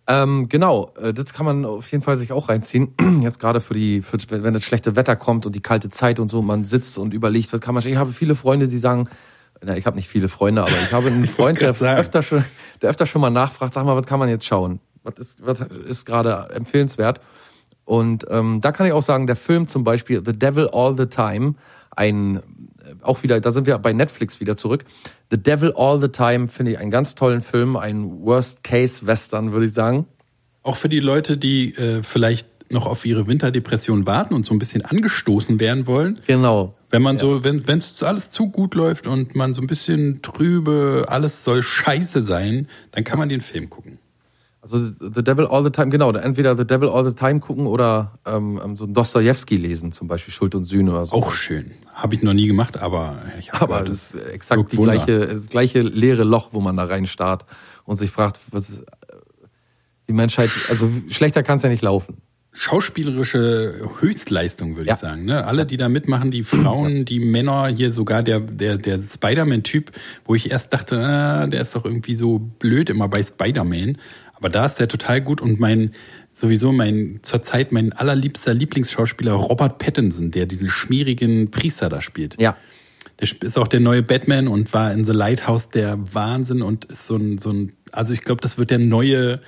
Ähm, 0.08 0.50
genau, 0.50 0.94
äh, 1.02 1.14
das 1.14 1.34
kann 1.34 1.46
man 1.46 1.66
auf 1.66 1.92
jeden 1.92 2.04
Fall 2.04 2.18
sich 2.18 2.32
auch 2.32 2.50
reinziehen. 2.50 2.94
Jetzt 3.22 3.40
gerade 3.40 3.62
für 3.62 3.74
die, 3.74 4.02
für, 4.02 4.18
wenn 4.30 4.44
wenn 4.44 4.54
das 4.54 4.64
schlechte 4.64 4.96
Wetter 4.96 5.16
kommt 5.16 5.46
und 5.46 5.56
die 5.56 5.62
kalte 5.62 5.90
Zeit 5.90 6.20
und 6.20 6.30
so, 6.30 6.42
man 6.42 6.66
sitzt 6.66 6.98
und 6.98 7.14
überlegt, 7.14 7.54
was 7.54 7.62
kann 7.62 7.76
man. 7.76 7.86
Ich 7.86 7.96
habe 7.96 8.12
viele 8.12 8.36
Freunde, 8.36 8.68
die 8.68 8.78
sagen, 8.78 9.08
na, 9.64 9.78
ich 9.78 9.86
habe 9.86 9.96
nicht 9.96 10.10
viele 10.10 10.30
Freunde, 10.30 10.62
aber 10.62 10.72
ich 10.72 10.92
habe 10.92 11.08
einen 11.08 11.28
Freund, 11.28 11.62
der 11.62 11.74
sagen. 11.74 12.00
öfter 12.00 12.24
schon, 12.24 12.44
der 12.82 12.90
öfter 12.90 13.06
schon 13.06 13.22
mal 13.22 13.30
nachfragt, 13.30 13.74
sag 13.74 13.86
mal, 13.86 13.96
was 13.96 14.06
kann 14.06 14.20
man 14.20 14.30
jetzt 14.30 14.46
schauen? 14.46 14.80
Was 15.04 15.16
ist, 15.18 15.46
was 15.46 15.62
ist 15.62 16.06
gerade 16.06 16.50
empfehlenswert? 16.54 17.22
Und 17.86 18.26
ähm, 18.30 18.62
da 18.62 18.72
kann 18.72 18.86
ich 18.86 18.94
auch 18.94 19.02
sagen, 19.02 19.28
der 19.28 19.36
Film 19.36 19.68
zum 19.68 19.84
Beispiel 19.84 20.22
The 20.26 20.38
Devil 20.38 20.70
All 20.72 20.96
the 20.98 21.08
Time, 21.08 21.56
ein 21.96 22.38
äh, 22.38 22.42
auch 23.02 23.24
wieder, 23.24 23.40
da 23.40 23.52
sind 23.52 23.66
wir 23.66 23.78
bei 23.78 23.94
Netflix 23.94 24.40
wieder 24.40 24.58
zurück. 24.58 24.86
The 25.30 25.42
Devil 25.42 25.74
All 25.76 26.00
the 26.00 26.10
Time 26.10 26.48
finde 26.48 26.74
ich 26.74 26.80
einen 26.80 26.92
ganz 26.92 27.16
tollen 27.16 27.42
Film, 27.42 27.76
ein 27.76 28.22
Worst-Case-Western, 28.22 29.52
würde 29.52 29.68
ich 29.68 29.74
sagen. 29.74 30.06
Auch 30.64 30.78
für 30.78 30.90
die 30.90 31.00
Leute, 31.00 31.38
die 31.38 31.74
äh, 31.76 32.04
vielleicht 32.04 32.48
noch 32.72 32.86
auf 32.86 33.06
ihre 33.06 33.28
Winterdepression 33.28 34.06
warten 34.06 34.34
und 34.34 34.46
so 34.46 34.54
ein 34.54 34.60
bisschen 34.60 34.84
angestoßen 34.86 35.60
werden 35.60 35.88
wollen. 35.88 36.20
Genau. 36.28 36.76
Wenn 36.90 37.02
man 37.02 37.18
so, 37.18 37.44
wenn 37.44 37.68
wenn 37.68 37.80
es 37.80 38.04
alles 38.04 38.32
zu 38.32 38.50
gut 38.50 38.76
läuft 38.76 39.08
und 39.08 39.36
man 39.36 39.54
so 39.54 39.62
ein 39.62 39.68
bisschen 39.68 40.22
trübe, 40.22 41.06
alles 41.08 41.44
soll 41.44 41.64
scheiße 41.64 42.22
sein, 42.22 42.68
dann 42.92 43.04
kann 43.04 43.18
man 43.18 43.30
den 43.30 43.42
Film 43.42 43.70
gucken. 43.70 44.00
Also 44.62 44.78
The 44.78 45.24
Devil 45.24 45.48
All 45.48 45.64
the 45.64 45.72
Time, 45.72 45.90
genau, 45.90 46.12
entweder 46.12 46.56
The 46.56 46.68
Devil 46.68 46.90
All 46.90 47.04
the 47.04 47.16
Time 47.16 47.40
gucken 47.40 47.66
oder 47.66 48.20
ähm, 48.28 48.62
ähm, 48.64 48.76
so 48.76 48.84
ein 48.84 48.94
Dostoevsky 48.94 49.58
lesen, 49.58 49.92
zum 49.92 50.08
Beispiel 50.08 50.32
Schuld 50.34 50.54
und 50.54 50.66
Sühne 50.66 50.92
oder 50.92 51.06
so. 51.06 51.14
Auch 51.14 51.34
schön. 51.34 51.72
Habe 51.94 52.14
ich 52.14 52.22
noch 52.22 52.34
nie 52.34 52.46
gemacht, 52.46 52.78
aber 52.78 53.18
ich 53.40 53.52
habe 53.52 53.74
Aber 53.74 53.84
das 53.84 54.14
ist 54.14 54.24
exakt 54.28 54.72
die 54.72 54.78
Wunder. 54.78 54.94
gleiche, 54.94 55.28
das 55.28 55.48
gleiche 55.48 55.82
leere 55.82 56.24
Loch, 56.24 56.50
wo 56.52 56.62
man 56.62 56.78
da 56.78 56.84
reinstarrt 56.84 57.46
und 57.86 57.96
sich 57.96 58.12
fragt, 58.12 58.40
was 58.52 58.70
ist, 58.70 58.84
die 60.08 60.14
Menschheit, 60.14 60.52
also 60.70 60.92
schlechter 61.10 61.42
kann 61.42 61.56
es 61.56 61.64
ja 61.64 61.70
nicht 61.70 61.82
laufen. 61.82 62.22
Schauspielerische 62.54 63.90
Höchstleistung, 64.00 64.76
würde 64.76 64.90
Ja. 64.90 64.96
ich 64.96 65.02
sagen. 65.02 65.26
Ne? 65.26 65.46
Alle, 65.46 65.66
die 65.66 65.78
da 65.78 65.88
mitmachen, 65.90 66.32
die 66.32 66.44
Frauen, 66.44 67.06
die 67.06 67.20
Männer, 67.20 67.68
hier 67.68 67.94
sogar 67.94 68.24
der, 68.24 68.40
der, 68.42 68.78
der 68.78 69.00
Spider-Man-Typ, 69.02 69.92
wo 70.26 70.36
ich 70.36 70.52
erst 70.52 70.74
dachte, 70.74 71.00
ah, 71.00 71.48
der 71.48 71.62
ist 71.62 71.76
doch 71.76 71.86
irgendwie 71.86 72.16
so 72.16 72.40
blöd 72.40 72.90
immer 72.90 73.08
bei 73.08 73.24
Spider-Man. 73.24 73.98
Aber 74.34 74.50
da 74.50 74.66
ist 74.66 74.76
der 74.76 74.88
total 74.88 75.22
gut 75.22 75.40
und 75.40 75.60
mein, 75.60 75.92
sowieso 76.34 76.72
mein, 76.72 77.20
zurzeit 77.22 77.72
mein 77.72 77.94
allerliebster 77.94 78.54
Lieblingsschauspieler 78.54 79.34
Robert 79.34 79.78
Pattinson, 79.78 80.32
der 80.32 80.46
diesen 80.46 80.70
schmierigen 80.70 81.52
Priester 81.52 81.88
da 81.90 82.02
spielt. 82.02 82.40
Ja. 82.40 82.58
Der 83.20 83.28
ist 83.44 83.58
auch 83.58 83.68
der 83.68 83.80
neue 83.80 84.02
Batman 84.02 84.48
und 84.48 84.74
war 84.74 84.92
in 84.92 85.06
The 85.06 85.12
Lighthouse 85.12 85.70
der 85.70 85.98
Wahnsinn 86.14 86.62
und 86.64 86.86
ist 86.86 87.06
so 87.08 87.16
ein, 87.16 87.38
so 87.38 87.52
ein, 87.52 87.74
also 87.92 88.14
ich 88.14 88.22
glaube, 88.22 88.42
das 88.42 88.58
wird 88.58 88.72
der 88.72 88.80
neue 88.80 89.42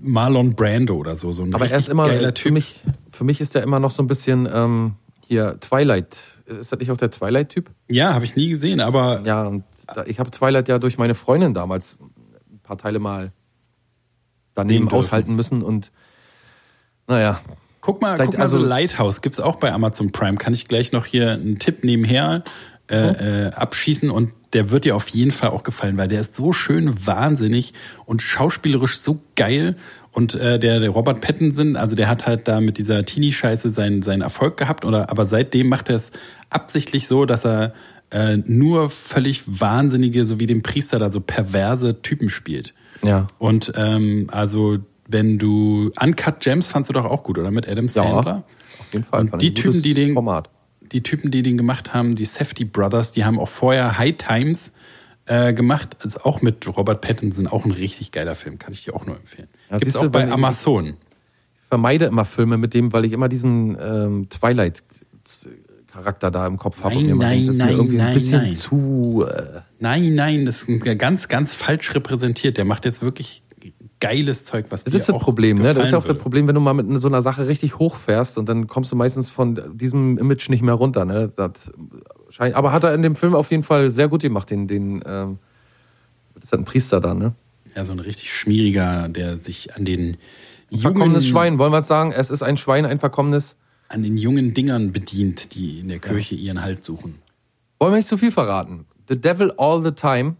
Marlon 0.00 0.54
Brando 0.54 0.96
oder 0.96 1.16
so, 1.16 1.32
so 1.32 1.42
ein 1.42 1.54
Aber 1.54 1.68
er 1.70 1.78
ist 1.78 1.88
immer, 1.88 2.06
geiler 2.06 2.28
für 2.28 2.34
Typ. 2.34 2.52
mich, 2.52 2.80
für 3.10 3.24
mich 3.24 3.40
ist 3.40 3.54
er 3.56 3.62
immer 3.62 3.80
noch 3.80 3.90
so 3.90 4.02
ein 4.02 4.06
bisschen 4.06 4.48
ähm, 4.52 4.94
hier 5.26 5.58
Twilight. 5.60 6.38
Ist 6.46 6.72
das 6.72 6.78
nicht 6.78 6.90
auch 6.90 6.96
der 6.96 7.10
Twilight-Typ? 7.10 7.70
Ja, 7.90 8.14
habe 8.14 8.24
ich 8.24 8.36
nie 8.36 8.48
gesehen, 8.48 8.80
aber 8.80 9.22
Ja, 9.24 9.46
und 9.46 9.64
da, 9.94 10.04
ich 10.06 10.18
habe 10.20 10.30
Twilight 10.30 10.68
ja 10.68 10.78
durch 10.78 10.98
meine 10.98 11.14
Freundin 11.14 11.52
damals 11.54 11.98
ein 12.00 12.60
paar 12.62 12.78
Teile 12.78 12.98
mal 12.98 13.32
daneben 14.54 14.88
aushalten 14.90 15.34
müssen 15.34 15.62
und 15.62 15.90
naja, 17.06 17.40
Guck 17.80 18.02
mal, 18.02 18.16
Seit- 18.18 18.26
guck 18.26 18.34
mal 18.38 18.42
also- 18.42 18.58
so 18.58 18.66
Lighthouse 18.66 19.22
gibt's 19.22 19.40
auch 19.40 19.56
bei 19.56 19.72
Amazon 19.72 20.10
Prime. 20.12 20.36
Kann 20.36 20.52
ich 20.52 20.66
gleich 20.68 20.92
noch 20.92 21.06
hier 21.06 21.30
einen 21.32 21.58
Tipp 21.58 21.84
nebenher 21.84 22.42
äh, 22.90 23.46
äh, 23.46 23.52
abschießen 23.52 24.10
und 24.10 24.32
der 24.52 24.70
wird 24.70 24.84
dir 24.84 24.96
auf 24.96 25.08
jeden 25.08 25.30
Fall 25.30 25.50
auch 25.50 25.62
gefallen, 25.62 25.96
weil 25.98 26.08
der 26.08 26.20
ist 26.20 26.34
so 26.34 26.52
schön 26.52 27.06
wahnsinnig 27.06 27.74
und 28.06 28.22
schauspielerisch 28.22 28.98
so 28.98 29.20
geil. 29.36 29.76
Und 30.12 30.34
äh, 30.34 30.58
der, 30.58 30.80
der 30.80 30.90
Robert 30.90 31.20
Pattinson, 31.20 31.76
also 31.76 31.94
der 31.94 32.08
hat 32.08 32.26
halt 32.26 32.48
da 32.48 32.60
mit 32.60 32.78
dieser 32.78 33.04
Teenie-Scheiße 33.04 33.70
seinen, 33.70 34.02
seinen 34.02 34.22
Erfolg 34.22 34.56
gehabt, 34.56 34.84
oder 34.84 35.10
aber 35.10 35.26
seitdem 35.26 35.68
macht 35.68 35.90
er 35.90 35.96
es 35.96 36.12
absichtlich 36.50 37.06
so, 37.06 37.26
dass 37.26 37.44
er 37.44 37.74
äh, 38.10 38.38
nur 38.38 38.88
völlig 38.88 39.42
wahnsinnige, 39.46 40.24
so 40.24 40.40
wie 40.40 40.46
den 40.46 40.62
Priester 40.62 40.98
da 40.98 41.12
so 41.12 41.20
perverse 41.20 42.00
Typen 42.00 42.30
spielt. 42.30 42.74
Ja. 43.02 43.26
Und 43.38 43.72
ähm, 43.76 44.28
also 44.32 44.78
wenn 45.06 45.38
du 45.38 45.92
Uncut 46.00 46.40
Gems 46.40 46.68
fandst 46.68 46.88
du 46.88 46.94
doch 46.94 47.04
auch 47.04 47.22
gut, 47.22 47.38
oder 47.38 47.50
mit 47.50 47.68
Adam 47.68 47.88
Sandler? 47.88 48.44
Auf 48.80 48.92
jeden 48.92 49.04
Fall. 49.04 49.20
Und 49.20 49.42
die 49.42 49.54
Typen, 49.54 49.82
die 49.82 49.94
den, 49.94 50.14
Format. 50.14 50.48
Die 50.92 51.02
Typen, 51.02 51.30
die 51.30 51.42
den 51.42 51.56
gemacht 51.56 51.94
haben, 51.94 52.14
die 52.14 52.24
Safety 52.24 52.64
Brothers, 52.64 53.12
die 53.12 53.24
haben 53.24 53.38
auch 53.38 53.48
vorher 53.48 53.98
High 53.98 54.16
Times 54.16 54.72
äh, 55.26 55.52
gemacht, 55.52 55.96
also 56.02 56.20
auch 56.20 56.42
mit 56.42 56.66
Robert 56.76 57.00
Pattinson, 57.00 57.46
auch 57.46 57.64
ein 57.64 57.70
richtig 57.70 58.12
geiler 58.12 58.34
Film, 58.34 58.58
kann 58.58 58.72
ich 58.72 58.84
dir 58.84 58.94
auch 58.94 59.06
nur 59.06 59.16
empfehlen. 59.16 59.48
Ja, 59.70 59.78
Gibt's 59.78 59.94
du, 59.94 60.00
auch 60.00 60.08
bei 60.08 60.30
Amazon. 60.30 60.88
Ich 60.88 61.68
vermeide 61.68 62.06
immer 62.06 62.24
Filme 62.24 62.56
mit 62.56 62.74
dem, 62.74 62.92
weil 62.92 63.04
ich 63.04 63.12
immer 63.12 63.28
diesen 63.28 63.76
ähm, 63.80 64.28
Twilight-Charakter 64.30 66.30
da 66.30 66.46
im 66.46 66.56
Kopf 66.56 66.82
habe. 66.82 66.94
Nein, 66.94 67.12
und 67.12 67.18
mir 67.18 67.24
nein, 67.24 67.38
denke, 67.38 67.46
das 67.46 67.56
ist 67.56 67.58
mir 67.58 67.64
nein, 67.66 67.74
irgendwie 67.74 67.98
ein 67.98 68.04
nein, 68.04 68.14
bisschen 68.14 68.42
nein. 68.42 68.54
zu. 68.54 69.26
Äh, 69.28 69.60
Nein, 69.80 70.16
nein, 70.16 70.44
das 70.44 70.62
ist 70.62 70.68
ein 70.68 70.98
ganz, 70.98 71.28
ganz 71.28 71.54
falsch 71.54 71.94
repräsentiert. 71.94 72.56
Der 72.56 72.64
macht 72.64 72.84
jetzt 72.84 73.00
wirklich 73.00 73.44
geiles 74.00 74.44
Zeug, 74.44 74.66
was 74.70 74.84
das 74.84 74.94
ist 74.94 75.08
das 75.08 75.18
Problem, 75.18 75.58
ne? 75.58 75.74
Das 75.74 75.86
ist 75.86 75.90
ja 75.92 75.98
auch 75.98 76.02
gefallen 76.02 76.16
das 76.16 76.22
Problem, 76.22 76.48
wenn 76.48 76.54
du 76.54 76.60
mal 76.60 76.74
mit 76.74 77.00
so 77.00 77.08
einer 77.08 77.22
Sache 77.22 77.48
richtig 77.48 77.78
hochfährst 77.78 78.38
und 78.38 78.48
dann 78.48 78.66
kommst 78.66 78.92
du 78.92 78.96
meistens 78.96 79.28
von 79.28 79.60
diesem 79.76 80.18
Image 80.18 80.48
nicht 80.48 80.62
mehr 80.62 80.74
runter, 80.74 81.04
ne? 81.04 81.32
Das 81.36 81.72
scheint, 82.30 82.54
aber 82.54 82.72
hat 82.72 82.84
er 82.84 82.94
in 82.94 83.02
dem 83.02 83.16
Film 83.16 83.34
auf 83.34 83.50
jeden 83.50 83.62
Fall 83.62 83.90
sehr 83.90 84.08
gut 84.08 84.22
gemacht, 84.22 84.50
den, 84.50 84.68
den, 84.68 85.02
ähm, 85.06 85.38
das 86.34 86.44
ist 86.44 86.52
halt 86.52 86.62
ein 86.62 86.64
Priester 86.64 87.00
dann, 87.00 87.18
ne? 87.18 87.34
würde. 87.68 87.76
Ja, 87.76 87.86
so 87.86 87.92
ein 87.92 88.00
richtig 88.00 88.32
schmieriger, 88.32 89.08
der 89.08 89.38
sich 89.38 89.74
an 89.76 89.84
den 89.84 90.16
Verkommenes 90.70 91.24
jungen, 91.24 91.30
Schwein, 91.30 91.58
wollen 91.58 91.72
wir 91.72 91.78
es 91.78 91.86
sagen? 91.86 92.12
Es 92.12 92.30
ist 92.30 92.42
ein 92.42 92.56
Schwein, 92.56 92.84
ein 92.84 92.98
verkommenes. 92.98 93.56
an 93.88 94.02
den 94.02 94.16
jungen 94.16 94.54
Dingern 94.54 94.92
bedient, 94.92 95.54
die 95.54 95.80
in 95.80 95.88
der 95.88 95.98
Kirche 95.98 96.34
ihren 96.34 96.62
Halt 96.62 96.84
suchen. 96.84 97.16
Wollen 97.78 97.92
wir 97.92 97.96
nicht 97.96 98.08
zu 98.08 98.18
viel 98.18 98.32
verraten? 98.32 98.86
The 99.08 99.18
Devil 99.18 99.52
All 99.56 99.82
the 99.82 99.92
Time. 99.92 100.36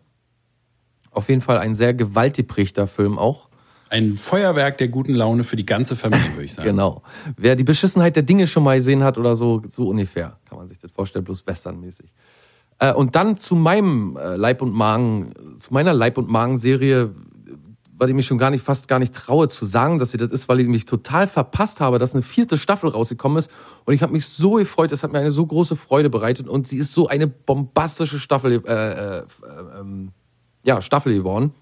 Auf 1.10 1.28
jeden 1.28 1.40
Fall 1.40 1.58
ein 1.58 1.74
sehr 1.74 1.94
gewaltgeprägter 1.94 2.86
Film 2.86 3.18
auch. 3.18 3.47
Ein 3.90 4.16
Feuerwerk 4.16 4.78
der 4.78 4.88
guten 4.88 5.14
Laune 5.14 5.44
für 5.44 5.56
die 5.56 5.66
ganze 5.66 5.96
Familie, 5.96 6.32
würde 6.32 6.44
ich 6.44 6.54
sagen. 6.54 6.68
Genau. 6.68 7.02
Wer 7.36 7.56
die 7.56 7.64
Beschissenheit 7.64 8.16
der 8.16 8.22
Dinge 8.22 8.46
schon 8.46 8.62
mal 8.62 8.76
gesehen 8.76 9.02
hat 9.02 9.18
oder 9.18 9.34
so, 9.36 9.62
so 9.68 9.88
ungefähr, 9.88 10.38
kann 10.48 10.58
man 10.58 10.68
sich 10.68 10.78
das 10.78 10.90
vorstellen, 10.92 11.24
bloß 11.24 11.46
westernmäßig. 11.46 12.12
Äh, 12.78 12.92
und 12.92 13.16
dann 13.16 13.36
zu 13.36 13.56
meinem 13.56 14.16
äh, 14.16 14.36
Leib 14.36 14.62
und 14.62 14.72
Magen, 14.72 15.32
zu 15.56 15.72
meiner 15.72 15.92
Leib 15.92 16.18
und 16.18 16.28
Magen-Serie, 16.28 17.14
weil 17.98 18.08
ich 18.08 18.14
mich 18.14 18.26
schon 18.26 18.38
gar 18.38 18.50
nicht, 18.50 18.64
fast 18.64 18.86
gar 18.86 19.00
nicht 19.00 19.12
traue 19.12 19.48
zu 19.48 19.64
sagen, 19.64 19.98
dass 19.98 20.12
sie 20.12 20.18
das 20.18 20.30
ist, 20.30 20.48
weil 20.48 20.60
ich 20.60 20.68
mich 20.68 20.84
total 20.84 21.26
verpasst 21.26 21.80
habe, 21.80 21.98
dass 21.98 22.14
eine 22.14 22.22
vierte 22.22 22.56
Staffel 22.56 22.90
rausgekommen 22.90 23.38
ist. 23.38 23.50
Und 23.84 23.94
ich 23.94 24.02
habe 24.02 24.12
mich 24.12 24.26
so 24.26 24.52
gefreut, 24.52 24.92
es 24.92 25.02
hat 25.02 25.12
mir 25.12 25.18
eine 25.18 25.32
so 25.32 25.44
große 25.44 25.74
Freude 25.74 26.08
bereitet 26.08 26.48
und 26.48 26.68
sie 26.68 26.78
ist 26.78 26.92
so 26.92 27.08
eine 27.08 27.26
bombastische 27.26 28.20
Staffel, 28.20 28.52
äh, 28.52 28.58
äh, 28.68 29.18
äh, 29.18 29.24
ähm, 29.80 30.12
ja, 30.64 30.80
Staffel 30.80 31.12
geworden. 31.14 31.52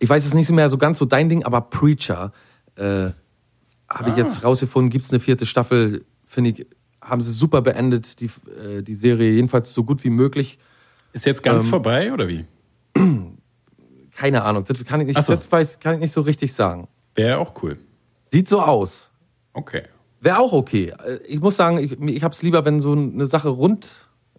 Ich 0.00 0.08
weiß 0.08 0.24
jetzt 0.24 0.34
nicht 0.34 0.50
mehr 0.50 0.68
so 0.68 0.78
ganz 0.78 0.98
so 0.98 1.04
dein 1.04 1.28
Ding, 1.28 1.44
aber 1.44 1.60
Preacher 1.60 2.32
äh, 2.74 3.10
habe 3.88 4.10
ich 4.10 4.16
jetzt 4.16 4.42
rausgefunden, 4.42 4.90
gibt's 4.90 5.10
eine 5.12 5.20
vierte 5.20 5.46
Staffel, 5.46 6.04
finde 6.24 6.50
ich, 6.50 6.66
haben 7.02 7.20
sie 7.20 7.32
super 7.32 7.60
beendet, 7.62 8.20
die, 8.20 8.30
äh, 8.66 8.82
die 8.82 8.94
Serie, 8.94 9.30
jedenfalls 9.32 9.72
so 9.72 9.84
gut 9.84 10.02
wie 10.02 10.10
möglich. 10.10 10.58
Ist 11.12 11.26
jetzt 11.26 11.42
ganz 11.42 11.64
Ähm, 11.64 11.70
vorbei, 11.70 12.12
oder 12.12 12.26
wie? 12.28 12.46
Keine 14.16 14.42
Ahnung, 14.42 14.64
das 14.64 14.82
kann 14.84 15.00
ich 15.00 15.06
nicht, 15.08 15.22
so. 15.22 15.34
das 15.34 15.50
weiß, 15.50 15.80
kann 15.80 15.94
ich 15.94 16.00
nicht 16.00 16.12
so 16.12 16.22
richtig 16.22 16.52
sagen. 16.52 16.88
Wäre 17.14 17.38
auch 17.38 17.62
cool. 17.62 17.78
Sieht 18.24 18.48
so 18.48 18.60
aus. 18.60 19.10
Okay. 19.52 19.82
Wäre 20.20 20.38
auch 20.38 20.52
okay. 20.52 20.92
Äh, 21.04 21.16
Ich 21.26 21.40
muss 21.40 21.56
sagen, 21.56 21.78
ich, 21.78 21.98
ich 22.00 22.22
habe 22.22 22.32
es 22.32 22.42
lieber, 22.42 22.64
wenn 22.64 22.80
so 22.80 22.92
eine 22.92 23.26
Sache 23.26 23.48
rund 23.48 23.90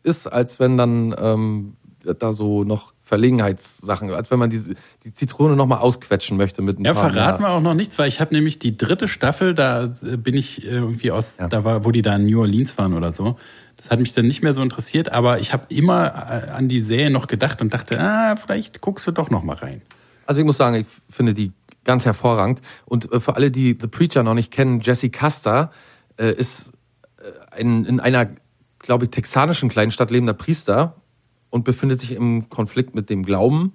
ist, 0.04 0.28
als 0.28 0.60
wenn 0.60 0.78
dann 0.78 1.15
ähm, 1.17 1.76
da 2.19 2.32
so 2.34 2.63
noch 2.63 2.93
Verlegenheitssachen, 3.12 4.10
als 4.12 4.32
wenn 4.32 4.39
man 4.39 4.50
die, 4.50 4.62
die 5.04 5.13
Zitrone 5.13 5.58
noch 5.58 5.65
mal 5.65 5.80
ausquetschen 5.80 6.38
möchte 6.38 6.62
mit 6.62 6.80
ein 6.80 6.86
Ja, 6.86 6.93
paar 6.93 7.12
verraten 7.12 7.41
mehr. 7.43 7.52
wir 7.52 7.56
auch 7.58 7.62
noch 7.62 7.74
nichts, 7.74 8.00
weil 8.00 8.08
ich 8.08 8.21
habe 8.21 8.34
nämlich 8.34 8.58
die 8.58 8.78
dritte 8.78 9.10
Staffel, 9.10 9.54
da 9.54 9.91
äh, 10.02 10.15
bin 10.15 10.34
ich 10.38 10.63
äh, 10.65 10.69
irgendwie 10.69 11.12
aus, 11.12 11.38
Ja. 11.38 11.50
da 11.50 11.65
war, 11.65 11.84
wo 11.84 11.91
die 11.91 12.02
da 12.02 12.15
in 12.15 12.26
New 12.26 12.39
Orleans 12.39 12.78
waren 12.78 12.93
oder 12.93 13.12
so. 13.12 13.38
Das 13.76 13.91
hat 13.91 14.00
mich 14.00 14.13
dann 14.13 14.28
nicht 14.28 14.43
mehr 14.43 14.54
so 14.54 14.62
interessiert, 14.62 15.12
aber 15.12 15.39
ich 15.41 15.52
habe 15.52 15.65
immer 15.67 16.06
äh, 16.08 16.52
an 16.52 16.69
die 16.69 16.80
Serie 16.82 17.10
noch 17.12 17.28
gedacht 17.28 17.62
und 17.62 17.74
dachte, 17.74 18.00
ah, 18.00 18.38
vielleicht 18.38 18.80
guckst 18.80 19.06
du 19.08 19.12
doch 19.12 19.30
noch 19.30 19.43
mal 19.43 19.58
rein. 19.58 19.82
Also 20.26 20.39
ich 20.39 20.45
muss 20.45 20.56
sagen, 20.56 20.76
ich 20.78 20.88
finde 21.10 21.34
die 21.34 21.52
ganz 21.84 22.06
hervorragend. 22.06 22.62
Und 22.86 23.10
für 23.19 23.36
alle, 23.36 23.52
die 23.52 23.78
The 23.80 23.88
Preacher 23.88 24.24
noch 24.24 24.36
nicht 24.36 24.52
kennen, 24.52 24.80
Jesse 24.80 25.10
Custer 25.10 25.71
ist 26.15 26.71
in 27.58 28.00
einer, 28.00 28.30
glaube 28.80 29.06
ich, 29.06 29.12
texanischen 29.12 29.67
kleinen 29.67 29.89
Stadt 29.91 30.12
lebender 30.12 30.34
Priester 30.36 31.00
und 31.51 31.63
befindet 31.63 31.99
sich 31.99 32.13
im 32.13 32.49
Konflikt 32.49 32.95
mit 32.95 33.11
dem 33.11 33.23
Glauben 33.23 33.73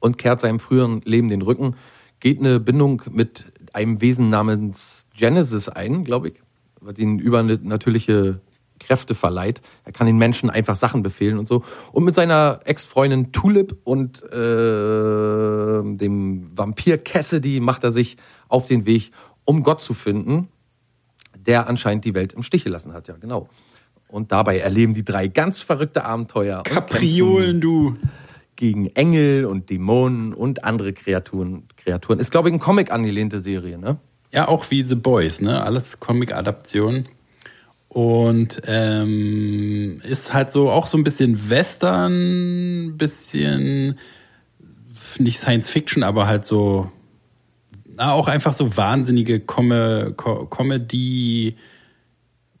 und 0.00 0.16
kehrt 0.16 0.40
seinem 0.40 0.58
früheren 0.58 1.02
Leben 1.02 1.28
den 1.28 1.42
Rücken, 1.42 1.76
geht 2.20 2.38
eine 2.40 2.58
Bindung 2.58 3.02
mit 3.10 3.46
einem 3.74 4.00
Wesen 4.00 4.30
namens 4.30 5.06
Genesis 5.14 5.68
ein, 5.68 6.04
glaube 6.04 6.28
ich, 6.28 6.34
was 6.80 6.98
ihn 6.98 7.18
übernatürliche 7.18 8.40
Kräfte 8.78 9.14
verleiht. 9.14 9.60
Er 9.84 9.92
kann 9.92 10.06
den 10.06 10.16
Menschen 10.16 10.50
einfach 10.50 10.76
Sachen 10.76 11.02
befehlen 11.02 11.38
und 11.38 11.46
so. 11.46 11.64
Und 11.92 12.04
mit 12.04 12.14
seiner 12.14 12.60
Ex-Freundin 12.64 13.32
Tulip 13.32 13.76
und 13.84 14.22
äh, 14.22 15.82
dem 15.82 16.50
Vampir 16.56 16.98
Cassidy 16.98 17.60
macht 17.60 17.84
er 17.84 17.90
sich 17.90 18.16
auf 18.48 18.66
den 18.66 18.86
Weg, 18.86 19.10
um 19.44 19.62
Gott 19.62 19.80
zu 19.80 19.94
finden, 19.94 20.48
der 21.34 21.68
anscheinend 21.68 22.04
die 22.04 22.14
Welt 22.14 22.32
im 22.32 22.42
Stich 22.42 22.64
gelassen 22.64 22.92
hat. 22.92 23.08
Ja, 23.08 23.16
genau. 23.16 23.48
Und 24.08 24.32
dabei 24.32 24.58
erleben 24.58 24.94
die 24.94 25.04
drei 25.04 25.28
ganz 25.28 25.60
verrückte 25.60 26.04
Abenteuer. 26.04 26.62
Kapriolen, 26.62 27.60
du. 27.60 27.96
gegen 28.56 28.86
Engel 28.94 29.44
und 29.44 29.70
Dämonen 29.70 30.32
und 30.32 30.64
andere 30.64 30.92
Kreaturen. 30.92 31.64
Kreaturen. 31.76 32.18
Ist, 32.18 32.30
glaube 32.30 32.48
ich, 32.48 32.54
ein 32.54 32.58
Comic 32.58 32.90
angelehnte 32.90 33.40
Serie, 33.40 33.78
ne? 33.78 33.98
Ja, 34.32 34.48
auch 34.48 34.70
wie 34.70 34.82
The 34.82 34.94
Boys, 34.94 35.40
ne? 35.40 35.62
Alles 35.62 36.00
Comic-Adaption. 36.00 37.06
Und 37.88 38.62
ähm, 38.66 39.98
ist 40.02 40.34
halt 40.34 40.52
so 40.52 40.70
auch 40.70 40.86
so 40.86 40.98
ein 40.98 41.04
bisschen 41.04 41.48
Western, 41.48 42.96
bisschen 42.98 43.98
nicht 45.18 45.38
Science 45.38 45.70
Fiction, 45.70 46.02
aber 46.02 46.26
halt 46.26 46.44
so 46.44 46.90
na, 47.96 48.12
auch 48.12 48.28
einfach 48.28 48.52
so 48.52 48.76
wahnsinnige 48.76 49.40
Com 49.40 49.70
Co 50.16 50.46
Comedy. 50.46 51.56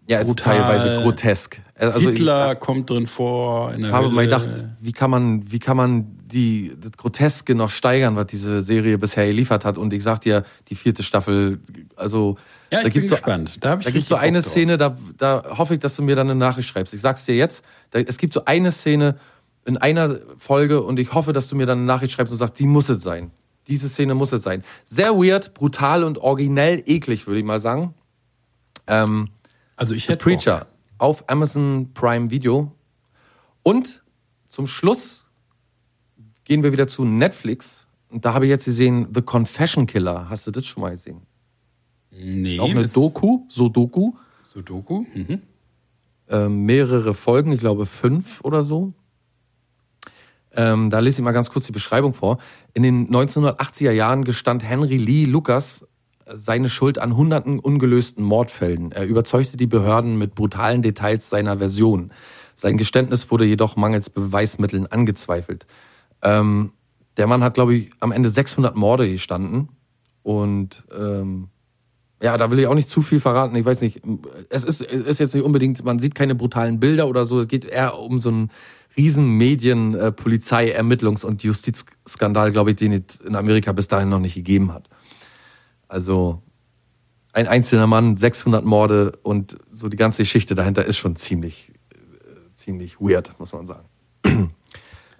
Ja, 0.08 0.20
es 0.20 0.28
ist 0.28 0.36
Brutal. 0.36 0.58
teilweise 0.58 1.02
grotesk. 1.02 1.60
Also 1.74 2.08
Hitler 2.10 2.54
kommt 2.54 2.88
drin 2.90 3.06
vor. 3.08 3.72
In 3.74 3.80
der 3.82 3.90
ich 3.90 3.96
habe 3.96 4.08
mal 4.10 4.24
Hölle. 4.26 4.38
gedacht, 4.44 4.64
wie 4.80 4.92
kann 4.92 5.10
man, 5.10 5.50
wie 5.50 5.58
kann 5.58 5.76
man 5.76 6.16
die, 6.24 6.72
das 6.80 6.92
Groteske 6.92 7.54
noch 7.56 7.70
steigern, 7.70 8.14
was 8.14 8.26
diese 8.28 8.62
Serie 8.62 8.98
bisher 8.98 9.26
geliefert 9.26 9.64
hat? 9.64 9.78
Und 9.78 9.92
ich 9.92 10.02
sag 10.04 10.20
dir, 10.20 10.44
die 10.68 10.76
vierte 10.76 11.02
Staffel, 11.02 11.58
also 11.96 12.36
Ja, 12.70 12.78
ich 12.78 12.78
da 12.78 12.82
bin 12.84 12.92
gibt's 12.92 13.08
so, 13.08 13.14
gespannt. 13.16 13.56
Da 13.60 13.78
ich 13.78 13.84
da 13.84 13.90
gibt's 13.90 14.08
so 14.08 14.14
eine 14.14 14.40
drauf. 14.42 14.50
Szene, 14.50 14.76
da, 14.76 14.96
da 15.18 15.42
hoffe 15.58 15.74
ich, 15.74 15.80
dass 15.80 15.96
du 15.96 16.02
mir 16.02 16.14
dann 16.14 16.30
eine 16.30 16.38
Nachricht 16.38 16.68
schreibst. 16.68 16.94
Ich 16.94 17.00
sag's 17.00 17.24
dir 17.24 17.34
jetzt, 17.34 17.64
da, 17.90 17.98
es 17.98 18.18
gibt 18.18 18.32
so 18.32 18.44
eine 18.44 18.70
Szene 18.70 19.16
in 19.64 19.76
einer 19.76 20.20
Folge 20.38 20.82
und 20.82 21.00
ich 21.00 21.12
hoffe, 21.14 21.32
dass 21.32 21.48
du 21.48 21.56
mir 21.56 21.66
dann 21.66 21.78
eine 21.78 21.86
Nachricht 21.86 22.12
schreibst 22.12 22.30
und 22.30 22.38
sagst, 22.38 22.60
die 22.60 22.66
muss 22.68 22.88
es 22.88 23.02
sein. 23.02 23.32
Diese 23.66 23.88
Szene 23.88 24.14
muss 24.14 24.30
es 24.30 24.44
sein. 24.44 24.62
Sehr 24.84 25.16
weird, 25.16 25.52
brutal 25.54 26.04
und 26.04 26.18
originell 26.18 26.80
eklig, 26.86 27.26
würde 27.26 27.40
ich 27.40 27.44
mal 27.44 27.58
sagen. 27.58 27.94
Ähm, 28.86 29.30
Also 29.76 29.94
ich 29.94 30.04
The 30.06 30.12
hätte 30.12 30.24
Preacher 30.24 30.58
Bock. 30.60 30.68
auf 30.98 31.28
Amazon 31.28 31.90
Prime 31.94 32.30
Video. 32.30 32.72
Und 33.62 34.02
zum 34.48 34.66
Schluss 34.66 35.28
gehen 36.44 36.62
wir 36.62 36.72
wieder 36.72 36.88
zu 36.88 37.04
Netflix. 37.04 37.86
Und 38.08 38.24
da 38.24 38.34
habe 38.34 38.46
ich 38.46 38.50
jetzt 38.50 38.64
gesehen, 38.64 39.08
The 39.14 39.22
Confession 39.22 39.86
Killer. 39.86 40.28
Hast 40.30 40.46
du 40.46 40.50
das 40.50 40.64
schon 40.66 40.80
mal 40.82 40.90
gesehen? 40.90 41.22
Nee, 42.10 42.58
Auch 42.60 42.70
eine 42.70 42.88
Doku, 42.88 43.44
so 43.48 43.68
Doku. 43.68 44.12
Sudoku? 44.48 45.04
Mhm. 45.12 45.42
Ähm, 46.28 46.64
mehrere 46.64 47.12
Folgen, 47.14 47.52
ich 47.52 47.60
glaube 47.60 47.84
fünf 47.84 48.40
oder 48.42 48.62
so. 48.62 48.94
Ähm, 50.52 50.88
da 50.88 51.00
lese 51.00 51.20
ich 51.20 51.24
mal 51.24 51.32
ganz 51.32 51.50
kurz 51.50 51.66
die 51.66 51.72
Beschreibung 51.72 52.14
vor. 52.14 52.38
In 52.72 52.82
den 52.82 53.08
1980er 53.10 53.90
Jahren 53.90 54.24
gestand 54.24 54.64
Henry 54.64 54.96
Lee 54.96 55.24
Lucas 55.26 55.86
seine 56.32 56.68
Schuld 56.68 56.98
an 56.98 57.16
hunderten 57.16 57.58
ungelösten 57.58 58.24
Mordfällen. 58.24 58.92
Er 58.92 59.06
überzeugte 59.06 59.56
die 59.56 59.66
Behörden 59.66 60.18
mit 60.18 60.34
brutalen 60.34 60.82
Details 60.82 61.30
seiner 61.30 61.58
Version. 61.58 62.12
Sein 62.54 62.76
Geständnis 62.76 63.30
wurde 63.30 63.44
jedoch 63.44 63.76
mangels 63.76 64.10
Beweismitteln 64.10 64.86
angezweifelt. 64.86 65.66
Ähm, 66.22 66.72
der 67.16 67.26
Mann 67.26 67.44
hat, 67.44 67.54
glaube 67.54 67.74
ich, 67.74 67.90
am 68.00 68.12
Ende 68.12 68.28
600 68.28 68.74
Morde 68.74 69.10
gestanden 69.10 69.68
und 70.22 70.84
ähm, 70.96 71.48
ja, 72.22 72.36
da 72.36 72.50
will 72.50 72.58
ich 72.58 72.66
auch 72.66 72.74
nicht 72.74 72.88
zu 72.88 73.02
viel 73.02 73.20
verraten. 73.20 73.54
Ich 73.56 73.64
weiß 73.64 73.82
nicht, 73.82 74.02
es 74.48 74.64
ist, 74.64 74.80
ist 74.80 75.20
jetzt 75.20 75.34
nicht 75.34 75.44
unbedingt, 75.44 75.84
man 75.84 75.98
sieht 75.98 76.14
keine 76.14 76.34
brutalen 76.34 76.80
Bilder 76.80 77.08
oder 77.08 77.26
so. 77.26 77.40
Es 77.40 77.48
geht 77.48 77.66
eher 77.66 77.98
um 77.98 78.18
so 78.18 78.30
einen 78.30 78.50
riesen 78.96 79.36
Medien, 79.36 79.94
äh, 79.94 80.12
Polizei, 80.12 80.74
Ermittlungs- 80.74 81.24
und 81.24 81.42
Justizskandal, 81.42 82.52
glaube 82.52 82.70
ich, 82.70 82.76
den 82.76 82.92
es 82.92 83.20
in 83.20 83.36
Amerika 83.36 83.72
bis 83.72 83.88
dahin 83.88 84.08
noch 84.08 84.18
nicht 84.18 84.34
gegeben 84.34 84.72
hat. 84.72 84.88
Also 85.88 86.42
ein 87.32 87.46
einzelner 87.46 87.86
Mann, 87.86 88.16
600 88.16 88.64
Morde 88.64 89.12
und 89.22 89.58
so 89.72 89.88
die 89.88 89.96
ganze 89.96 90.22
Geschichte 90.22 90.54
dahinter 90.54 90.84
ist 90.84 90.96
schon 90.96 91.16
ziemlich, 91.16 91.72
äh, 91.92 92.54
ziemlich 92.54 93.00
weird, 93.00 93.38
muss 93.38 93.52
man 93.52 93.66
sagen. 93.66 93.88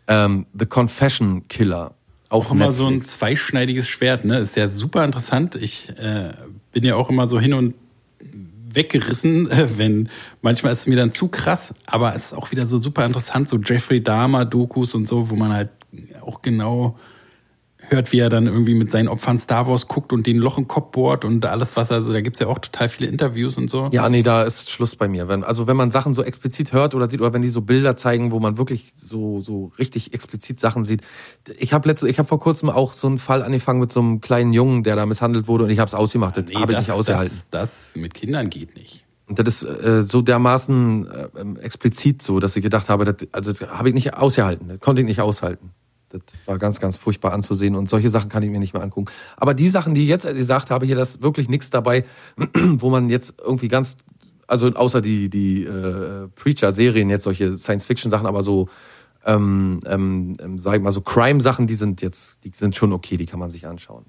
ähm, 0.08 0.46
The 0.58 0.66
Confession 0.66 1.46
Killer. 1.48 1.94
Auch 2.28 2.50
immer 2.50 2.66
Netflix. 2.66 2.78
so 2.78 2.86
ein 2.86 3.02
zweischneidiges 3.02 3.88
Schwert, 3.88 4.24
ne? 4.24 4.38
Ist 4.40 4.56
ja 4.56 4.68
super 4.68 5.04
interessant. 5.04 5.54
Ich 5.54 5.90
äh, 5.90 6.32
bin 6.72 6.84
ja 6.84 6.96
auch 6.96 7.08
immer 7.08 7.28
so 7.28 7.38
hin 7.38 7.52
und 7.54 7.74
weggerissen, 8.76 9.48
wenn 9.76 10.08
manchmal 10.42 10.72
ist 10.72 10.80
es 10.80 10.86
mir 10.86 10.96
dann 10.96 11.12
zu 11.12 11.28
krass, 11.28 11.74
aber 11.86 12.14
es 12.14 12.26
ist 12.26 12.32
auch 12.34 12.50
wieder 12.50 12.66
so 12.66 12.78
super 12.78 13.04
interessant, 13.04 13.48
so 13.48 13.58
Jeffrey 13.58 14.02
Dahmer 14.02 14.44
Dokus 14.44 14.94
und 14.94 15.08
so, 15.08 15.30
wo 15.30 15.36
man 15.36 15.52
halt 15.52 15.70
auch 16.20 16.42
genau 16.42 16.98
hört, 17.90 18.12
wie 18.12 18.18
er 18.18 18.28
dann 18.28 18.46
irgendwie 18.46 18.74
mit 18.74 18.90
seinen 18.90 19.08
Opfern 19.08 19.38
Star 19.38 19.66
Wars 19.66 19.88
guckt 19.88 20.12
und 20.12 20.26
den 20.26 20.38
Loch 20.38 20.58
im 20.58 20.68
Kopf 20.68 20.92
bohrt 20.92 21.24
und 21.24 21.44
alles 21.44 21.76
was, 21.76 21.90
also 21.90 22.12
da 22.12 22.20
gibt's 22.20 22.40
ja 22.40 22.46
auch 22.46 22.58
total 22.58 22.88
viele 22.88 23.08
Interviews 23.08 23.56
und 23.56 23.70
so. 23.70 23.88
Ja, 23.92 24.08
nee, 24.08 24.22
da 24.22 24.42
ist 24.42 24.70
Schluss 24.70 24.96
bei 24.96 25.08
mir. 25.08 25.28
Wenn, 25.28 25.44
also 25.44 25.66
wenn 25.66 25.76
man 25.76 25.90
Sachen 25.90 26.14
so 26.14 26.22
explizit 26.22 26.72
hört 26.72 26.94
oder 26.94 27.08
sieht, 27.08 27.20
oder 27.20 27.32
wenn 27.32 27.42
die 27.42 27.48
so 27.48 27.62
Bilder 27.62 27.96
zeigen, 27.96 28.32
wo 28.32 28.40
man 28.40 28.58
wirklich 28.58 28.92
so, 28.96 29.40
so 29.40 29.72
richtig 29.78 30.14
explizit 30.14 30.60
Sachen 30.60 30.84
sieht. 30.84 31.02
Ich 31.58 31.72
habe 31.72 31.88
letzte, 31.88 32.08
ich 32.08 32.18
habe 32.18 32.28
vor 32.28 32.40
kurzem 32.40 32.70
auch 32.70 32.92
so 32.92 33.06
einen 33.06 33.18
Fall 33.18 33.42
angefangen 33.42 33.80
mit 33.80 33.92
so 33.92 34.00
einem 34.00 34.20
kleinen 34.20 34.52
Jungen, 34.52 34.82
der 34.82 34.96
da 34.96 35.06
misshandelt 35.06 35.48
wurde 35.48 35.64
und 35.64 35.70
ich 35.70 35.78
habe 35.78 35.88
es 35.88 35.94
ausgemacht. 35.94 36.36
Das 36.36 36.44
Nee, 36.46 36.54
habe 36.56 36.72
ich 36.72 36.78
das, 36.78 36.86
nicht 36.86 36.94
ausgehalten. 36.94 37.36
Das, 37.50 37.70
das 37.94 37.96
mit 37.96 38.14
Kindern 38.14 38.50
geht 38.50 38.76
nicht. 38.76 39.04
Und 39.28 39.38
das 39.40 39.62
ist 39.62 39.84
äh, 39.84 40.02
so 40.04 40.22
dermaßen 40.22 41.10
äh, 41.10 41.28
ähm, 41.40 41.56
explizit 41.56 42.22
so, 42.22 42.38
dass 42.38 42.56
ich 42.56 42.62
gedacht 42.62 42.88
habe, 42.88 43.04
das, 43.04 43.16
also 43.32 43.52
das 43.52 43.68
habe 43.68 43.88
ich 43.88 43.94
nicht 43.94 44.14
ausgehalten. 44.14 44.68
Das 44.68 44.80
konnte 44.80 45.02
ich 45.02 45.08
nicht 45.08 45.20
aushalten. 45.20 45.72
Das 46.10 46.22
war 46.46 46.58
ganz, 46.58 46.78
ganz 46.80 46.96
furchtbar 46.96 47.32
anzusehen 47.32 47.74
und 47.74 47.90
solche 47.90 48.10
Sachen 48.10 48.28
kann 48.28 48.42
ich 48.42 48.50
mir 48.50 48.60
nicht 48.60 48.72
mehr 48.74 48.82
angucken. 48.82 49.10
Aber 49.36 49.54
die 49.54 49.68
Sachen, 49.68 49.94
die 49.94 50.02
ich 50.02 50.08
jetzt 50.08 50.26
gesagt 50.26 50.70
habe, 50.70 50.86
hier, 50.86 50.94
da 50.96 51.02
ist 51.02 51.20
wirklich 51.22 51.48
nichts 51.48 51.70
dabei, 51.70 52.04
wo 52.54 52.90
man 52.90 53.08
jetzt 53.10 53.40
irgendwie 53.44 53.68
ganz, 53.68 53.96
also 54.46 54.68
außer 54.68 55.00
die, 55.00 55.28
die 55.28 55.64
äh, 55.64 56.28
Preacher-Serien, 56.34 57.10
jetzt 57.10 57.24
solche 57.24 57.58
Science-Fiction-Sachen, 57.58 58.26
aber 58.26 58.42
so, 58.44 58.68
ähm, 59.24 59.80
ähm, 59.86 60.36
ähm, 60.40 60.58
sag 60.58 60.76
ich 60.76 60.82
mal, 60.82 60.92
so 60.92 61.00
Crime-Sachen, 61.00 61.66
die 61.66 61.74
sind 61.74 62.00
jetzt, 62.02 62.44
die 62.44 62.52
sind 62.54 62.76
schon 62.76 62.92
okay, 62.92 63.16
die 63.16 63.26
kann 63.26 63.40
man 63.40 63.50
sich 63.50 63.66
anschauen. 63.66 64.04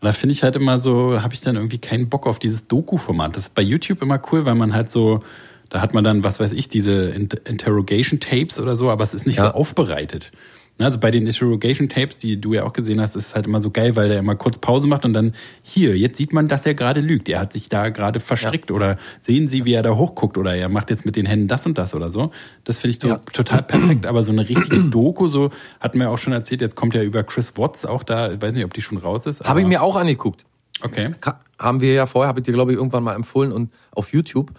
Da 0.00 0.12
finde 0.12 0.32
ich 0.32 0.42
halt 0.42 0.56
immer 0.56 0.80
so, 0.80 1.20
habe 1.20 1.34
ich 1.34 1.40
dann 1.40 1.56
irgendwie 1.56 1.78
keinen 1.78 2.08
Bock 2.08 2.26
auf 2.26 2.38
dieses 2.38 2.68
Doku-Format. 2.68 3.36
Das 3.36 3.44
ist 3.44 3.54
bei 3.54 3.62
YouTube 3.62 4.00
immer 4.02 4.20
cool, 4.32 4.46
weil 4.46 4.54
man 4.54 4.72
halt 4.72 4.90
so, 4.90 5.20
da 5.68 5.80
hat 5.82 5.92
man 5.92 6.04
dann, 6.04 6.24
was 6.24 6.40
weiß 6.40 6.52
ich, 6.52 6.68
diese 6.68 7.10
Inter 7.10 7.44
Interrogation 7.44 8.18
Tapes 8.18 8.58
oder 8.58 8.76
so, 8.76 8.88
aber 8.88 9.04
es 9.04 9.12
ist 9.12 9.26
nicht 9.26 9.36
Ja. 9.36 9.48
so 9.48 9.54
aufbereitet. 9.54 10.32
Ne, 10.80 10.86
Also 10.86 10.98
bei 10.98 11.10
den 11.12 11.26
Interrogation 11.26 11.88
Tapes, 11.88 12.16
die 12.18 12.40
du 12.40 12.54
ja 12.54 12.64
auch 12.64 12.72
gesehen 12.72 13.00
hast, 13.00 13.14
ist 13.14 13.28
es 13.28 13.34
halt 13.36 13.46
immer 13.46 13.60
so 13.60 13.70
geil, 13.70 13.94
weil 13.96 14.08
der 14.08 14.18
immer 14.18 14.34
kurz 14.34 14.58
Pause 14.58 14.86
macht 14.88 15.04
und 15.04 15.12
dann 15.12 15.34
hier, 15.62 15.96
jetzt 15.96 16.16
sieht 16.16 16.32
man, 16.32 16.48
dass 16.48 16.66
er 16.66 16.74
gerade 16.74 17.00
lügt. 17.00 17.28
Er 17.28 17.38
hat 17.38 17.52
sich 17.52 17.68
da 17.68 17.90
gerade 17.90 18.18
verstrickt 18.18 18.70
oder 18.72 18.96
sehen 19.22 19.48
Sie, 19.48 19.64
wie 19.64 19.74
er 19.74 19.82
da 19.82 19.94
hochguckt 19.94 20.38
oder 20.38 20.56
er 20.56 20.68
macht 20.68 20.90
jetzt 20.90 21.04
mit 21.06 21.14
den 21.16 21.26
Händen 21.26 21.46
das 21.46 21.66
und 21.66 21.78
das 21.78 21.94
oder 21.94 22.10
so. 22.10 22.32
Das 22.64 22.78
finde 22.78 22.96
ich 22.96 23.00
so 23.00 23.08
Ja. 23.08 23.20
total 23.32 23.62
perfekt. 23.62 24.06
Aber 24.06 24.24
so 24.24 24.32
eine 24.32 24.48
richtige 24.48 24.78
Doku, 24.90 25.28
so 25.28 25.50
hatten 25.78 26.00
wir 26.00 26.10
auch 26.10 26.18
schon 26.18 26.32
erzählt, 26.32 26.62
jetzt 26.62 26.76
kommt 26.76 26.94
ja 26.94 27.02
über 27.02 27.22
Chris 27.22 27.52
Watts 27.56 27.84
auch 27.84 28.02
da, 28.02 28.32
ich 28.32 28.40
weiß 28.40 28.54
nicht, 28.54 28.64
ob 28.64 28.72
die 28.74 28.82
schon 28.82 28.98
raus 28.98 29.26
ist. 29.26 29.42
Habe 29.44 29.60
ich 29.60 29.66
mir 29.66 29.82
auch 29.82 29.96
angeguckt. 29.96 30.44
Okay. 30.82 31.10
Ka- 31.20 31.40
haben 31.58 31.82
wir 31.82 31.92
ja 31.92 32.06
vorher, 32.06 32.28
habe 32.28 32.40
ich 32.40 32.46
dir, 32.46 32.52
glaube 32.52 32.72
ich, 32.72 32.78
irgendwann 32.78 33.04
mal 33.04 33.14
empfohlen 33.14 33.52
und 33.52 33.70
auf 33.92 34.14
YouTube. 34.14 34.50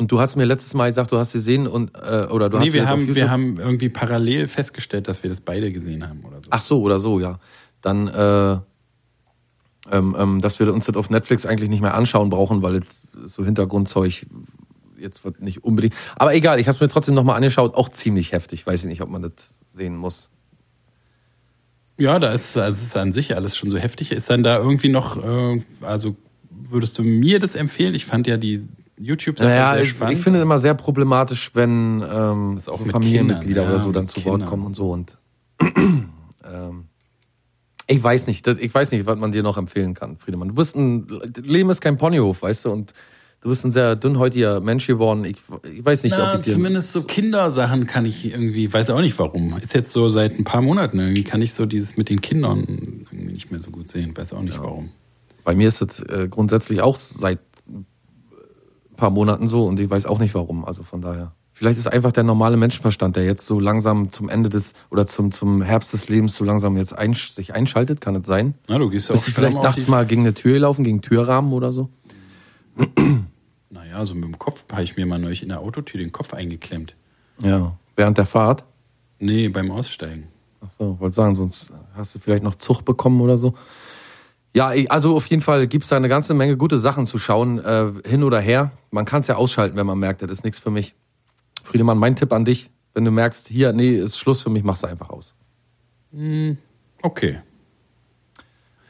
Und 0.00 0.10
du 0.10 0.18
hast 0.18 0.34
mir 0.34 0.46
letztes 0.46 0.72
Mal 0.72 0.88
gesagt, 0.88 1.12
du 1.12 1.18
hast 1.18 1.32
sie 1.32 1.38
gesehen 1.38 1.66
und 1.66 1.90
äh, 1.94 2.24
oder 2.30 2.48
du 2.48 2.56
hast 2.56 2.64
Nee, 2.64 2.70
sie 2.70 2.78
wir 2.78 2.88
haben, 2.88 3.14
wir 3.14 3.30
haben 3.30 3.58
irgendwie 3.58 3.90
parallel 3.90 4.48
festgestellt, 4.48 5.08
dass 5.08 5.22
wir 5.22 5.28
das 5.28 5.42
beide 5.42 5.70
gesehen 5.72 6.08
haben 6.08 6.24
oder 6.24 6.38
so. 6.38 6.48
Ach 6.48 6.62
so 6.62 6.80
oder 6.80 6.98
so, 6.98 7.20
ja. 7.20 7.38
Dann, 7.82 8.08
äh, 8.08 8.52
ähm, 9.94 10.16
ähm, 10.18 10.40
dass 10.40 10.58
wir 10.58 10.72
uns 10.72 10.86
das 10.86 10.96
auf 10.96 11.10
Netflix 11.10 11.44
eigentlich 11.44 11.68
nicht 11.68 11.82
mehr 11.82 11.92
anschauen 11.92 12.30
brauchen, 12.30 12.62
weil 12.62 12.76
jetzt 12.76 13.02
so 13.26 13.44
Hintergrundzeug 13.44 14.24
jetzt 14.98 15.22
wird 15.22 15.42
nicht 15.42 15.64
unbedingt. 15.64 15.92
Aber 16.16 16.34
egal, 16.34 16.58
ich 16.60 16.66
habe 16.66 16.76
es 16.76 16.80
mir 16.80 16.88
trotzdem 16.88 17.14
nochmal 17.14 17.36
angeschaut. 17.36 17.74
Auch 17.74 17.90
ziemlich 17.90 18.32
heftig. 18.32 18.66
Weiß 18.66 18.80
ich 18.80 18.88
nicht, 18.88 19.02
ob 19.02 19.10
man 19.10 19.20
das 19.20 19.52
sehen 19.68 19.98
muss. 19.98 20.30
Ja, 21.98 22.18
da 22.18 22.32
ist, 22.32 22.56
also 22.56 22.72
es 22.72 22.86
ist 22.86 22.96
an 22.96 23.12
sich 23.12 23.36
alles 23.36 23.54
schon 23.54 23.70
so 23.70 23.76
heftig. 23.76 24.12
Ist 24.12 24.30
dann 24.30 24.42
da 24.42 24.56
irgendwie 24.56 24.88
noch, 24.88 25.22
äh, 25.22 25.60
also 25.82 26.16
würdest 26.48 26.98
du 26.98 27.02
mir 27.02 27.38
das 27.38 27.54
empfehlen? 27.54 27.94
Ich 27.94 28.06
fand 28.06 28.26
ja 28.26 28.38
die 28.38 28.66
YouTube-Sache 29.00 29.48
Naja, 29.48 29.74
sehr 29.74 29.82
ich, 29.84 29.90
spannend. 29.90 30.16
ich 30.16 30.22
finde 30.22 30.38
es 30.38 30.42
immer 30.42 30.58
sehr 30.58 30.74
problematisch, 30.74 31.50
wenn 31.54 32.04
ähm, 32.08 32.60
so 32.60 32.76
mit 32.76 32.92
Familienmitglieder 32.92 33.62
Kindern, 33.62 33.74
oder 33.74 33.78
so 33.78 33.88
ja, 33.88 33.94
dann 33.94 34.06
zu 34.06 34.24
Wort 34.24 34.46
kommen 34.46 34.66
und 34.66 34.76
so. 34.76 34.90
Und 34.90 35.18
ähm, 35.60 36.84
ich 37.86 38.02
weiß 38.02 38.26
nicht, 38.28 38.46
ich 38.46 38.72
weiß 38.72 38.92
nicht, 38.92 39.06
was 39.06 39.18
man 39.18 39.32
dir 39.32 39.42
noch 39.42 39.56
empfehlen 39.56 39.94
kann, 39.94 40.16
Friedemann. 40.16 40.48
Du 40.48 40.54
bist 40.54 40.76
ein 40.76 41.08
Leben 41.42 41.70
ist 41.70 41.80
kein 41.80 41.98
Ponyhof, 41.98 42.42
weißt 42.42 42.66
du, 42.66 42.70
und 42.70 42.94
du 43.40 43.48
bist 43.48 43.64
ein 43.64 43.72
sehr 43.72 43.96
dünnhäutiger 43.96 44.60
Mensch 44.60 44.86
geworden. 44.86 45.24
Ich, 45.24 45.38
ich 45.64 45.84
weiß 45.84 46.04
nicht, 46.04 46.14
Na, 46.16 46.34
ob 46.34 46.46
ich 46.46 46.52
zumindest 46.52 46.92
so 46.92 47.02
Kindersachen 47.02 47.86
kann 47.86 48.04
ich 48.04 48.24
irgendwie, 48.26 48.72
weiß 48.72 48.90
auch 48.90 49.00
nicht 49.00 49.18
warum. 49.18 49.56
Ist 49.58 49.74
jetzt 49.74 49.92
so 49.92 50.08
seit 50.08 50.38
ein 50.38 50.44
paar 50.44 50.62
Monaten 50.62 51.00
irgendwie, 51.00 51.24
kann 51.24 51.42
ich 51.42 51.52
so 51.54 51.66
dieses 51.66 51.96
mit 51.96 52.08
den 52.08 52.20
Kindern 52.20 52.60
irgendwie 52.68 53.32
nicht 53.32 53.50
mehr 53.50 53.60
so 53.60 53.70
gut 53.70 53.88
sehen. 53.88 54.16
Weiß 54.16 54.34
auch 54.34 54.42
nicht 54.42 54.58
warum. 54.60 54.90
Bei 55.42 55.54
mir 55.54 55.68
ist 55.68 55.80
es 55.80 56.00
äh, 56.00 56.28
grundsätzlich 56.30 56.82
auch 56.82 56.96
seit 56.96 57.40
paar 59.00 59.10
Monaten 59.10 59.48
so 59.48 59.64
und 59.64 59.80
ich 59.80 59.90
weiß 59.90 60.06
auch 60.06 60.18
nicht 60.18 60.34
warum. 60.34 60.64
Also 60.64 60.82
von 60.84 61.00
daher. 61.00 61.32
Vielleicht 61.52 61.78
ist 61.78 61.88
einfach 61.88 62.12
der 62.12 62.22
normale 62.22 62.56
Menschenverstand, 62.56 63.16
der 63.16 63.24
jetzt 63.24 63.46
so 63.46 63.58
langsam 63.58 64.12
zum 64.12 64.28
Ende 64.28 64.48
des 64.48 64.74
oder 64.90 65.06
zum, 65.06 65.32
zum 65.32 65.62
Herbst 65.62 65.92
des 65.92 66.08
Lebens 66.08 66.36
so 66.36 66.44
langsam 66.44 66.76
jetzt 66.76 66.96
einsch 66.96 67.32
sich 67.32 67.54
einschaltet, 67.54 68.00
kann 68.00 68.14
es 68.14 68.26
sein? 68.26 68.54
Na, 68.68 68.78
du 68.78 68.88
gehst 68.88 69.08
ja 69.08 69.14
Bist 69.14 69.28
du 69.28 69.32
vielleicht 69.32 69.60
nachts 69.60 69.88
mal 69.88 70.06
gegen 70.06 70.22
eine 70.22 70.34
Tür 70.34 70.54
gelaufen, 70.54 70.84
gegen 70.84 71.02
Türrahmen 71.02 71.52
oder 71.52 71.72
so? 71.72 71.88
Naja, 73.72 74.04
so 74.04 74.16
mit 74.16 74.24
dem 74.24 74.36
Kopf 74.36 74.64
habe 74.72 74.82
ich 74.82 74.96
mir 74.96 75.06
mal 75.06 75.20
neulich 75.20 75.44
in 75.44 75.48
der 75.48 75.60
Autotür 75.60 76.00
den 76.00 76.10
Kopf 76.10 76.34
eingeklemmt. 76.34 76.96
Ja. 77.40 77.76
Während 77.94 78.18
der 78.18 78.26
Fahrt? 78.26 78.64
Nee, 79.20 79.48
beim 79.48 79.70
Aussteigen. 79.70 80.24
Ach 80.60 80.70
so, 80.76 80.98
wollte 80.98 81.14
sagen, 81.14 81.36
sonst 81.36 81.72
hast 81.94 82.14
du 82.14 82.18
vielleicht 82.18 82.42
noch 82.42 82.56
Zug 82.56 82.84
bekommen 82.84 83.20
oder 83.20 83.38
so. 83.38 83.54
Ja, 84.54 84.72
also 84.88 85.16
auf 85.16 85.26
jeden 85.26 85.42
Fall 85.42 85.66
gibt's 85.68 85.88
da 85.88 85.96
eine 85.96 86.08
ganze 86.08 86.34
Menge 86.34 86.56
gute 86.56 86.78
Sachen 86.78 87.06
zu 87.06 87.18
schauen, 87.18 87.58
äh, 87.58 87.92
hin 88.04 88.24
oder 88.24 88.40
her. 88.40 88.72
Man 88.90 89.04
kann 89.04 89.20
es 89.20 89.28
ja 89.28 89.36
ausschalten, 89.36 89.76
wenn 89.76 89.86
man 89.86 89.98
merkt, 89.98 90.22
das 90.22 90.30
ist 90.30 90.44
nichts 90.44 90.58
für 90.58 90.70
mich. 90.70 90.94
Friedemann, 91.62 91.98
mein 91.98 92.16
Tipp 92.16 92.32
an 92.32 92.44
dich, 92.44 92.70
wenn 92.94 93.04
du 93.04 93.10
merkst, 93.12 93.48
hier, 93.48 93.72
nee, 93.72 93.94
ist 93.94 94.18
Schluss 94.18 94.42
für 94.42 94.50
mich, 94.50 94.64
mach's 94.64 94.82
einfach 94.82 95.10
aus. 95.10 95.34
Okay. 97.02 97.38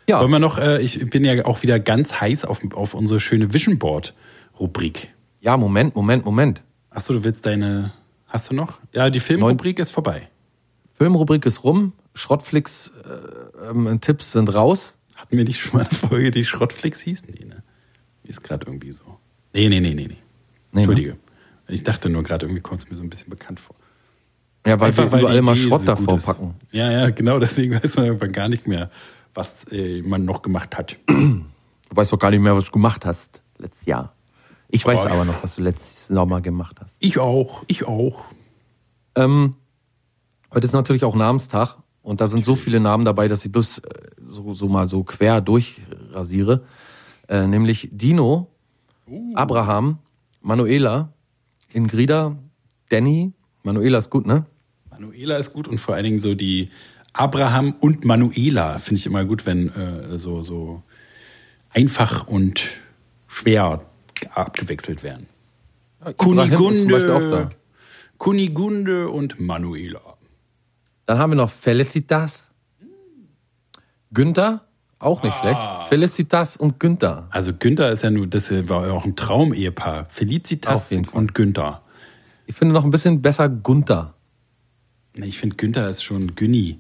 Ja, 0.09 0.21
Wollen 0.21 0.31
wir 0.31 0.39
noch, 0.39 0.59
äh, 0.59 0.81
ich 0.81 1.09
bin 1.11 1.25
ja 1.25 1.45
auch 1.45 1.63
wieder 1.63 1.79
ganz 1.79 2.21
heiß 2.21 2.45
auf, 2.45 2.61
auf 2.75 2.95
unsere 2.95 3.21
schöne 3.21 3.53
Vision 3.53 3.79
Board 3.79 4.15
Rubrik. 4.59 5.15
ja, 5.41 5.57
Moment, 5.57 5.95
Moment, 5.95 6.25
Moment. 6.25 6.63
Achso, 6.91 7.13
du 7.13 7.23
willst 7.23 7.47
deine, 7.47 7.93
hast 8.27 8.51
du 8.51 8.55
noch? 8.55 8.81
Ja, 8.93 9.11
die 9.11 9.21
Filmrubrik 9.21 9.79
ist 9.79 9.91
vorbei. 9.93 10.29
Filmrubrik 10.95 11.47
ist 11.47 11.63
rum, 11.63 11.93
Schrottflix 12.15 12.93
äh, 13.05 13.71
ähm, 13.71 14.01
Tipps 14.01 14.33
sind 14.33 14.53
raus. 14.53 14.97
Hatten 15.21 15.37
wir 15.37 15.45
nicht 15.45 15.61
schon 15.61 15.79
mal 15.81 15.87
eine 15.87 15.95
Folge, 15.95 16.31
die 16.31 16.45
Schrottflix 16.45 17.01
hieß? 17.01 17.25
Nee, 17.29 17.45
ne? 17.45 17.63
Ist 18.25 18.43
gerade 18.43 18.67
irgendwie 18.67 18.93
so. 18.93 19.05
Nee, 19.53 19.69
nee, 19.69 19.81
nee, 19.81 19.95
nee, 19.95 20.07
nee. 20.07 20.17
ne? 20.73 20.81
Entschuldige. 20.81 21.17
Ich 21.69 21.83
dachte 21.83 22.09
nur 22.09 22.23
gerade, 22.23 22.47
irgendwie 22.47 22.63
kommt 22.63 22.81
es 22.83 22.89
mir 22.91 22.97
so 22.97 23.03
ein 23.03 23.11
bisschen 23.11 23.29
bekannt 23.29 23.61
vor. 23.61 23.77
Ja, 24.67 24.81
weil 24.81 24.97
wir 24.97 25.05
die 25.07 25.17
überall 25.19 25.37
immer 25.37 25.55
Schrott 25.57 25.81
so 25.81 25.87
davor 25.87 26.17
ist. 26.19 26.27
packen. 26.27 26.55
Ja, 26.73 26.91
ja, 26.91 27.11
genau, 27.11 27.39
deswegen 27.39 27.75
weiß 27.75 27.97
man 27.97 28.07
irgendwann 28.07 28.33
gar 28.33 28.49
nicht 28.49 28.67
mehr, 28.67 28.91
was 29.35 29.65
äh, 29.73 30.01
man 30.03 30.25
noch 30.25 30.43
gemacht 30.43 30.77
hat. 30.77 30.97
Du 31.91 31.97
weißt 31.97 32.13
doch 32.13 32.21
gar 32.21 32.31
nicht 32.31 32.39
mehr, 32.39 32.55
was 32.55 32.67
du 32.67 32.71
gemacht 32.71 33.05
hast 33.05 33.43
letztes 33.59 33.85
Jahr. 33.87 34.15
Ich 34.69 34.87
weiß 34.87 35.07
Oh, 35.07 35.09
aber 35.09 35.25
noch, 35.25 35.43
was 35.43 35.57
du 35.57 35.63
letztes 35.63 36.07
Sommer 36.07 36.41
gemacht 36.41 36.77
hast. 36.81 36.95
Ich 37.01 37.19
auch, 37.19 37.65
ich 37.67 37.85
auch. 37.89 38.27
Ähm, 39.17 39.57
heute 40.55 40.67
ist 40.67 40.73
natürlich 40.73 41.03
auch 41.03 41.17
Namenstag 41.17 41.79
und 42.03 42.21
da 42.21 42.27
sind 42.27 42.45
so 42.45 42.55
viele 42.55 42.81
Namen 42.81 43.05
dabei, 43.05 43.29
dass 43.29 43.45
ich 43.45 43.53
bloß 43.53 43.79
äh, 43.79 43.91
so, 44.19 44.53
so 44.55 44.69
mal 44.69 44.89
so 44.89 45.05
quer 45.05 45.41
durchrasiere. 45.41 46.65
Äh, 47.29 47.47
nämlich 47.47 47.89
Dino, 47.93 48.49
Abraham, 49.35 49.99
Manuela, 50.41 51.13
Ingrida, 51.73 52.37
Danny. 52.89 53.33
Manuela 53.63 53.99
ist 53.99 54.11
gut, 54.11 54.27
ne? 54.27 54.47
Manuela 54.91 55.37
ist 55.37 55.53
gut 55.53 55.69
und 55.69 55.79
vor 55.79 55.95
allen 55.95 56.05
Dingen 56.05 56.19
so 56.19 56.35
die 56.35 56.71
Abraham 57.13 57.75
und 57.81 58.05
Manuela 58.05 58.79
finde 58.79 58.99
ich 58.99 59.07
immer 59.07 59.25
gut, 59.25 59.47
wenn 59.47 59.69
äh, 59.69 60.19
so, 60.19 60.43
so 60.43 60.83
einfach 61.71 62.27
und 62.27 62.63
schwer 63.27 63.85
abgewechselt 64.35 65.03
werden. 65.03 65.27
Ibrahim 66.05 66.71
ist 66.71 66.81
zum 66.81 66.91
Beispiel 66.91 67.11
auch 67.11 67.21
da. 67.21 67.27
Kunigunde, 67.27 67.57
Kunigunde 68.19 69.09
und 69.09 69.41
Manuela. 69.41 70.17
Dann 71.11 71.19
haben 71.19 71.33
wir 71.33 71.37
noch 71.39 71.51
Felicitas, 71.51 72.47
Günther, 74.15 74.65
Auch 75.01 75.25
nicht 75.25 75.37
schlecht. 75.39 75.61
Felicitas 75.89 76.57
und 76.57 76.79
Günther. 76.79 77.27
Also 77.31 77.53
Günther 77.53 77.91
ist 77.91 78.05
ja 78.05 78.11
nur, 78.11 78.29
das 78.29 78.49
war 78.69 78.87
ja 78.87 78.93
auch 78.93 79.05
ein 79.05 79.17
Traumehepaar. 79.17 80.07
Felicitas 80.09 80.93
und 80.93 81.35
Günther. 81.35 81.83
Ich 82.47 82.55
finde 82.55 82.75
noch 82.75 82.85
ein 82.85 82.93
bisschen 82.93 83.23
besser 83.23 83.49
Gunther. 83.49 84.15
Nee, 85.17 85.27
Ich 85.27 85.41
finde 85.41 85.57
Günther 85.57 85.91
ist 85.91 86.05
schon 86.05 86.37
Günni. 86.37 86.79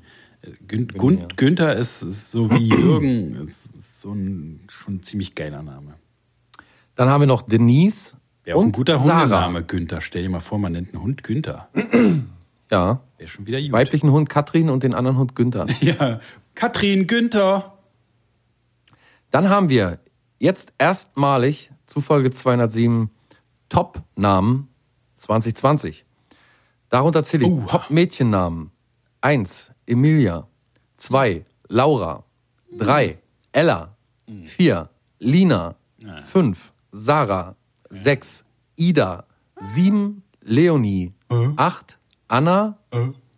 Gün, 0.69 0.87
Gün, 0.87 1.27
Günther 1.35 1.75
ist, 1.75 2.03
ist 2.03 2.31
so 2.31 2.53
wie 2.53 2.69
Jürgen, 2.69 3.35
ist, 3.35 3.75
ist 3.77 4.01
so 4.01 4.13
ein 4.13 4.61
schon 4.69 5.03
ziemlich 5.03 5.35
geiler 5.35 5.65
Name. 5.65 5.95
Dann 6.95 7.09
haben 7.09 7.23
wir 7.23 7.27
noch 7.27 7.43
Denise 7.43 8.15
auch 8.49 8.55
und 8.55 8.67
ein 8.69 8.73
guter 8.73 8.97
Sarah. 9.01 9.23
Hundename, 9.47 9.65
Günther. 9.65 10.01
Stell 10.01 10.23
dir 10.23 10.29
mal 10.31 10.39
vor, 10.39 10.61
man 10.61 10.71
nennt 10.71 10.95
einen 10.95 11.03
Hund 11.03 11.25
Günther. 11.25 11.69
Ja. 12.71 13.01
Wäre 13.19 13.29
schon 13.29 13.47
wieder 13.47 13.61
gut. 13.61 13.73
Weiblichen 13.73 14.11
Hund 14.13 14.29
Katrin 14.29 14.71
und 14.71 14.83
den 14.83 14.95
anderen 14.95 15.19
Hund 15.19 15.35
Günther. 15.35 15.67
Ja, 15.81 16.21
Katrin 16.55 17.07
Günther. 17.07 17.77
Dann 19.31 19.49
haben 19.49 19.69
wir 19.69 19.99
jetzt 20.39 20.73
erstmalig 20.79 21.71
zu 21.85 22.01
Folge 22.01 22.31
207 22.31 23.11
Top-Namen 23.69 24.69
2020. 25.17 26.05
Darunter 26.89 27.23
zähle 27.23 27.45
ich 27.45 27.51
Uha. 27.51 27.67
Top-Mädchennamen. 27.67 28.73
1. 29.21 29.73
Emilia. 29.87 30.49
2. 30.97 31.45
Laura. 31.69 32.25
3. 32.77 33.19
Ella. 33.53 33.97
4. 34.45 34.89
Lina. 35.19 35.77
5. 36.27 36.73
Sarah. 36.91 37.55
6. 37.91 38.45
Ida. 38.77 39.27
7. 39.61 40.23
Leonie. 40.41 41.13
8. 41.29 41.99
Anna. 42.31 42.79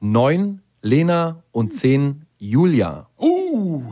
9. 0.00 0.60
Lena. 0.82 1.42
Und 1.50 1.72
10. 1.72 2.26
Julia. 2.38 3.08
Uh. 3.18 3.84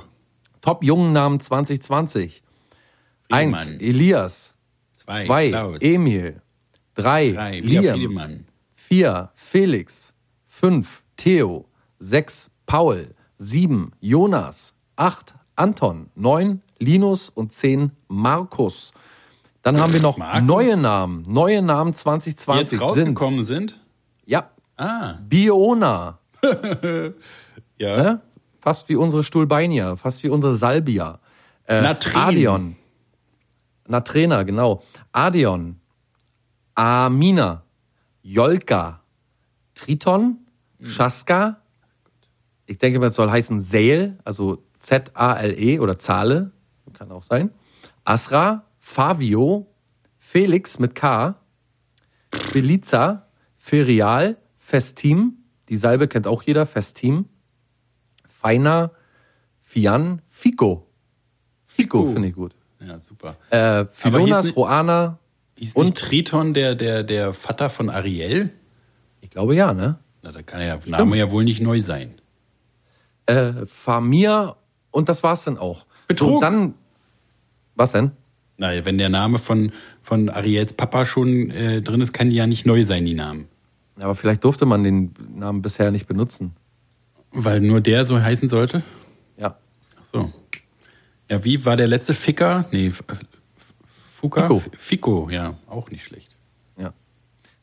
Top 0.61 0.85
jungen 0.85 1.13
Namen 1.15 1.41
2020. 1.41 2.43
Eins, 3.31 3.59
Friedemann. 3.59 3.81
Elias. 3.81 4.55
Zwei, 4.93 5.25
Zwei. 5.25 5.77
Emil. 5.81 6.43
Drei, 6.95 7.31
Drei, 7.33 7.61
Lia 7.61 7.81
Liam. 7.81 7.95
Friedemann. 7.95 8.47
Vier, 8.71 9.31
Felix. 9.35 10.13
Fünf, 10.47 11.03
Theo. 11.17 11.67
Sechs, 11.99 12.51
Paul. 12.67 13.15
Sieben, 13.39 13.93
Jonas. 14.01 14.75
Acht, 14.97 15.35
Anton. 15.57 16.11
Neun, 16.15 16.61
Linus. 16.79 17.31
Und 17.31 17.53
zehn, 17.55 17.93
Markus. 18.09 18.93
Dann 19.63 19.81
haben 19.81 19.93
wir 19.95 20.01
noch 20.01 20.19
Markus? 20.19 20.43
neue 20.47 20.77
Namen. 20.77 21.25
Neue 21.27 21.63
Namen 21.63 21.93
Die 21.93 21.99
2020 21.99 22.73
jetzt 22.73 22.83
rausgekommen 22.83 23.45
sind. 23.45 23.71
sind. 23.71 23.81
Ja, 24.27 24.51
Ah, 24.81 25.19
Biona. 25.29 26.19
ja. 27.79 27.97
Ne? 28.03 28.21
Fast 28.61 28.89
wie 28.89 28.97
unsere 28.97 29.23
Stulbeinia, 29.23 29.97
fast 29.97 30.23
wie 30.23 30.31
unsere 30.31 30.57
Salbia. 30.57 31.21
Äh, 31.67 31.83
Natrin. 31.83 32.17
Adion. 32.17 32.77
Natrena, 33.87 34.43
genau. 34.43 34.83
Adion. 35.13 35.81
Amina. 36.75 37.63
Jolka. 38.23 39.03
Triton. 39.75 40.47
Schaska. 40.83 41.61
Ich 42.65 42.79
denke 42.79 43.01
mal, 43.01 43.07
es 43.09 43.17
soll 43.17 43.31
heißen 43.31 43.61
Sale, 43.61 44.17
also 44.25 44.65
Z-A-L-E 44.79 45.79
oder 45.79 45.99
Zahle. 45.99 46.53
Kann 46.95 47.13
auch 47.13 47.23
sein. 47.23 47.51
Asra. 48.05 48.65
Favio. 48.79 49.67
Felix 50.17 50.79
mit 50.79 50.95
K. 50.95 51.35
Beliza. 52.55 53.27
Ferial. 53.57 54.39
Festim. 54.71 55.35
Die 55.69 55.77
Salbe 55.77 56.07
kennt 56.07 56.29
auch 56.29 56.45
jeder. 56.45 56.65
Festim. 56.65 57.25
Feiner, 58.29 58.93
Fian, 59.61 60.23
Fico. 60.29 60.87
Fico, 61.67 62.03
Fico. 62.03 62.13
finde 62.13 62.29
ich 62.29 62.35
gut. 62.35 62.55
Ja, 62.79 63.01
super. 63.01 63.37
Äh, 63.51 63.81
hieß 63.81 63.89
Philonas, 63.91 64.57
Roana. 64.57 65.19
Ist 65.57 65.75
und- 65.77 65.99
Triton 65.99 66.55
der, 66.55 66.77
der, 66.77 67.03
der 67.03 67.33
Vater 67.33 67.69
von 67.69 67.91
Ariel? 67.91 68.51
Ich 69.21 69.31
glaube 69.31 69.57
ja, 69.57 69.75
ne? 69.75 69.99
Na, 70.23 70.31
da 70.31 70.41
kann 70.43 70.61
der 70.61 70.79
Name 70.87 71.17
ja 71.17 71.33
wohl 71.33 71.43
nicht 71.43 71.61
neu 71.61 71.81
sein. 71.81 72.15
Äh, 73.27 73.67
Famir 73.67 74.57
und 74.93 75.09
das 75.09 75.25
war's 75.25 75.43
dann 75.45 75.59
auch. 75.59 75.85
Betrug. 76.07 76.37
Und 76.37 76.41
dann, 76.43 76.75
was 77.75 77.91
denn? 77.93 78.13
Na, 78.57 78.85
wenn 78.85 78.99
der 78.99 79.09
Name 79.09 79.39
von, 79.39 79.73
von 80.01 80.29
Ariels 80.29 80.75
Papa 80.75 81.07
schon 81.07 81.51
äh, 81.51 81.83
drin 81.83 82.01
ist, 82.01 82.13
kann 82.13 82.31
die 82.31 82.37
ja 82.37 82.47
nicht 82.47 82.67
neu 82.67 82.85
sein, 82.85 83.05
die 83.05 83.15
Namen. 83.15 83.49
Aber 84.01 84.15
vielleicht 84.15 84.45
durfte 84.45 84.67
man 84.67 84.83
den 84.83 85.15
Namen 85.35 85.63
bisher 85.63 85.91
nicht 85.91 86.07
benutzen. 86.07 86.55
Weil 87.33 87.61
nur 87.61 87.81
der 87.81 88.07
so 88.07 88.21
heißen 88.21 88.49
sollte? 88.49 88.83
Ja. 89.37 89.57
Ach 89.99 90.05
so. 90.05 90.33
Ja, 91.29 91.45
wie 91.45 91.65
war 91.65 91.77
der 91.77 91.87
letzte 91.87 92.15
Ficker? 92.15 92.65
Nee, 92.73 92.91
Fuka? 92.91 94.43
Fico. 94.43 94.63
Fico, 94.77 95.31
ja, 95.31 95.55
auch 95.67 95.91
nicht 95.91 96.05
schlecht. 96.05 96.37
Ja. 96.77 96.93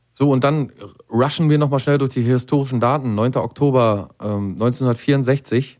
So, 0.09 0.31
und 0.31 0.43
dann 0.43 0.71
rushen 1.11 1.49
wir 1.49 1.57
nochmal 1.57 1.79
schnell 1.79 1.97
durch 1.97 2.11
die 2.11 2.23
historischen 2.23 2.79
Daten. 2.79 3.13
9. 3.15 3.35
Oktober 3.35 4.09
ähm, 4.21 4.51
1964. 4.53 5.79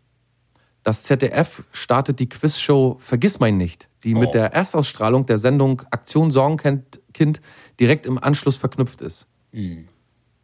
Das 0.83 1.03
ZDF 1.03 1.63
startet 1.71 2.19
die 2.19 2.29
Quizshow 2.29 2.97
Vergiss 2.99 3.39
mein 3.39 3.57
nicht, 3.57 3.87
die 4.03 4.15
Oh. 4.15 4.19
mit 4.19 4.33
der 4.33 4.53
Erstausstrahlung 4.53 5.25
der 5.25 5.37
Sendung 5.37 5.81
Aktion 5.91 6.31
Sorgenkind 6.31 7.01
Kind 7.13 7.41
direkt 7.79 8.05
im 8.05 8.21
Anschluss 8.21 8.55
verknüpft 8.57 9.01
ist. 9.01 9.27
Hm. 9.51 9.87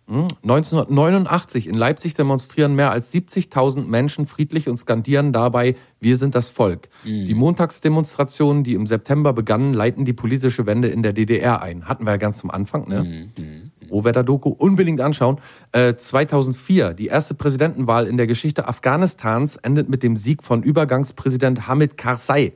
Hm. 0.07 0.27
1989 0.43 1.67
in 1.67 1.75
Leipzig 1.75 2.13
demonstrieren 2.13 2.75
mehr 2.75 2.91
als 2.91 3.13
70.000 3.13 3.85
Menschen 3.85 4.25
friedlich 4.25 4.67
und 4.67 4.75
skandieren 4.77 5.31
dabei 5.31 5.75
Wir 6.01 6.17
sind 6.17 6.35
das 6.35 6.49
Volk. 6.49 6.89
Hm. 7.03 7.25
Die 7.25 7.33
Montagsdemonstrationen, 7.33 8.63
die 8.63 8.73
im 8.73 8.85
September 8.85 9.31
begannen, 9.31 9.73
leiten 9.73 10.03
die 10.03 10.11
politische 10.11 10.65
Wende 10.65 10.89
in 10.89 11.03
der 11.03 11.13
DDR 11.13 11.61
ein. 11.61 11.85
Hatten 11.85 12.05
wir 12.05 12.11
ja 12.11 12.17
ganz 12.17 12.39
zum 12.39 12.51
Anfang, 12.51 12.89
ne? 12.89 13.29
Hm, 13.37 13.71
Rohwetter-Doku 13.89 14.49
unbedingt 14.49 14.99
anschauen. 14.99 15.39
Äh, 15.71 15.95
2004, 15.95 16.93
die 16.93 17.07
erste 17.07 17.33
Präsidentenwahl 17.33 18.05
in 18.07 18.17
der 18.17 18.27
Geschichte 18.27 18.67
Afghanistans 18.67 19.55
endet 19.55 19.87
mit 19.87 20.03
dem 20.03 20.17
Sieg 20.17 20.43
von 20.43 20.63
Übergangspräsident 20.63 21.67
Hamid 21.67 21.97
Karzai. 21.97 22.53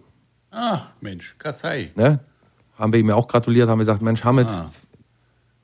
Ah, 0.51 0.87
Mensch, 1.01 1.35
Kassai. 1.37 1.91
Ne? 1.95 2.19
Haben 2.77 2.93
wir 2.93 2.99
ihm 2.99 3.09
ja 3.09 3.15
auch 3.15 3.27
gratuliert, 3.27 3.69
haben 3.69 3.77
wir 3.79 3.83
gesagt, 3.83 4.01
Mensch, 4.01 4.23
Hamid, 4.23 4.47
Ah. 4.49 4.69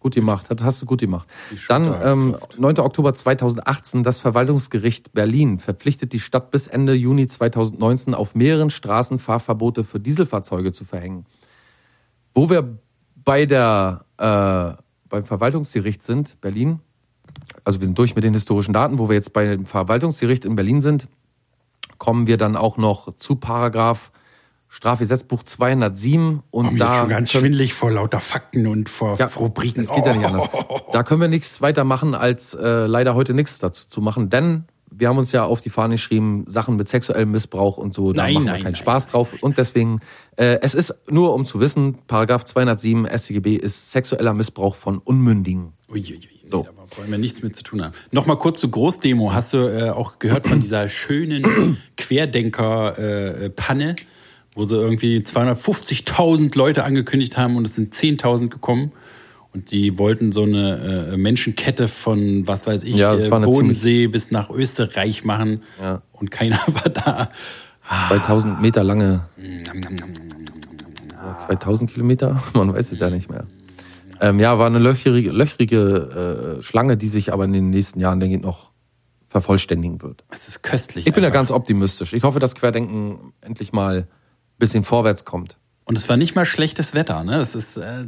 Gut 0.04 0.14
gemacht, 0.16 0.46
das 0.50 0.64
hast 0.64 0.82
du 0.82 0.86
gut 0.86 1.00
gemacht. 1.00 1.28
Dann 1.68 1.96
ähm, 2.04 2.38
9. 2.58 2.80
Oktober 2.80 3.14
2018, 3.14 4.04
das 4.04 4.20
Verwaltungsgericht 4.20 5.14
Berlin 5.14 5.60
verpflichtet 5.60 6.14
die 6.14 6.20
Stadt 6.20 6.52
bis 6.52 6.68
Ende 6.68 6.94
Juni 6.94 7.28
2019 7.28 8.14
auf 8.14 8.36
mehreren 8.36 8.70
Straßen 8.70 9.18
Fahrverbote 9.18 9.84
für 9.84 10.00
Dieselfahrzeuge 10.00 10.72
zu 10.72 10.86
verhängen. 10.86 11.26
Wo 12.36 12.50
wir 12.50 12.78
bei 13.16 13.46
der 13.46 14.06
äh, 14.18 14.82
beim 15.10 15.24
Verwaltungsgericht 15.24 16.04
sind, 16.04 16.40
Berlin, 16.42 16.80
also 17.64 17.80
wir 17.80 17.86
sind 17.86 17.98
durch 17.98 18.16
mit 18.16 18.24
den 18.24 18.34
historischen 18.34 18.74
Daten, 18.74 19.00
wo 19.00 19.10
wir 19.10 19.16
jetzt 19.16 19.34
bei 19.34 19.46
dem 19.46 19.66
Verwaltungsgericht 19.66 20.46
in 20.46 20.56
Berlin 20.56 20.82
sind, 20.82 21.08
kommen 21.98 22.28
wir 22.28 22.38
dann 22.38 22.56
auch 22.56 22.78
noch 22.78 23.14
zu 23.14 23.36
Paragraph 23.36 24.12
Strafgesetzbuch 24.74 25.44
207 25.44 26.42
und 26.50 26.66
Oh, 26.66 26.72
mir 26.72 26.84
ist 26.84 26.90
da 26.90 27.00
schon 27.02 27.10
ganz 27.10 27.32
schwindlig 27.32 27.76
vor 27.76 27.92
lauter 27.92 28.20
Fakten 28.20 28.66
und 28.66 28.90
vor 28.90 29.18
ja, 29.20 29.28
Rubriken. 29.28 29.80
Es 29.82 29.92
geht 29.94 30.04
ja 30.04 30.14
nicht 30.16 30.24
Oh. 30.26 30.28
anders. 30.28 30.50
Da 30.92 31.04
können 31.04 31.22
wir 31.22 31.28
nichts 31.28 31.62
weiter 31.62 31.84
machen, 31.84 32.16
als 32.16 32.56
äh, 32.56 32.88
leider 32.88 33.14
heute 33.14 33.36
nichts 33.36 33.60
dazu 33.60 33.88
zu 33.88 34.02
machen, 34.02 34.32
denn 34.32 34.66
wir 34.96 35.10
haben 35.10 35.18
uns 35.20 35.32
ja 35.32 35.44
auf 35.46 35.62
die 35.62 35.70
Fahne 35.70 35.94
geschrieben, 35.96 36.46
Sachen 36.48 36.76
mit 36.76 36.88
sexuellem 36.90 37.30
Missbrauch 37.32 37.78
und 37.78 37.94
so, 37.94 38.14
da 38.14 38.24
Nein, 38.24 38.34
machen 38.34 38.46
wir 38.46 38.52
nein, 38.52 38.62
keinen 38.64 38.72
nein, 38.74 38.76
Spaß 38.80 39.08
drauf. 39.08 39.34
Und 39.42 39.58
deswegen, 39.60 40.00
äh, 40.38 40.58
es 40.62 40.74
ist 40.74 40.94
nur 41.10 41.34
um 41.36 41.46
zu 41.46 41.60
wissen, 41.60 42.00
Paragraph 42.08 42.44
207 42.44 43.06
StGB 43.08 43.56
ist 43.56 43.92
sexueller 43.92 44.34
Missbrauch 44.34 44.74
von 44.76 44.98
Unmündigen. 45.00 45.74
Uiuiui, 45.90 46.18
nee, 46.20 46.28
So. 46.50 46.64
da 46.64 46.98
wollen 46.98 47.12
wir 47.12 47.18
nichts 47.20 47.42
mit 47.44 47.56
zu 47.56 47.64
tun 47.64 47.84
haben. 47.84 47.94
Nochmal 48.12 48.38
kurz 48.38 48.60
zur 48.60 48.72
Großdemo. 48.72 49.34
Hast 49.34 49.54
du 49.54 49.58
äh, 49.68 49.90
auch 49.92 50.18
gehört 50.20 50.48
von 50.48 50.60
dieser 50.62 50.90
schönen 50.90 51.78
Querdenker-Panne, 51.98 53.96
wo 54.56 54.64
sie 54.64 54.76
irgendwie 54.76 55.20
250.000 55.20 56.58
Leute 56.58 56.84
angekündigt 56.84 57.38
haben 57.38 57.56
und 57.58 57.66
es 57.66 57.76
sind 57.76 57.94
10.000 57.94 58.50
gekommen? 58.50 58.92
Und 59.54 59.70
die 59.70 60.00
wollten 60.00 60.32
so 60.32 60.44
eine 60.44 61.12
äh, 61.14 61.18
Menschenkette 61.18 61.88
von, 61.88 62.48
was 62.48 62.66
weiß 62.66 62.84
ich, 62.86 62.96
Ja, 62.96 63.16
äh, 63.16 63.30
Bodensee 63.30 64.08
bis 64.08 64.32
nach 64.32 64.50
Österreich 64.50 65.24
machen. 65.24 65.62
Ja. 65.80 66.02
Und 66.12 66.32
keiner 66.32 66.58
war 66.68 66.90
da. 66.90 67.30
2000 68.10 68.62
Meter 68.62 68.84
lange, 68.84 69.28
Nam, 69.38 69.80
nam, 69.80 69.96
nam, 69.96 70.12
nam, 70.14 70.38
nam. 71.08 71.40
2000 71.40 71.92
Kilometer, 71.92 72.42
man 72.54 72.74
weiß 72.74 72.94
es 72.94 73.00
ja 73.00 73.10
nicht 73.10 73.30
mehr. 73.30 73.46
Ähm, 74.22 74.40
ja, 74.40 74.58
war 74.58 74.68
eine 74.68 74.80
löchrige, 74.80 75.32
löchrige 75.32 76.58
äh, 76.60 76.64
Schlange, 76.64 76.98
die 76.98 77.08
sich 77.08 77.34
aber 77.34 77.46
in 77.46 77.54
den 77.54 77.70
nächsten 77.70 78.00
Jahren, 78.00 78.20
denke 78.20 78.38
ich, 78.38 78.42
noch 78.42 78.72
vervollständigen 79.28 80.02
wird. 80.02 80.24
Es 80.30 80.48
ist 80.48 80.64
köstlich. 80.64 81.08
Ich 81.08 81.14
bin 81.14 81.24
ja 81.24 81.30
ganz 81.30 81.52
optimistisch. 81.52 82.14
Ich 82.14 82.24
hoffe, 82.24 82.40
dass 82.40 82.56
Querdenken 82.56 83.34
endlich 83.42 83.74
mal 83.74 84.08
bisschen 84.64 84.84
vorwärts 84.84 85.26
kommt. 85.26 85.58
Und 85.86 85.98
es 85.98 86.08
war 86.08 86.18
nicht 86.18 86.36
mal 86.36 86.46
schlechtes 86.46 86.94
Wetter, 86.94 87.24
ne? 87.24 87.36
Es 87.38 87.56
ist, 87.56 87.78
äh, 87.78 88.06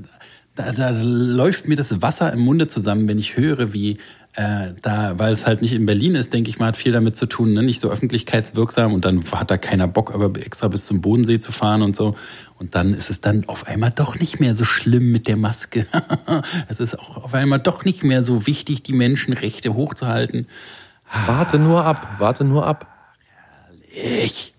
da, 0.56 0.72
da 0.72 0.90
läuft 0.92 1.68
mir 1.68 1.76
das 1.76 2.02
Wasser 2.02 2.32
im 2.32 2.40
Munde 2.40 2.68
zusammen, 2.68 3.08
wenn 3.08 3.20
ich 3.20 3.36
höre, 3.36 3.74
wie 3.74 3.98
äh, 4.36 4.74
da, 4.82 5.18
weil 5.18 5.34
es 5.34 5.46
halt 5.46 5.62
nicht 5.62 5.74
in 5.74 5.86
Berlin 5.86 6.16
ist, 6.16 6.34
denke 6.34 6.50
ich 6.50 6.60
mal, 6.60 6.68
hat 6.68 6.78
viel 6.78 6.92
damit 6.92 7.16
zu 7.18 7.26
tun, 7.26 7.54
ne? 7.54 7.64
nicht 7.64 7.82
so 7.82 7.90
öffentlichkeitswirksam 7.90 8.94
und 8.94 9.06
dann 9.06 9.24
hat 9.32 9.52
da 9.52 9.58
keiner 9.58 9.88
Bock, 9.88 10.14
aber 10.14 10.26
extra 10.40 10.68
bis 10.68 10.86
zum 10.86 11.02
Bodensee 11.02 11.40
zu 11.40 11.52
fahren 11.52 11.82
und 11.82 11.96
so. 11.96 12.16
Und 12.58 12.76
dann 12.76 12.94
ist 12.94 13.10
es 13.10 13.22
dann 13.22 13.46
auf 13.48 13.68
einmal 13.68 13.92
doch 13.92 14.18
nicht 14.18 14.40
mehr 14.40 14.56
so 14.56 14.64
schlimm 14.64 15.12
mit 15.12 15.28
der 15.28 15.38
Maske. 15.38 15.86
es 16.68 16.80
ist 16.80 16.98
auch 16.98 17.24
auf 17.24 17.34
einmal 17.34 17.60
doch 17.60 17.86
nicht 17.86 18.04
mehr 18.04 18.24
so 18.24 18.48
wichtig, 18.48 18.84
die 18.84 18.94
Menschenrechte 18.94 19.74
hochzuhalten. 19.74 20.48
Warte 21.26 21.60
nur 21.60 21.86
ab, 21.86 22.16
warte 22.20 22.44
nur 22.44 22.66
ab. 22.66 22.88
Ich. 23.94 24.55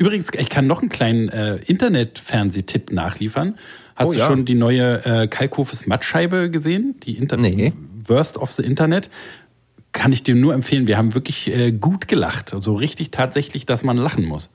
Übrigens, 0.00 0.28
ich 0.38 0.48
kann 0.48 0.66
noch 0.66 0.80
einen 0.80 0.88
kleinen 0.88 1.28
äh, 1.28 1.56
Internet-Fernsehtipp 1.56 2.90
nachliefern. 2.90 3.58
Hast 3.94 4.06
Oh, 4.08 4.12
du 4.12 4.18
ja. 4.18 4.26
schon 4.26 4.46
die 4.46 4.54
neue 4.54 5.04
äh, 5.04 5.26
Kalkhofes 5.28 5.86
Mattscheibe 5.86 6.50
gesehen? 6.50 6.94
Die 7.04 7.18
Inter 7.18 7.36
Nee. 7.36 7.74
Worst 8.06 8.38
of 8.38 8.50
the 8.52 8.62
Internet. 8.62 9.10
Kann 9.92 10.10
ich 10.12 10.22
dir 10.22 10.34
nur 10.34 10.54
empfehlen. 10.54 10.86
Wir 10.86 10.96
haben 10.96 11.12
wirklich 11.12 11.54
äh, 11.54 11.70
gut 11.70 12.08
gelacht. 12.08 12.54
So 12.60 12.74
richtig 12.76 13.10
tatsächlich, 13.10 13.66
dass 13.66 13.82
man 13.84 13.98
lachen 13.98 14.24
muss. 14.24 14.50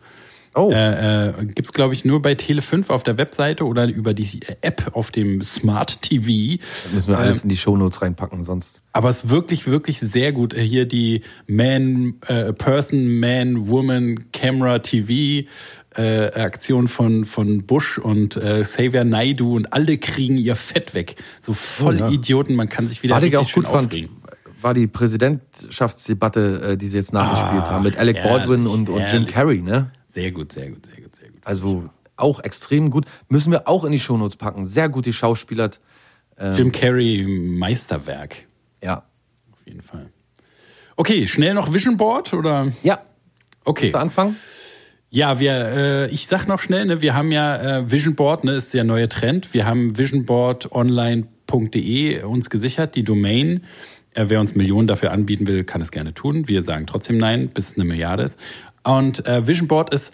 Oh, 0.56 0.72
Äh, 0.72 1.28
äh, 1.30 1.45
gibt's 1.53 1.74
glaube 1.74 1.93
ich, 1.93 2.06
nur 2.06 2.22
bei 2.22 2.32
Tele5 2.34 2.89
auf 2.89 3.03
der 3.03 3.18
Webseite 3.18 3.66
oder 3.66 3.88
über 3.88 4.14
die 4.14 4.39
App 4.62 4.91
auf 4.93 5.12
dem 5.12 5.41
Smart 5.41 6.01
TV. 6.01 6.62
müssen 6.93 7.10
wir 7.10 7.18
alles 7.18 7.43
in 7.43 7.49
die 7.49 7.58
Shownotes 7.58 8.01
reinpacken, 8.01 8.43
sonst. 8.43 8.82
Aber 8.93 9.10
es 9.10 9.26
ist 9.26 9.30
wirklich, 9.30 9.68
wirklich 9.68 9.99
sehr 9.99 10.32
gut. 10.32 10.53
Äh, 10.53 10.62
Hier 10.62 10.86
die 10.88 11.22
Man, 11.47 12.16
äh, 12.28 12.53
Person, 12.53 13.20
Man, 13.20 13.68
Woman, 13.68 14.32
Camera, 14.32 14.80
TV 14.80 15.45
äh, 15.97 16.26
Aktion 16.34 16.88
von, 16.89 17.26
von 17.26 17.66
Bush 17.66 17.97
und 17.97 18.36
äh, 18.38 18.62
Xavier 18.64 19.03
Naidu 19.06 19.56
und 19.56 19.72
alle 19.74 19.97
kriegen 19.97 20.38
ihr 20.38 20.56
Fett 20.56 20.93
weg. 20.93 21.16
So 21.41 21.53
voll 21.53 21.95
Oh 22.01 22.06
ja. 22.06 22.10
Idioten, 22.12 22.56
man 22.56 22.68
kann 22.70 22.88
sich 22.88 23.01
wieder 23.03 23.16
ich 23.18 23.24
richtig 23.24 23.39
auch 23.39 23.43
gut 23.43 23.51
schön 23.51 23.64
fand, 23.66 23.88
aufregen. 23.88 24.10
war 24.62 24.74
die 24.74 24.88
Präsidentschaftsdebatte, 24.88 26.62
äh, 26.74 26.78
die 26.78 26.88
sie 26.88 26.97
jetzt 26.97 27.14
nachgespielt 27.14 27.64
Ach, 27.66 27.72
haben, 27.72 27.84
mit 27.84 27.97
Alec 27.97 28.22
Baldwin 28.24 28.68
und, 28.68 28.89
und 28.89 29.03
Jim. 29.12 29.26
Carrey, 29.26 29.62
ne? 29.62 29.91
Sehr 30.16 30.32
gut, 30.32 30.51
sehr 30.53 30.70
gut, 30.70 30.86
sehr 30.86 31.01
gut, 31.03 31.13
sehr 31.16 31.30
gut. 31.30 31.41
Also 31.43 31.89
auch 32.16 32.39
extrem 32.39 32.89
gut. 32.89 33.05
Müssen 33.28 33.51
wir 33.51 33.68
auch 33.68 33.84
in 33.84 33.91
die 33.91 33.99
Shownotes 33.99 34.38
packen. 34.38 34.63
Sehr 34.63 34.88
gut 34.88 35.05
die 35.05 35.11
Schauspieler. 35.13 35.72
Jim 36.55 36.72
Carrey 36.72 37.26
Meisterwerk, 37.28 38.38
Ja. 38.82 39.03
auf 39.51 39.59
jeden 39.66 39.82
Fall. 39.82 40.09
Okay, 40.95 41.28
schnell 41.28 41.53
noch 41.53 41.74
Vision 41.74 41.97
Board 41.97 42.34
oder? 42.34 42.72
Ja. 42.82 43.01
Okay. 43.66 43.91
Zu 43.91 43.97
Anfang? 43.97 44.38
Ja, 45.09 45.39
wir, 45.39 45.51
äh, 45.53 46.09
ich 46.11 46.28
sag 46.28 46.47
noch 46.47 46.61
schnell, 46.61 46.86
ne, 46.86 47.01
wir 47.01 47.13
haben 47.13 47.34
ja 47.34 47.80
äh, 47.80 47.91
Vision 47.91 48.16
Board, 48.16 48.45
ne, 48.45 48.53
ist 48.53 48.74
der 48.74 48.86
neue 48.86 49.09
Trend. 49.09 49.53
Wir 49.53 49.66
haben 49.66 49.97
visionboardonline.de 49.97 52.24
uns 52.24 52.49
gesichert, 52.49 52.95
die 52.95 53.03
Domain. 53.03 53.66
Äh, 54.13 54.26
wer 54.30 54.39
uns 54.39 54.55
Millionen 54.55 54.88
dafür 54.88 55.11
anbieten 55.11 55.45
will, 55.47 55.66
kann 55.66 55.82
es 55.82 55.91
gerne 55.91 56.13
tun. 56.13 56.47
Wir 56.47 56.63
sagen 56.63 56.88
trotzdem 56.88 57.18
nein, 57.18 57.49
bis 57.49 57.72
es 57.72 57.76
eine 57.76 57.84
Milliarde 57.86 58.24
ist. 58.24 58.39
Und 58.86 59.26
äh, 59.28 59.48
Vision 59.48 59.68
Board 59.68 59.94
ist 59.94 60.14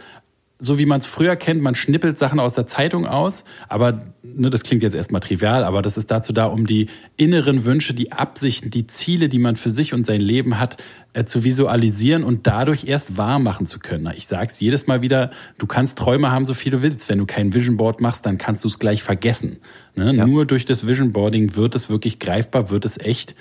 so 0.64 0.78
wie 0.78 0.86
man 0.86 1.00
es 1.00 1.08
früher 1.08 1.36
kennt, 1.36 1.62
man 1.64 1.74
schnippelt 1.74 2.20
Sachen 2.20 2.40
aus 2.40 2.54
der 2.54 2.68
Zeitung 2.68 3.08
aus, 3.08 3.44
aber 3.68 4.04
ne, 4.22 4.52
das 4.52 4.62
klingt 4.62 4.84
jetzt 4.84 4.94
erstmal 4.94 5.20
trivial, 5.20 5.64
aber 5.64 5.82
das 5.82 5.98
ist 5.98 6.12
dazu 6.12 6.34
da, 6.34 6.46
um 6.46 6.68
die 6.68 6.86
inneren 7.18 7.66
Wünsche, 7.66 7.96
die 7.96 8.12
Absichten, 8.12 8.70
die 8.70 8.86
Ziele, 8.86 9.28
die 9.28 9.40
man 9.40 9.56
für 9.56 9.72
sich 9.72 9.96
und 9.96 10.06
sein 10.06 10.22
Leben 10.22 10.60
hat, 10.60 10.78
äh, 11.14 11.26
zu 11.26 11.44
visualisieren 11.44 12.24
und 12.24 12.46
dadurch 12.46 12.86
erst 12.86 13.18
wahr 13.18 13.40
machen 13.40 13.66
zu 13.66 13.80
können. 13.80 14.14
Ich 14.16 14.28
sag's 14.28 14.60
jedes 14.60 14.86
Mal 14.86 15.02
wieder, 15.02 15.32
du 15.58 15.66
kannst 15.66 15.98
Träume 15.98 16.32
haben, 16.32 16.46
so 16.46 16.54
viel 16.54 16.72
du 16.72 16.84
willst. 16.84 17.10
Wenn 17.10 17.18
du 17.18 17.26
kein 17.26 17.56
Vision 17.56 17.78
Board 17.78 18.00
machst, 18.00 18.28
dann 18.28 18.38
kannst 18.38 18.64
du 18.64 18.68
es 18.68 18.78
gleich 18.78 19.02
vergessen. 19.02 19.58
Ne? 19.96 20.14
Nur 20.14 20.46
durch 20.46 20.66
das 20.66 20.86
Vision 20.86 21.12
Boarding 21.12 21.56
wird 21.56 21.74
es 21.74 21.90
wirklich 21.90 22.20
greifbar, 22.20 22.70
wird 22.70 22.86
es 22.86 23.00
echt. 23.00 23.36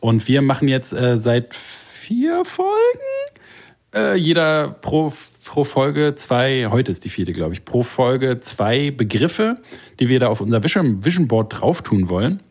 Und 0.00 0.28
wir 0.28 0.42
machen 0.42 0.68
jetzt 0.68 0.92
äh, 0.92 1.16
seit 1.16 1.54
vier 1.54 2.44
Folgen 2.44 3.00
äh, 3.94 4.16
jeder 4.16 4.68
pro, 4.68 5.12
pro 5.44 5.64
Folge 5.64 6.14
zwei, 6.16 6.66
heute 6.66 6.90
ist 6.90 7.04
die 7.04 7.08
vierte, 7.08 7.32
glaube 7.32 7.54
ich, 7.54 7.64
pro 7.64 7.82
Folge 7.82 8.40
zwei 8.40 8.90
Begriffe, 8.90 9.58
die 10.00 10.08
wir 10.08 10.20
da 10.20 10.28
auf 10.28 10.40
unser 10.40 10.62
Vision, 10.62 11.04
Vision 11.04 11.28
Board 11.28 11.60
drauf 11.60 11.82
tun 11.82 12.08
wollen. 12.08 12.42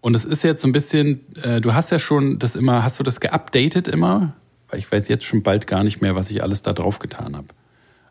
Und 0.00 0.16
es 0.16 0.24
ist 0.24 0.42
jetzt 0.42 0.62
so 0.62 0.68
ein 0.68 0.72
bisschen, 0.72 1.20
äh, 1.42 1.60
du 1.60 1.74
hast 1.74 1.90
ja 1.90 1.98
schon 1.98 2.38
das 2.38 2.56
immer, 2.56 2.82
hast 2.82 2.98
du 2.98 3.04
das 3.04 3.20
geupdatet 3.20 3.86
immer? 3.86 4.34
Weil 4.68 4.78
ich 4.78 4.90
weiß 4.90 5.08
jetzt 5.08 5.24
schon 5.24 5.42
bald 5.42 5.66
gar 5.66 5.84
nicht 5.84 6.00
mehr, 6.00 6.14
was 6.14 6.30
ich 6.30 6.42
alles 6.42 6.62
da 6.62 6.72
drauf 6.72 6.98
getan 6.98 7.36
habe. 7.36 7.48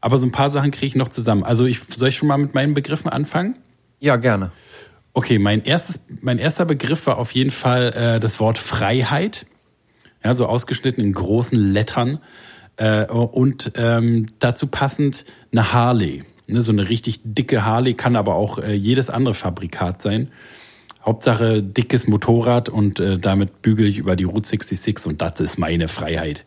Aber 0.01 0.17
so 0.17 0.25
ein 0.25 0.31
paar 0.31 0.51
Sachen 0.51 0.71
kriege 0.71 0.87
ich 0.87 0.95
noch 0.95 1.09
zusammen. 1.09 1.43
Also 1.43 1.65
ich 1.65 1.79
soll 1.95 2.09
ich 2.09 2.17
schon 2.17 2.27
mal 2.27 2.37
mit 2.37 2.53
meinen 2.53 2.73
Begriffen 2.73 3.09
anfangen? 3.09 3.57
Ja, 3.99 4.15
gerne. 4.15 4.51
Okay, 5.13 5.39
mein 5.39 5.63
erstes, 5.63 5.99
mein 6.21 6.37
erster 6.37 6.65
Begriff 6.65 7.07
war 7.07 7.17
auf 7.17 7.31
jeden 7.31 7.51
Fall 7.51 7.93
äh, 7.93 8.19
das 8.19 8.39
Wort 8.39 8.57
Freiheit. 8.57 9.45
Ja, 10.23 10.35
so 10.35 10.45
ausgeschnitten 10.45 11.03
in 11.03 11.13
großen 11.13 11.57
Lettern. 11.57 12.19
Äh, 12.77 13.05
und 13.05 13.71
ähm, 13.75 14.27
dazu 14.39 14.67
passend 14.67 15.25
eine 15.51 15.73
Harley. 15.73 16.23
Ne, 16.47 16.61
so 16.61 16.71
eine 16.71 16.89
richtig 16.89 17.19
dicke 17.23 17.65
Harley 17.65 17.93
kann 17.93 18.15
aber 18.15 18.35
auch 18.35 18.57
äh, 18.57 18.73
jedes 18.73 19.09
andere 19.09 19.35
Fabrikat 19.35 20.01
sein. 20.01 20.29
Hauptsache 21.05 21.63
dickes 21.63 22.07
Motorrad 22.07 22.69
und 22.69 22.99
äh, 22.99 23.17
damit 23.17 23.61
bügel 23.61 23.87
ich 23.87 23.97
über 23.97 24.15
die 24.15 24.25
Route 24.25 24.47
66 24.47 25.05
und 25.05 25.21
das 25.21 25.39
ist 25.39 25.57
meine 25.57 25.87
Freiheit. 25.87 26.45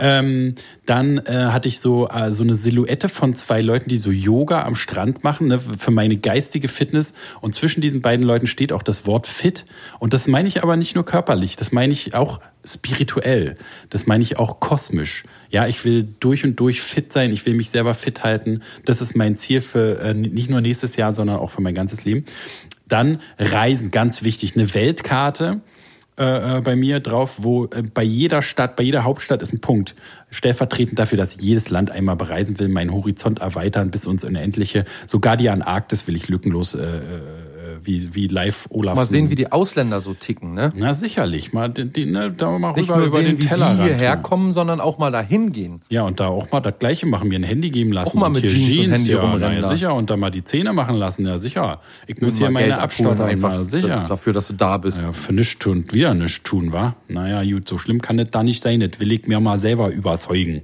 Ähm, 0.00 0.54
dann 0.86 1.18
äh, 1.18 1.48
hatte 1.50 1.68
ich 1.68 1.80
so, 1.80 2.08
äh, 2.08 2.34
so 2.34 2.42
eine 2.42 2.54
Silhouette 2.54 3.08
von 3.08 3.34
zwei 3.34 3.60
Leuten, 3.60 3.88
die 3.88 3.98
so 3.98 4.10
Yoga 4.10 4.64
am 4.64 4.74
Strand 4.74 5.24
machen, 5.24 5.48
ne, 5.48 5.58
für 5.58 5.90
meine 5.90 6.16
geistige 6.16 6.68
Fitness. 6.68 7.14
Und 7.40 7.54
zwischen 7.54 7.80
diesen 7.80 8.00
beiden 8.00 8.24
Leuten 8.24 8.46
steht 8.46 8.72
auch 8.72 8.82
das 8.82 9.06
Wort 9.06 9.26
fit. 9.26 9.64
Und 9.98 10.12
das 10.12 10.26
meine 10.26 10.48
ich 10.48 10.62
aber 10.62 10.76
nicht 10.76 10.94
nur 10.94 11.04
körperlich, 11.04 11.56
das 11.56 11.72
meine 11.72 11.92
ich 11.92 12.14
auch 12.14 12.40
spirituell. 12.64 13.56
Das 13.90 14.06
meine 14.06 14.22
ich 14.22 14.38
auch 14.38 14.60
kosmisch. 14.60 15.24
Ja, 15.50 15.66
ich 15.66 15.84
will 15.84 16.08
durch 16.20 16.44
und 16.44 16.56
durch 16.56 16.80
fit 16.80 17.12
sein, 17.12 17.32
ich 17.32 17.44
will 17.46 17.54
mich 17.54 17.70
selber 17.70 17.94
fit 17.94 18.24
halten. 18.24 18.62
Das 18.84 19.00
ist 19.00 19.14
mein 19.14 19.36
Ziel 19.36 19.60
für 19.60 20.00
äh, 20.00 20.14
nicht 20.14 20.50
nur 20.50 20.60
nächstes 20.60 20.96
Jahr, 20.96 21.12
sondern 21.12 21.36
auch 21.36 21.50
für 21.50 21.60
mein 21.60 21.74
ganzes 21.74 22.04
Leben. 22.04 22.24
Dann 22.88 23.20
Reisen, 23.38 23.90
ganz 23.90 24.22
wichtig. 24.22 24.56
Eine 24.56 24.74
Weltkarte 24.74 25.60
äh, 26.16 26.58
äh, 26.58 26.60
bei 26.60 26.76
mir 26.76 27.00
drauf, 27.00 27.38
wo 27.42 27.64
äh, 27.64 27.82
bei 27.82 28.04
jeder 28.04 28.40
Stadt, 28.40 28.76
bei 28.76 28.84
jeder 28.84 29.02
Hauptstadt 29.02 29.42
ist 29.42 29.52
ein 29.52 29.60
Punkt. 29.60 29.96
Stellvertretend 30.30 30.96
dafür, 30.96 31.18
dass 31.18 31.34
ich 31.34 31.42
jedes 31.42 31.70
Land 31.70 31.90
einmal 31.90 32.14
bereisen 32.14 32.58
will, 32.60 32.68
meinen 32.68 32.92
Horizont 32.92 33.40
erweitern 33.40 33.90
bis 33.90 34.06
uns 34.06 34.24
Unendliche. 34.24 34.84
Sogar 35.08 35.36
die 35.36 35.50
Antarktis 35.50 36.06
will 36.06 36.14
ich 36.14 36.28
lückenlos, 36.28 36.76
äh, 36.76 36.82
äh, 36.82 37.00
wie, 37.82 38.14
wie 38.14 38.26
live 38.28 38.66
Olaf. 38.70 38.96
Mal 38.96 39.06
sehen, 39.06 39.30
wie 39.30 39.34
die 39.34 39.52
Ausländer 39.52 40.00
so 40.00 40.14
ticken, 40.14 40.54
ne? 40.54 40.70
Na 40.76 40.94
sicherlich, 40.94 41.52
mal, 41.52 41.68
die, 41.68 42.06
ne, 42.06 42.32
da 42.32 42.58
mal 42.58 42.72
Nicht 42.72 42.84
rüber 42.84 42.98
nur 42.98 43.06
über 43.06 43.22
sehen, 43.22 43.38
den 43.38 43.40
Tellerrand. 43.40 43.78
die 43.80 43.84
hierher 43.84 44.16
kommen, 44.16 44.52
sondern 44.52 44.80
auch 44.80 44.98
mal 44.98 45.10
dahin 45.10 45.52
gehen. 45.52 45.80
Ja, 45.88 46.02
und 46.02 46.20
da 46.20 46.28
auch 46.28 46.50
mal 46.50 46.60
das 46.60 46.78
Gleiche 46.78 47.06
machen, 47.06 47.28
mir 47.28 47.38
ein 47.38 47.42
Handy 47.42 47.70
geben 47.70 47.92
lassen. 47.92 48.08
Auch 48.08 48.14
mal 48.14 48.28
mit 48.28 48.42
hier 48.42 48.50
Jeans 48.50 48.86
und 48.86 48.92
Handy 48.92 49.12
ja, 49.12 49.20
rumrennen 49.20 49.40
na 49.48 49.54
ja, 49.54 49.60
da. 49.62 49.68
sicher. 49.68 49.94
Und 49.94 50.10
dann 50.10 50.20
mal 50.20 50.30
die 50.30 50.44
Zähne 50.44 50.72
machen 50.72 50.96
lassen, 50.96 51.26
ja 51.26 51.38
sicher. 51.38 51.80
Ich 52.06 52.20
muss 52.20 52.36
hier 52.36 52.46
Mal 52.46 52.62
meine 52.62 52.68
Geld 52.68 52.80
abholen, 52.80 53.20
einfach 53.20 53.50
einfach 53.50 53.64
sicher. 53.64 54.04
dafür, 54.08 54.32
dass 54.32 54.48
du 54.48 54.54
da 54.54 54.76
bist. 54.78 55.02
Ja, 55.02 55.12
für 55.12 55.32
nichts 55.32 55.58
tun, 55.58 55.84
wieder 55.92 56.14
nichts 56.14 56.42
tun, 56.42 56.72
wa? 56.72 56.96
Naja, 57.08 57.42
gut, 57.44 57.68
so 57.68 57.78
schlimm 57.78 58.00
kann 58.00 58.16
das 58.16 58.30
da 58.30 58.42
nicht 58.42 58.62
sein. 58.62 58.80
Das 58.80 59.00
will 59.00 59.12
ich 59.12 59.26
mir 59.26 59.40
mal 59.40 59.58
selber 59.58 59.90
überzeugen. 59.90 60.62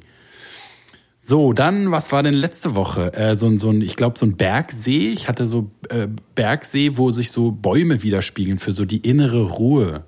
So, 1.30 1.52
dann, 1.52 1.92
was 1.92 2.10
war 2.10 2.24
denn 2.24 2.34
letzte 2.34 2.74
Woche? 2.74 3.14
Äh, 3.14 3.36
so 3.36 3.46
ein, 3.46 3.60
so 3.60 3.70
ein, 3.70 3.82
ich 3.82 3.94
glaube, 3.94 4.18
so 4.18 4.26
ein 4.26 4.36
Bergsee. 4.36 5.10
Ich 5.10 5.28
hatte 5.28 5.46
so 5.46 5.70
äh, 5.88 6.08
Bergsee, 6.34 6.96
wo 6.96 7.12
sich 7.12 7.30
so 7.30 7.52
Bäume 7.52 8.02
widerspiegeln 8.02 8.58
für 8.58 8.72
so 8.72 8.84
die 8.84 8.96
innere 8.96 9.44
Ruhe, 9.44 10.02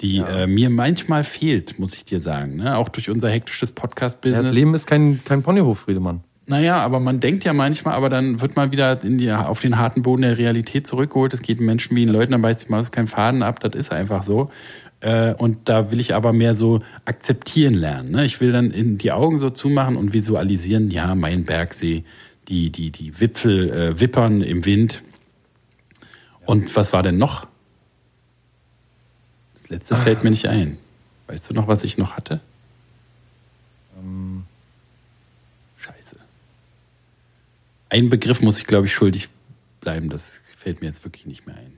die 0.00 0.18
äh, 0.18 0.46
mir 0.46 0.70
manchmal 0.70 1.24
fehlt, 1.24 1.80
muss 1.80 1.94
ich 1.94 2.04
dir 2.04 2.20
sagen. 2.20 2.54
Ne? 2.54 2.76
Auch 2.76 2.90
durch 2.90 3.10
unser 3.10 3.28
hektisches 3.28 3.70
Ja, 3.70 3.74
Podcast-Business. 3.74 4.44
das 4.44 4.54
Leben 4.54 4.72
ist 4.72 4.86
kein, 4.86 5.24
kein 5.24 5.42
Ponyhof, 5.42 5.80
Friedemann. 5.80 6.20
Naja, 6.46 6.76
aber 6.76 7.00
man 7.00 7.18
denkt 7.18 7.42
ja 7.42 7.52
manchmal, 7.52 7.94
aber 7.94 8.08
dann 8.08 8.40
wird 8.40 8.54
man 8.54 8.70
wieder 8.70 9.02
in 9.02 9.18
die, 9.18 9.32
auf 9.32 9.58
den 9.58 9.78
harten 9.78 10.02
Boden 10.02 10.22
der 10.22 10.38
Realität 10.38 10.86
zurückgeholt. 10.86 11.34
Es 11.34 11.42
geht 11.42 11.60
Menschen 11.60 11.96
wie 11.96 12.04
den 12.04 12.12
Leuten, 12.12 12.30
dann 12.30 12.42
beißt 12.42 12.60
sich 12.60 12.68
mal 12.68 12.84
keinen 12.84 13.08
Faden 13.08 13.42
ab, 13.42 13.58
das 13.58 13.74
ist 13.74 13.90
einfach 13.90 14.22
so. 14.22 14.50
Äh, 15.02 15.34
Und 15.34 15.68
da 15.68 15.90
will 15.90 15.98
ich 16.00 16.14
aber 16.14 16.32
mehr 16.32 16.54
so 16.54 16.80
akzeptieren 17.04 17.74
lernen. 17.74 18.12
ne? 18.12 18.24
Ich 18.24 18.40
will 18.40 18.52
dann 18.52 18.70
in 18.70 18.96
die 18.98 19.10
Augen 19.12 19.38
so 19.38 19.50
zumachen 19.50 19.96
und 19.96 20.12
visualisieren, 20.14 20.90
ja, 20.90 21.14
mein 21.14 21.44
Bergsee, 21.44 22.04
die, 22.48 22.70
die, 22.70 22.90
die 22.90 23.18
Wipfel 23.20 23.70
äh, 23.70 24.00
wippern 24.00 24.42
im 24.42 24.64
Wind. 24.64 25.02
Und 26.46 26.74
was 26.76 26.92
war 26.92 27.02
denn 27.02 27.18
noch? 27.18 27.46
Das 29.54 29.68
letzte 29.68 29.96
fällt 29.96 30.22
mir 30.24 30.30
nicht 30.30 30.48
ein. 30.48 30.78
Weißt 31.26 31.50
du 31.50 31.54
noch, 31.54 31.66
was 31.68 31.82
ich 31.84 31.98
noch 31.98 32.12
hatte? 32.16 32.40
Scheiße. 35.78 36.16
Ein 37.88 38.08
Begriff 38.08 38.40
muss 38.40 38.58
ich, 38.58 38.66
glaube 38.66 38.86
ich, 38.86 38.94
schuldig 38.94 39.28
bleiben. 39.80 40.10
Das 40.10 40.40
fällt 40.56 40.80
mir 40.80 40.88
jetzt 40.88 41.04
wirklich 41.04 41.26
nicht 41.26 41.46
mehr 41.46 41.56
ein. 41.56 41.72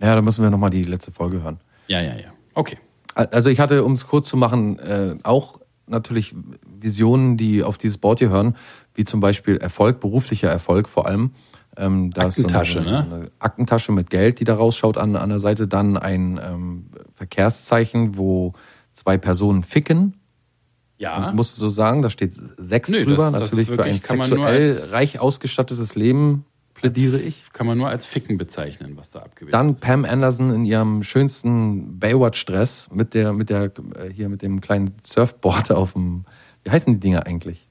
Ja, 0.00 0.14
da 0.14 0.22
müssen 0.22 0.42
wir 0.42 0.50
nochmal 0.50 0.70
die 0.70 0.82
letzte 0.84 1.12
Folge 1.12 1.42
hören. 1.42 1.60
Ja, 1.88 2.00
ja, 2.00 2.14
ja. 2.14 2.32
Okay. 2.54 2.78
Also 3.14 3.48
ich 3.50 3.60
hatte, 3.60 3.84
um 3.84 3.92
es 3.92 4.06
kurz 4.08 4.28
zu 4.28 4.36
machen, 4.36 4.78
äh, 4.80 5.16
auch 5.22 5.60
natürlich 5.86 6.34
Visionen, 6.66 7.36
die 7.36 7.62
auf 7.62 7.78
dieses 7.78 7.98
Board 7.98 8.18
hier 8.18 8.30
hören, 8.30 8.56
wie 8.94 9.04
zum 9.04 9.20
Beispiel 9.20 9.56
Erfolg, 9.58 10.00
beruflicher 10.00 10.48
Erfolg 10.48 10.88
vor 10.88 11.06
allem. 11.06 11.30
Ähm, 11.76 12.10
da 12.12 12.26
ist 12.28 12.36
so 12.36 12.42
Aktentasche, 12.42 12.80
eine, 12.80 12.90
ne? 12.90 12.98
eine 13.02 13.30
Aktentasche 13.40 13.92
mit 13.92 14.08
Geld, 14.10 14.40
die 14.40 14.44
da 14.44 14.54
rausschaut 14.54 14.96
an, 14.96 15.16
an 15.16 15.28
der 15.28 15.38
Seite. 15.40 15.66
Dann 15.68 15.96
ein 15.96 16.40
ähm, 16.44 16.86
Verkehrszeichen, 17.14 18.16
wo 18.16 18.52
zwei 18.92 19.18
Personen 19.18 19.62
ficken. 19.64 20.14
Ja. 20.98 21.32
Musst 21.32 21.56
du 21.56 21.60
so 21.62 21.68
sagen, 21.68 22.02
da 22.02 22.10
steht 22.10 22.34
sechs 22.56 22.90
Nö, 22.90 23.04
drüber. 23.04 23.30
das- 23.30 23.32
das 23.32 23.40
Natürlich 23.52 23.66
für 23.68 23.82
ein 23.82 23.94
wirklich- 23.94 24.08
man 24.08 24.18
nur 24.30 24.46
sexuell 24.48 24.78
reich 24.92 25.18
ausgestattetes 25.20 25.96
Leben 25.96 26.44
plädiere 26.84 27.18
ich. 27.18 27.52
Kann 27.52 27.66
man 27.66 27.78
nur 27.78 27.88
als 27.88 28.04
Ficken 28.04 28.36
bezeichnen, 28.36 28.96
was 28.96 29.10
da 29.10 29.20
abgebildet 29.20 29.54
Dann 29.54 29.76
Pam 29.76 30.04
Anderson 30.04 30.54
in 30.54 30.64
ihrem 30.66 31.02
schönsten 31.02 31.98
Baywatch-Dress 31.98 32.90
mit 32.92 33.14
der, 33.14 33.32
mit 33.32 33.48
der, 33.48 33.64
äh, 33.64 34.10
hier 34.12 34.28
mit 34.28 34.42
dem 34.42 34.60
kleinen 34.60 34.94
Surfboard 35.02 35.72
auf 35.72 35.94
dem, 35.94 36.24
wie 36.62 36.70
heißen 36.70 36.92
die 36.92 37.00
Dinger 37.00 37.26
eigentlich? 37.26 37.68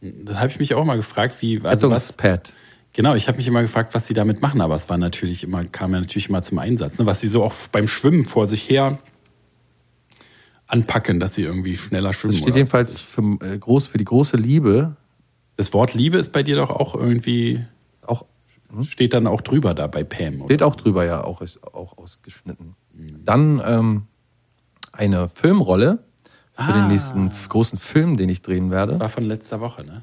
ist. 0.00 0.14
Da 0.24 0.38
habe 0.38 0.48
ich 0.48 0.58
mich 0.58 0.74
auch 0.74 0.84
mal 0.84 0.96
gefragt, 0.96 1.36
wie, 1.40 1.60
also 1.62 1.90
was, 1.90 2.10
Rettungspad. 2.10 2.52
genau, 2.92 3.14
ich 3.14 3.28
habe 3.28 3.38
mich 3.38 3.46
immer 3.46 3.62
gefragt, 3.62 3.94
was 3.94 4.06
sie 4.06 4.14
damit 4.14 4.40
machen, 4.42 4.60
aber 4.60 4.74
es 4.74 4.88
war 4.88 4.98
natürlich 4.98 5.44
immer, 5.44 5.64
kam 5.64 5.92
ja 5.92 6.00
natürlich 6.00 6.28
immer 6.28 6.42
zum 6.42 6.58
Einsatz, 6.58 6.98
ne? 6.98 7.06
was 7.06 7.20
sie 7.20 7.28
so 7.28 7.42
auch 7.42 7.54
beim 7.72 7.88
Schwimmen 7.88 8.24
vor 8.24 8.48
sich 8.48 8.68
her 8.68 8.98
anpacken, 10.66 11.20
dass 11.20 11.34
sie 11.34 11.42
irgendwie 11.42 11.76
schneller 11.76 12.12
schwimmen. 12.12 12.34
Das 12.34 12.42
steht 12.42 12.56
jedenfalls 12.56 13.00
für, 13.00 13.38
äh, 13.42 13.58
groß, 13.58 13.88
für 13.88 13.98
die 13.98 14.04
große 14.04 14.36
Liebe. 14.36 14.96
Das 15.56 15.72
Wort 15.72 15.94
Liebe 15.94 16.18
ist 16.18 16.32
bei 16.32 16.42
dir 16.42 16.56
doch 16.56 16.70
auch 16.70 16.94
irgendwie, 16.94 17.52
Ist 17.52 17.62
steht 18.82 19.12
dann 19.14 19.26
auch 19.26 19.40
drüber 19.40 19.74
da 19.74 19.86
bei 19.86 20.04
Pam. 20.04 20.42
Steht 20.44 20.60
so. 20.60 20.66
auch 20.66 20.76
drüber, 20.76 21.04
ja, 21.04 21.22
auch, 21.24 21.42
auch 21.72 21.96
ausgeschnitten. 21.98 22.74
Dann 23.24 23.62
ähm, 23.64 24.02
eine 24.92 25.28
Filmrolle 25.28 26.04
für 26.52 26.72
den 26.72 26.88
nächsten 26.88 27.30
großen 27.48 27.78
Film, 27.78 28.16
den 28.16 28.28
ich 28.28 28.42
drehen 28.42 28.70
Das 28.70 28.88
werde. 28.88 29.00
war 29.00 29.08
von 29.08 29.24
letzter 29.24 29.60
Woche, 29.60 29.84
ne? 29.84 30.02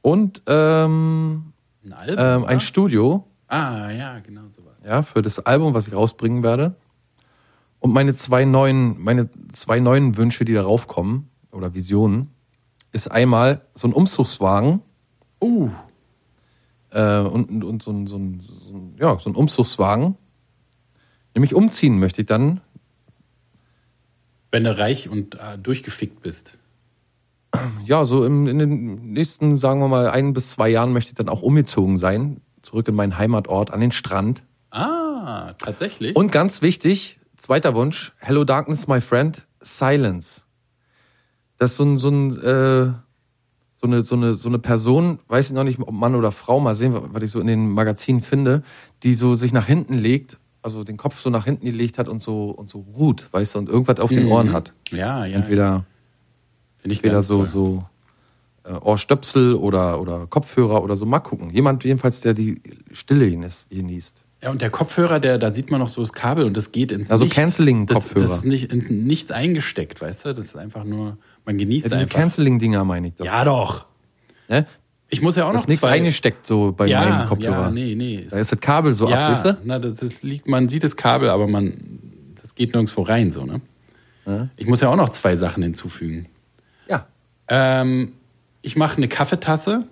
Und 0.00 0.42
ähm, 0.46 1.52
Ein 1.84 1.92
Album, 1.92 2.16
ähm, 2.18 2.44
ein? 2.44 2.60
Studio, 2.60 3.26
Ah, 3.48 3.90
ja, 3.90 4.18
genau 4.20 4.42
sowas. 4.50 4.82
ja, 4.84 5.02
für 5.02 5.20
das 5.22 5.38
Album, 5.40 5.74
was 5.74 5.86
ich 5.86 5.94
rausbringen 5.94 6.42
werde. 6.42 6.74
Und 7.80 7.92
meine 7.92 8.14
zwei 8.14 8.44
neuen, 8.44 9.02
meine 9.02 9.28
zwei 9.52 9.78
neuen 9.80 10.16
Wünsche, 10.16 10.44
die 10.44 10.54
darauf 10.54 10.86
kommen, 10.88 11.28
oder 11.52 11.74
Visionen, 11.74 12.30
ist 12.92 13.10
einmal 13.10 13.62
so 13.74 13.88
ein 13.88 13.92
Umzugswagen 13.92 14.80
Uh, 15.42 15.70
äh, 16.92 17.18
und, 17.18 17.50
und, 17.50 17.64
und 17.64 17.82
so, 17.82 17.90
ein, 17.90 18.06
so, 18.06 18.16
ein, 18.16 18.40
so 18.40 18.74
ein, 18.74 18.96
ja, 19.00 19.18
so 19.18 19.30
ein 19.30 19.34
Umzugswagen. 19.34 20.16
Nämlich 21.34 21.54
umziehen 21.54 21.98
möchte 21.98 22.22
ich 22.22 22.26
dann. 22.26 22.60
wenn 24.50 24.64
du 24.64 24.76
reich 24.76 25.08
und 25.08 25.36
äh, 25.36 25.58
durchgefickt 25.58 26.20
bist. 26.22 26.58
Ja, 27.84 28.04
so 28.04 28.24
im, 28.24 28.46
in 28.46 28.58
den 28.58 29.12
nächsten, 29.12 29.58
sagen 29.58 29.80
wir 29.80 29.88
mal, 29.88 30.08
ein 30.10 30.32
bis 30.32 30.50
zwei 30.50 30.68
Jahren 30.68 30.92
möchte 30.92 31.10
ich 31.10 31.14
dann 31.16 31.28
auch 31.28 31.42
umgezogen 31.42 31.96
sein. 31.96 32.40
Zurück 32.62 32.88
in 32.88 32.94
meinen 32.94 33.18
Heimatort, 33.18 33.70
an 33.70 33.80
den 33.80 33.92
Strand. 33.92 34.42
Ah, 34.70 35.54
tatsächlich? 35.58 36.16
Und 36.16 36.32
ganz 36.32 36.62
wichtig, 36.62 37.18
zweiter 37.36 37.74
Wunsch, 37.74 38.12
Hello 38.18 38.44
Darkness, 38.44 38.88
my 38.88 39.00
friend, 39.00 39.46
Silence. 39.60 40.44
Das 41.58 41.72
ist 41.72 41.76
so 41.76 41.84
ein, 41.84 41.98
so 41.98 42.08
ein, 42.08 42.42
äh, 42.42 42.92
so 43.82 43.88
eine, 43.88 44.02
so 44.02 44.14
eine, 44.14 44.34
so 44.36 44.48
eine 44.48 44.60
Person, 44.60 45.18
weiß 45.26 45.48
ich 45.48 45.52
noch 45.54 45.64
nicht, 45.64 45.80
ob 45.80 45.90
Mann 45.90 46.14
oder 46.14 46.30
Frau, 46.30 46.60
mal 46.60 46.74
sehen, 46.74 46.94
was 46.94 47.22
ich 47.22 47.30
so 47.32 47.40
in 47.40 47.48
den 47.48 47.68
Magazinen 47.68 48.20
finde, 48.20 48.62
die 49.02 49.14
so 49.14 49.34
sich 49.34 49.52
nach 49.52 49.66
hinten 49.66 49.98
legt, 49.98 50.38
also 50.62 50.84
den 50.84 50.96
Kopf 50.96 51.18
so 51.18 51.30
nach 51.30 51.46
hinten 51.46 51.66
gelegt 51.66 51.98
hat 51.98 52.08
und 52.08 52.22
so, 52.22 52.50
und 52.50 52.70
so 52.70 52.86
ruht, 52.96 53.28
weißt 53.32 53.56
du, 53.56 53.58
und 53.58 53.68
irgendwas 53.68 53.98
auf 53.98 54.10
den 54.10 54.28
Ohren 54.28 54.52
hat. 54.52 54.72
ja, 54.92 55.26
ja. 55.26 55.36
Entweder, 55.36 55.84
Finde 56.78 56.92
ich 56.92 56.98
entweder 56.98 57.22
so, 57.22 57.38
toll. 57.38 57.44
so, 57.44 57.84
äh, 58.62 58.74
Ohrstöpsel 58.74 59.56
oder, 59.56 60.00
oder 60.00 60.28
Kopfhörer 60.28 60.84
oder 60.84 60.94
so, 60.94 61.04
mal 61.04 61.18
gucken. 61.18 61.50
Jemand 61.50 61.82
jedenfalls, 61.82 62.20
der 62.20 62.34
die 62.34 62.62
Stille 62.92 63.28
genießt. 63.68 64.24
Ja, 64.42 64.50
und 64.50 64.60
der 64.60 64.70
Kopfhörer, 64.70 65.20
der, 65.20 65.38
da 65.38 65.54
sieht 65.54 65.70
man 65.70 65.78
noch 65.80 65.88
so 65.88 66.00
das 66.00 66.12
Kabel 66.12 66.44
und 66.44 66.56
das 66.56 66.72
geht 66.72 66.90
ins 66.90 67.10
Also. 67.10 67.26
Canceling-Kopfhörer. 67.26 68.20
Das, 68.22 68.30
das 68.30 68.38
ist 68.40 68.44
nicht 68.44 68.72
ins 68.72 68.90
Nichts 68.90 69.30
eingesteckt, 69.30 70.00
weißt 70.00 70.26
du? 70.26 70.34
Das 70.34 70.46
ist 70.46 70.56
einfach 70.56 70.82
nur, 70.84 71.16
man 71.44 71.58
genießt 71.58 71.88
Ja, 71.90 71.96
diese. 71.96 72.06
Canceling-Dinger 72.08 72.84
meine 72.84 73.08
ich 73.08 73.14
doch. 73.14 73.24
ja, 73.24 73.44
doch. 73.44 73.86
Ne? 74.48 74.66
Ich 75.08 75.22
muss 75.22 75.36
ja 75.36 75.44
auch 75.44 75.48
Da 75.48 75.54
noch 75.54 75.60
ist 75.60 75.68
nichts 75.68 75.84
eingesteckt 75.84 76.46
so 76.46 76.72
bei 76.72 76.86
ja, 76.86 77.00
meinem 77.04 77.28
Kopfhörer. 77.28 77.62
Ja, 77.64 77.70
nee, 77.70 77.94
nee. 77.94 78.26
Da 78.28 78.38
ist 78.38 78.50
das 78.50 78.60
Kabel 78.60 78.94
so 78.94 79.08
ja, 79.08 79.26
ab, 79.26 79.32
weißt 79.32 79.44
du? 79.44 79.58
na, 79.64 79.78
das, 79.78 79.98
das 79.98 80.22
liegt, 80.22 80.48
man 80.48 80.68
sieht 80.68 80.82
das 80.82 80.96
Kabel, 80.96 81.28
aber 81.28 81.46
man, 81.46 81.74
das 82.40 82.54
geht 82.54 82.72
nirgendwo 82.72 83.02
rein, 83.02 83.30
so, 83.30 83.44
ne? 83.44 83.60
Ich 84.56 84.66
muss 84.66 84.80
ja 84.80 84.88
auch 84.88 84.96
noch 84.96 85.08
zwei 85.10 85.34
Sachen 85.36 85.62
hinzufügen. 85.64 86.26
Ja. 86.88 87.06
Ähm, 87.48 88.12
ich 88.62 88.76
mache 88.76 88.96
eine 88.96 89.08
Kaffeetasse, 89.08 89.84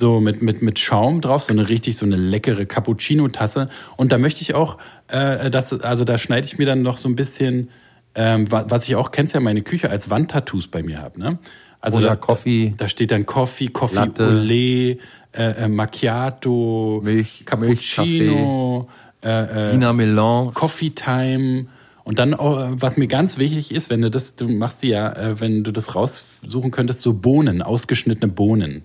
so 0.00 0.18
mit, 0.18 0.42
mit, 0.42 0.62
mit 0.62 0.78
Schaum 0.80 1.20
drauf, 1.20 1.44
so 1.44 1.52
eine 1.52 1.68
richtig, 1.68 1.96
so 1.96 2.04
eine 2.06 2.16
leckere 2.16 2.66
Cappuccino-Tasse. 2.66 3.66
Und 3.96 4.10
da 4.10 4.18
möchte 4.18 4.40
ich 4.42 4.54
auch, 4.54 4.78
äh, 5.08 5.50
das, 5.50 5.72
also 5.80 6.02
da 6.04 6.18
schneide 6.18 6.46
ich 6.46 6.58
mir 6.58 6.66
dann 6.66 6.82
noch 6.82 6.96
so 6.96 7.08
ein 7.08 7.14
bisschen, 7.14 7.68
ähm, 8.16 8.50
wa- 8.50 8.64
was 8.68 8.88
ich 8.88 8.96
auch, 8.96 9.12
kennst 9.12 9.34
ja 9.34 9.40
meine 9.40 9.62
Küche, 9.62 9.90
als 9.90 10.10
Wandtattoos 10.10 10.66
bei 10.68 10.82
mir 10.82 11.00
habe, 11.00 11.20
ne? 11.20 11.38
Also 11.82 11.98
Oder 11.98 12.08
da, 12.08 12.16
Coffee. 12.16 12.72
Da 12.76 12.88
steht 12.88 13.10
dann 13.10 13.24
Coffee, 13.26 13.68
Coffee 13.68 13.94
Latte. 13.96 14.28
Olé, 14.28 14.98
äh, 15.32 15.64
äh, 15.64 15.68
Macchiato, 15.68 17.00
Milch- 17.04 17.44
Cappuccino, 17.44 18.88
äh, 19.22 19.70
äh, 19.70 19.74
Ina 19.74 19.92
Melan. 19.92 20.52
Coffee 20.54 20.90
Time. 20.90 21.66
Und 22.04 22.18
dann, 22.18 22.32
äh, 22.32 22.36
was 22.38 22.96
mir 22.96 23.06
ganz 23.06 23.38
wichtig 23.38 23.70
ist, 23.72 23.90
wenn 23.90 24.02
du 24.02 24.10
das, 24.10 24.34
du 24.34 24.48
machst 24.48 24.82
dir 24.82 24.88
ja, 24.90 25.12
äh, 25.12 25.40
wenn 25.40 25.62
du 25.62 25.72
das 25.72 25.94
raussuchen 25.94 26.70
könntest, 26.70 27.02
so 27.02 27.14
Bohnen, 27.14 27.62
ausgeschnittene 27.62 28.32
Bohnen. 28.32 28.82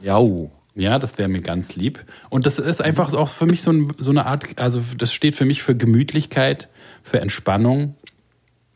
Jau. 0.00 0.50
Ja, 0.78 1.00
das 1.00 1.18
wäre 1.18 1.28
mir 1.28 1.40
ganz 1.40 1.74
lieb. 1.74 2.04
Und 2.30 2.46
das 2.46 2.60
ist 2.60 2.80
einfach 2.80 3.12
auch 3.12 3.28
für 3.28 3.46
mich 3.46 3.62
so, 3.62 3.72
ein, 3.72 3.92
so 3.98 4.10
eine 4.10 4.26
Art, 4.26 4.60
also 4.60 4.80
das 4.96 5.12
steht 5.12 5.34
für 5.34 5.44
mich 5.44 5.60
für 5.60 5.74
Gemütlichkeit, 5.74 6.68
für 7.02 7.20
Entspannung 7.20 7.96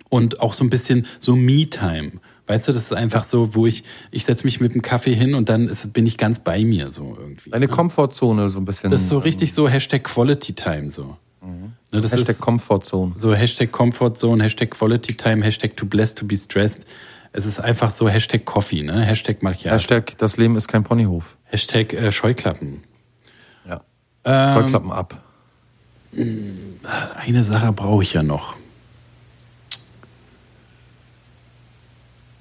und 0.09 0.41
auch 0.41 0.53
so 0.53 0.65
ein 0.65 0.71
bisschen 0.71 1.07
so 1.21 1.37
Me-Time. 1.37 2.13
Weißt 2.49 2.67
du, 2.67 2.73
das 2.73 2.83
ist 2.83 2.93
einfach 2.93 3.23
so, 3.23 3.55
wo 3.55 3.67
ich, 3.67 3.85
ich 4.11 4.25
setze 4.25 4.45
mich 4.45 4.61
mit 4.61 4.75
dem 4.75 4.83
Kaffee 4.83 5.15
hin 5.15 5.35
und 5.35 5.49
dann 5.49 5.69
ist, 5.69 5.93
bin 5.93 6.05
ich 6.05 6.19
ganz 6.19 6.41
bei 6.41 6.65
mir 6.65 6.91
so 6.91 7.17
irgendwie. 7.19 7.51
Deine 7.51 7.69
Komfortzone 7.69 8.49
so 8.49 8.59
ein 8.59 8.65
bisschen. 8.65 8.91
Das 8.91 9.03
ist 9.03 9.09
so 9.09 9.19
richtig 9.19 9.55
so 9.55 9.69
Hashtag 9.69 10.03
Quality 10.03 10.55
Time 10.55 10.91
so. 10.91 11.17
Ne, 11.93 12.01
das 12.01 12.13
Hashtag 12.13 12.29
ist 12.31 12.41
Komfortzone. 12.41 13.13
so 13.17 13.35
Hashtag 13.35 13.71
Comfort 13.71 14.15
Zone, 14.17 14.43
Hashtag 14.43 14.71
Quality 14.71 15.15
Time, 15.15 15.45
Hashtag 15.45 15.77
too 15.77 15.87
blessed 15.87 16.19
to 16.19 16.25
be 16.25 16.37
stressed. 16.37 16.85
Es 17.33 17.47
ist 17.47 17.61
einfach 17.61 17.95
so 17.95 18.09
Hashtag 18.09 18.45
Coffee, 18.45 18.83
ne? 18.83 19.01
Hashtag 19.01 19.43
Macchiato, 19.43 19.75
Hashtag 19.75 20.19
das 20.19 20.37
Leben 20.37 20.57
ist 20.57 20.69
kein 20.69 20.85
Ponyhof. 20.85 21.37
Hashtag 21.45 21.95
äh, 21.95 22.13
Scheuklappen. 22.13 22.85
Ja. 23.67 23.83
Ähm, 24.25 24.55
Scheuklappen 24.63 24.93
ab. 24.93 25.23
Eine 26.13 27.45
Sache 27.45 27.73
brauche 27.73 28.03
ich 28.03 28.13
ja 28.13 28.23
noch. 28.23 28.55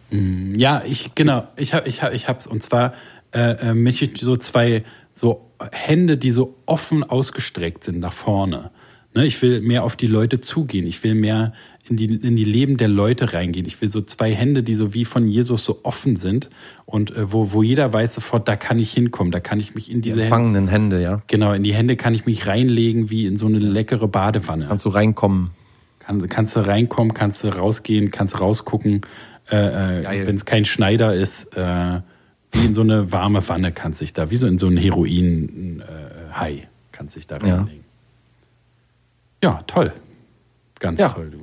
Hm, 0.09 0.59
Ja, 0.59 0.81
ich 0.85 1.15
genau, 1.15 1.47
ich 1.55 1.73
habe 1.73 1.87
ich 1.87 2.03
hab, 2.03 2.13
ich 2.13 2.27
hab's 2.27 2.45
und 2.45 2.61
zwar 2.61 2.93
äh, 3.33 3.69
äh, 3.69 3.73
möchte 3.73 4.05
ich 4.05 4.19
so 4.19 4.35
zwei 4.35 4.83
so 5.13 5.49
Hände, 5.71 6.17
die 6.17 6.31
so 6.31 6.55
offen 6.65 7.03
ausgestreckt 7.03 7.85
sind 7.85 7.99
nach 7.99 8.13
vorne. 8.13 8.71
Ne, 9.13 9.25
ich 9.25 9.41
will 9.41 9.59
mehr 9.61 9.83
auf 9.83 9.95
die 9.97 10.07
Leute 10.07 10.39
zugehen. 10.39 10.85
Ich 10.87 11.03
will 11.03 11.15
mehr 11.15 11.51
in 11.89 11.97
die, 11.97 12.05
in 12.05 12.35
die 12.37 12.45
Leben 12.45 12.77
der 12.77 12.87
Leute 12.87 13.33
reingehen. 13.33 13.65
Ich 13.65 13.81
will 13.81 13.91
so 13.91 13.99
zwei 14.01 14.33
Hände, 14.33 14.63
die 14.63 14.73
so 14.75 14.93
wie 14.93 15.03
von 15.03 15.27
Jesus 15.27 15.65
so 15.65 15.81
offen 15.83 16.15
sind 16.15 16.49
und 16.85 17.11
äh, 17.11 17.33
wo, 17.33 17.51
wo 17.51 17.61
jeder 17.63 17.91
weiß 17.91 18.15
sofort, 18.15 18.47
da 18.47 18.55
kann 18.55 18.79
ich 18.79 18.93
hinkommen, 18.93 19.31
da 19.31 19.41
kann 19.41 19.59
ich 19.59 19.75
mich 19.75 19.89
in 19.91 19.97
Die 20.01 20.09
diese 20.09 20.21
Hände, 20.21 20.27
empfangenen 20.35 20.67
Hände, 20.69 21.01
ja. 21.01 21.21
genau, 21.27 21.51
in 21.51 21.63
die 21.63 21.73
Hände 21.73 21.97
kann 21.97 22.13
ich 22.13 22.25
mich 22.25 22.47
reinlegen 22.47 23.09
wie 23.09 23.25
in 23.25 23.37
so 23.37 23.47
eine 23.47 23.59
leckere 23.59 24.07
Badewanne. 24.07 24.67
Kannst 24.67 24.85
du 24.85 24.89
reinkommen. 24.89 25.51
Kann, 25.99 26.25
kannst 26.29 26.55
du 26.55 26.61
reinkommen, 26.65 27.13
kannst 27.13 27.43
du 27.43 27.49
rausgehen, 27.49 28.11
kannst 28.11 28.39
rausgucken. 28.39 29.01
Äh, 29.51 30.01
äh. 30.21 30.27
Wenn 30.27 30.35
es 30.35 30.45
kein 30.45 30.63
Schneider 30.65 31.13
ist, 31.13 31.55
äh, 31.57 31.99
wie 32.53 32.65
in 32.65 32.73
so 32.73 32.81
eine 32.81 33.11
warme 33.11 33.47
Wanne 33.49 33.71
kannst 33.71 33.99
sich 33.99 34.13
da, 34.13 34.31
wie 34.31 34.35
so 34.37 34.47
in 34.47 34.57
so 34.57 34.67
ein 34.67 34.77
Heroin-Hai 34.77 36.67
kannst 36.91 37.13
sich 37.15 37.27
da 37.27 37.37
Ja. 37.37 37.55
reinlegen. 37.57 37.79
Ja, 37.81 37.90
toll. 39.67 39.91
Ganz 40.79 40.99
Ja. 40.99 41.09
toll, 41.09 41.29
du. 41.29 41.39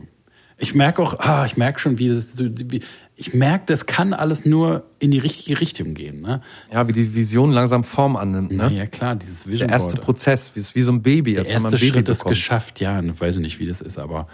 Ich 0.61 0.75
merke 0.75 1.01
auch, 1.03 1.21
ah, 1.21 1.47
ich 1.47 1.57
merke 1.57 1.79
schon, 1.79 1.99
wie 2.01 2.09
das, 2.09 2.35
wie, 2.37 2.81
ich 3.15 3.33
merke, 3.33 3.67
das 3.67 3.87
kann 3.87 4.13
alles 4.13 4.45
nur 4.45 4.85
in 4.99 5.13
die 5.13 5.19
richtige 5.19 5.61
Richtung 5.61 5.95
gehen. 5.95 6.21
Ne? 6.21 6.43
Ja, 6.73 6.89
wie 6.89 6.93
die 6.93 7.15
Vision 7.15 7.53
langsam 7.53 7.85
Form 7.85 8.17
annimmt. 8.17 8.51
Ne? 8.51 8.69
ja, 8.73 8.87
klar, 8.87 9.15
dieses 9.15 9.47
Vision 9.47 9.69
Der 9.69 9.75
erste 9.77 9.95
Board. 9.97 10.05
Prozess, 10.05 10.57
wie, 10.57 10.61
ist 10.61 10.75
wie 10.75 10.81
so 10.81 10.91
ein 10.91 11.03
Baby. 11.03 11.35
Der 11.35 11.43
als 11.43 11.49
wenn 11.51 11.63
man 11.63 11.73
erste 11.73 11.77
Baby 11.87 11.93
Schritt 11.99 12.09
ist 12.09 12.19
bekommt. 12.19 12.35
geschafft, 12.35 12.81
ja, 12.81 13.01
ich 13.01 13.21
weiß 13.21 13.37
nicht, 13.37 13.61
wie 13.61 13.67
das 13.67 13.81
ist, 13.81 13.99
aber 13.99 14.27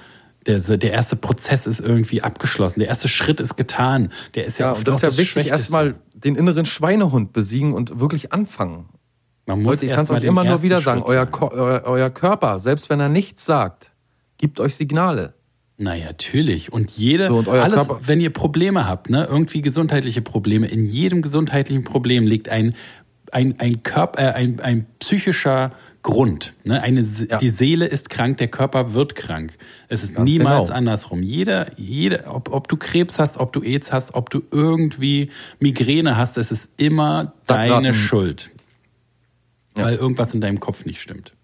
der, 0.46 0.60
der 0.60 0.92
erste 0.92 1.16
Prozess 1.16 1.66
ist 1.66 1.80
irgendwie 1.80 2.22
abgeschlossen. 2.22 2.80
Der 2.80 2.88
erste 2.88 3.08
Schritt 3.08 3.38
ist 3.40 3.56
getan. 3.56 4.10
Der 4.34 4.46
ist 4.46 4.58
ja, 4.58 4.66
Ja, 4.66 4.72
oft 4.72 4.80
und 4.80 4.88
das 4.88 4.96
ist 4.96 5.02
ja 5.02 5.08
wichtig, 5.10 5.28
Schwächste. 5.28 5.50
erstmal 5.52 5.94
den 6.14 6.36
inneren 6.36 6.64
Schweinehund 6.64 7.34
besiegen 7.34 7.74
und 7.74 8.00
wirklich 8.00 8.32
anfangen. 8.32 8.86
Man 9.46 9.62
muss 9.62 9.82
ich 9.82 9.90
kann 9.90 10.04
es 10.04 10.10
euch 10.10 10.22
immer 10.22 10.44
nur 10.44 10.62
wieder 10.62 10.80
sagen, 10.80 11.00
Schritt 11.00 11.08
euer. 11.10 11.26
Ko 11.26 11.50
euer, 11.52 11.82
euer 11.84 12.10
Körper, 12.10 12.58
selbst 12.60 12.88
wenn 12.90 13.00
er 13.00 13.08
nichts 13.10 13.44
sagt, 13.44 13.90
gibt 14.38 14.58
euch 14.60 14.74
Signale. 14.74 15.34
Na 15.76 15.94
ja, 15.94 16.06
natürlich. 16.06 16.72
Und 16.72 16.92
jede, 16.92 17.26
So, 17.28 17.36
und 17.38 17.48
alles, 17.48 17.74
Körper- 17.74 18.00
wenn 18.06 18.20
ihr 18.20 18.30
Probleme 18.30 18.86
habt, 18.88 19.10
ne, 19.10 19.26
irgendwie 19.28 19.60
gesundheitliche 19.60 20.22
Probleme, 20.22 20.66
in 20.68 20.86
jedem 20.86 21.20
gesundheitlichen 21.20 21.82
Problem 21.84 22.26
liegt 22.26 22.48
ein, 22.48 22.74
ein, 23.32 23.58
ein 23.58 23.82
Körper, 23.82 24.20
äh, 24.22 24.32
ein, 24.34 24.60
ein 24.60 24.86
psychischer 25.00 25.72
Grund. 26.02 26.54
Ne? 26.64 26.80
Eine, 26.80 27.02
Ja. 27.02 27.38
Die 27.38 27.48
Seele 27.48 27.86
ist 27.86 28.08
krank, 28.08 28.36
der 28.38 28.48
Körper 28.48 28.92
wird 28.94 29.14
krank. 29.16 29.56
Es 29.88 30.04
ist 30.04 30.14
Ganz 30.14 30.28
niemals 30.30 30.68
genau. 30.68 30.78
andersrum. 30.78 31.22
Jeder, 31.22 31.66
jeder, 31.76 32.32
ob, 32.34 32.52
ob 32.52 32.68
du 32.68 32.76
Krebs 32.76 33.18
hast, 33.18 33.38
ob 33.38 33.52
du 33.52 33.62
AIDS 33.62 33.90
hast, 33.90 34.14
ob 34.14 34.30
du 34.30 34.42
irgendwie 34.52 35.30
Migräne 35.58 36.16
hast, 36.16 36.36
es 36.38 36.52
ist 36.52 36.70
immer 36.76 37.32
Sackratten. 37.42 37.70
deine 37.84 37.94
Schuld. 37.94 38.50
Ja. 39.76 39.84
Weil 39.84 39.96
irgendwas 39.96 40.32
in 40.34 40.40
deinem 40.40 40.60
Kopf 40.60 40.84
nicht 40.84 41.00
stimmt. 41.00 41.34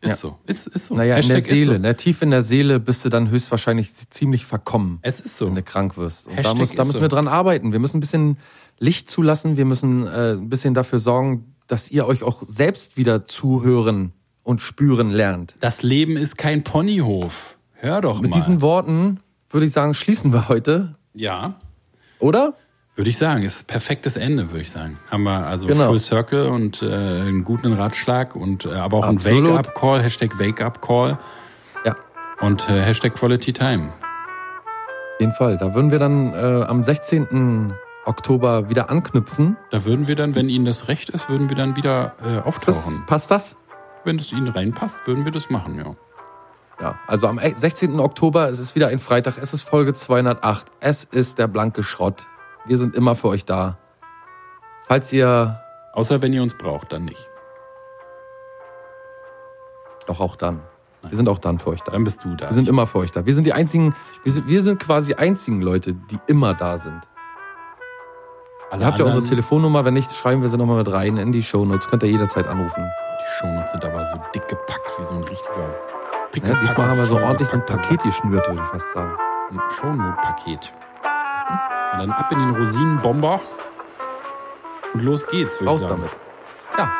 Ist 0.00 0.10
Ja. 0.10 0.16
so. 0.16 0.38
Ist, 0.46 0.66
ist 0.68 0.86
so. 0.86 0.94
Naja, 0.94 1.16
in 1.16 1.26
der 1.26 1.36
Hashtag 1.38 1.54
Seele, 1.54 1.74
so. 1.76 1.80
ne? 1.80 1.96
tief 1.96 2.22
in 2.22 2.30
der 2.30 2.42
Seele 2.42 2.78
bist 2.80 3.04
du 3.04 3.08
dann 3.08 3.30
höchstwahrscheinlich 3.30 3.92
ziemlich 4.10 4.46
verkommen, 4.46 4.98
Es 5.02 5.18
ist 5.20 5.36
so. 5.36 5.46
wenn 5.46 5.54
du 5.56 5.62
krank 5.62 5.96
wirst. 5.96 6.28
Und 6.28 6.34
da, 6.34 6.38
Hashtag 6.38 6.56
muss, 6.58 6.74
da 6.74 6.84
müssen 6.84 6.94
so. 6.96 7.00
wir 7.00 7.08
dran 7.08 7.28
arbeiten. 7.28 7.72
Wir 7.72 7.78
müssen 7.80 7.98
ein 7.98 8.00
bisschen 8.00 8.38
Licht 8.78 9.10
zulassen. 9.10 9.56
Wir 9.56 9.64
müssen 9.64 10.06
äh, 10.06 10.32
ein 10.34 10.48
bisschen 10.48 10.74
dafür 10.74 10.98
sorgen, 11.00 11.54
dass 11.66 11.90
ihr 11.90 12.06
euch 12.06 12.22
auch 12.22 12.42
selbst 12.42 12.96
wieder 12.96 13.26
zuhören 13.26 14.12
und 14.44 14.62
spüren 14.62 15.10
lernt. 15.10 15.56
Das 15.60 15.82
Leben 15.82 16.16
ist 16.16 16.38
kein 16.38 16.62
Ponyhof. 16.64 17.58
Hör 17.74 18.00
doch 18.00 18.20
Mit 18.20 18.30
mal. 18.30 18.36
diesen 18.36 18.60
Worten 18.60 19.20
würde 19.50 19.66
ich 19.66 19.72
sagen, 19.72 19.94
schließen 19.94 20.32
wir 20.32 20.48
heute, 20.48 20.96
ja, 21.14 21.58
oder? 22.18 22.54
Würde 22.98 23.08
ich 23.10 23.16
sagen, 23.16 23.42
ist 23.44 23.66
perfektes 23.68 24.16
Ende, 24.16 24.50
würde 24.50 24.62
ich 24.62 24.70
sagen. 24.70 24.98
Haben 25.10 25.22
wir 25.22 25.46
also 25.46 25.66
Genau. 25.68 25.86
Full 25.86 26.00
Circle 26.00 26.46
und 26.48 26.82
äh, 26.82 26.86
einen 26.86 27.44
guten 27.44 27.72
Ratschlag 27.72 28.34
und 28.36 28.64
äh, 28.66 28.74
aber 28.74 28.98
auch 28.98 29.04
Absolut. 29.04 29.44
ein 29.50 29.54
Wake-up-Call, 29.56 30.02
Hashtag 30.02 30.38
Wake-up-Call 30.38 31.18
Ja, 31.86 31.96
und 32.40 32.68
äh, 32.68 32.80
Hashtag 32.82 33.14
Quality 33.14 33.52
Time. 33.52 33.88
auf 33.88 35.20
jeden 35.20 35.32
Fall. 35.32 35.56
Da 35.58 35.74
würden 35.74 35.90
wir 35.92 35.98
dann 36.00 36.34
äh, 36.34 36.64
am 36.66 36.82
16. 36.82 37.72
Oktober 38.04 38.68
wieder 38.68 38.90
anknüpfen. 38.90 39.56
Da 39.70 39.84
würden 39.84 40.08
wir 40.08 40.16
dann, 40.16 40.34
wenn 40.34 40.48
Ihnen 40.48 40.64
das 40.64 40.88
recht 40.88 41.08
ist, 41.10 41.28
würden 41.30 41.48
wir 41.48 41.56
dann 41.56 41.76
wieder 41.76 42.14
äh, 42.24 42.48
Ist 42.48 42.66
das, 42.66 42.86
auftauchen. 42.86 43.06
passt 43.06 43.30
das? 43.30 43.56
Wenn 44.04 44.18
es 44.18 44.32
Ihnen 44.32 44.48
reinpasst, 44.48 45.00
würden 45.06 45.24
wir 45.24 45.32
das 45.32 45.50
machen, 45.50 45.76
ja. 45.76 45.94
Ja, 46.80 46.98
also 47.06 47.26
am 47.26 47.38
16. 47.38 47.98
Oktober, 48.00 48.48
es 48.48 48.58
ist 48.60 48.74
wieder 48.76 48.88
ein 48.88 48.98
Freitag, 49.00 49.34
es 49.40 49.52
ist 49.52 49.62
Folge 49.62 49.94
208, 49.94 50.66
es 50.80 51.04
ist 51.04 51.38
der 51.38 51.48
blanke 51.48 51.82
Schrott. 51.82 52.26
Wir 52.66 52.78
sind 52.78 52.94
immer 52.94 53.14
für 53.14 53.28
euch 53.28 53.44
da. 53.44 53.78
Falls 54.86 55.12
ihr, 55.12 55.60
Außer 55.92 56.22
wenn 56.22 56.32
ihr 56.32 56.42
uns 56.42 56.56
braucht, 56.56 56.92
dann 56.92 57.04
nicht. 57.04 57.28
doch 60.06 60.20
auch 60.20 60.36
dann. 60.36 60.60
Wir 61.02 61.16
sind 61.16 61.28
auch 61.28 61.38
dann 61.38 61.58
für 61.58 61.70
euch 61.70 61.82
da. 61.82 61.92
Dann 61.92 62.04
bist 62.04 62.24
du 62.24 62.34
da. 62.34 62.46
Wir 62.48 62.54
sind 62.54 62.68
immer 62.68 62.86
für 62.86 62.98
euch 62.98 63.10
da. 63.12 63.24
Wir 63.24 63.34
sind 63.34 63.44
die 63.44 63.52
einzigen, 63.52 63.94
wir 64.24 64.32
sind, 64.32 64.48
wir 64.48 64.62
sind 64.62 64.80
quasi 64.80 65.12
die 65.12 65.18
einzigen 65.18 65.60
Leute, 65.62 65.94
die 65.94 66.18
immer 66.26 66.54
da 66.54 66.78
sind. 66.78 67.00
Alle 68.70 68.82
Ihr 68.82 68.86
habt 68.86 68.98
ja 68.98 69.04
unsere 69.04 69.22
Telefonnummer, 69.24 69.84
wenn 69.84 69.94
nicht, 69.94 70.12
schreiben 70.12 70.42
wir 70.42 70.48
sie 70.48 70.58
nochmal 70.58 70.78
mit 70.78 70.92
rein 70.92 71.16
in 71.16 71.32
die 71.32 71.42
Shownotes. 71.42 71.88
Könnt 71.88 72.02
ihr 72.02 72.10
jederzeit 72.10 72.46
anrufen. 72.46 72.84
Die 73.20 73.38
Shownotes 73.38 73.72
sind 73.72 73.84
aber 73.84 74.04
so 74.06 74.20
dick 74.34 74.46
gepackt 74.48 74.98
wie 74.98 75.04
so 75.04 75.14
ein 75.14 75.22
richtiger 75.24 75.56
Ja, 75.58 76.26
Pickelpacker 76.32 76.60
diesmal 76.60 76.88
haben 76.88 76.98
wir 76.98 77.06
so 77.06 77.18
ordentlich 77.18 77.48
so 77.48 77.56
ein 77.56 77.64
Paket 77.64 78.02
geschnürt, 78.02 78.46
würde 78.48 78.60
ich 78.62 78.68
fast 78.68 78.92
sagen. 78.92 79.16
Ein 79.50 79.60
Shownote-Paket. 79.70 80.72
Und 81.92 81.98
dann 82.00 82.10
ab 82.10 82.30
in 82.32 82.38
den 82.38 82.54
Rosinenbomber. 82.56 83.40
Und 84.94 85.02
los 85.02 85.26
geht's, 85.26 85.60
würde 85.60 85.64
ich 85.64 85.76
Raus 85.76 85.82
sagen. 85.82 85.96
damit. 86.02 86.10
Ja. 86.78 86.92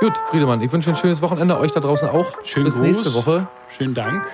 Gut, 0.00 0.16
Friedemann, 0.30 0.60
ich 0.62 0.70
wünsche 0.72 0.90
ein 0.90 0.96
schönes 0.96 1.20
Wochenende, 1.22 1.58
euch 1.58 1.72
da 1.72 1.80
draußen 1.80 2.08
auch. 2.08 2.26
Schönen 2.44 2.66
Bis 2.66 2.76
Gruß. 2.76 2.86
nächste 2.86 3.14
Woche. 3.14 3.48
Schönen 3.68 3.94
Dank. 3.94 4.24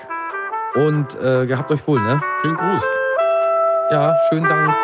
Und 0.75 1.15
äh, 1.21 1.47
gehabt 1.47 1.71
euch 1.71 1.87
wohl, 1.87 2.01
ne? 2.01 2.21
Schönen 2.43 2.57
Gruß. 2.57 2.85
Ja, 3.91 4.15
schönen 4.29 4.49
Dank. 4.49 4.75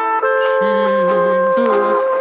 Tschüss. 0.59 1.55
Tschüss. 1.57 2.20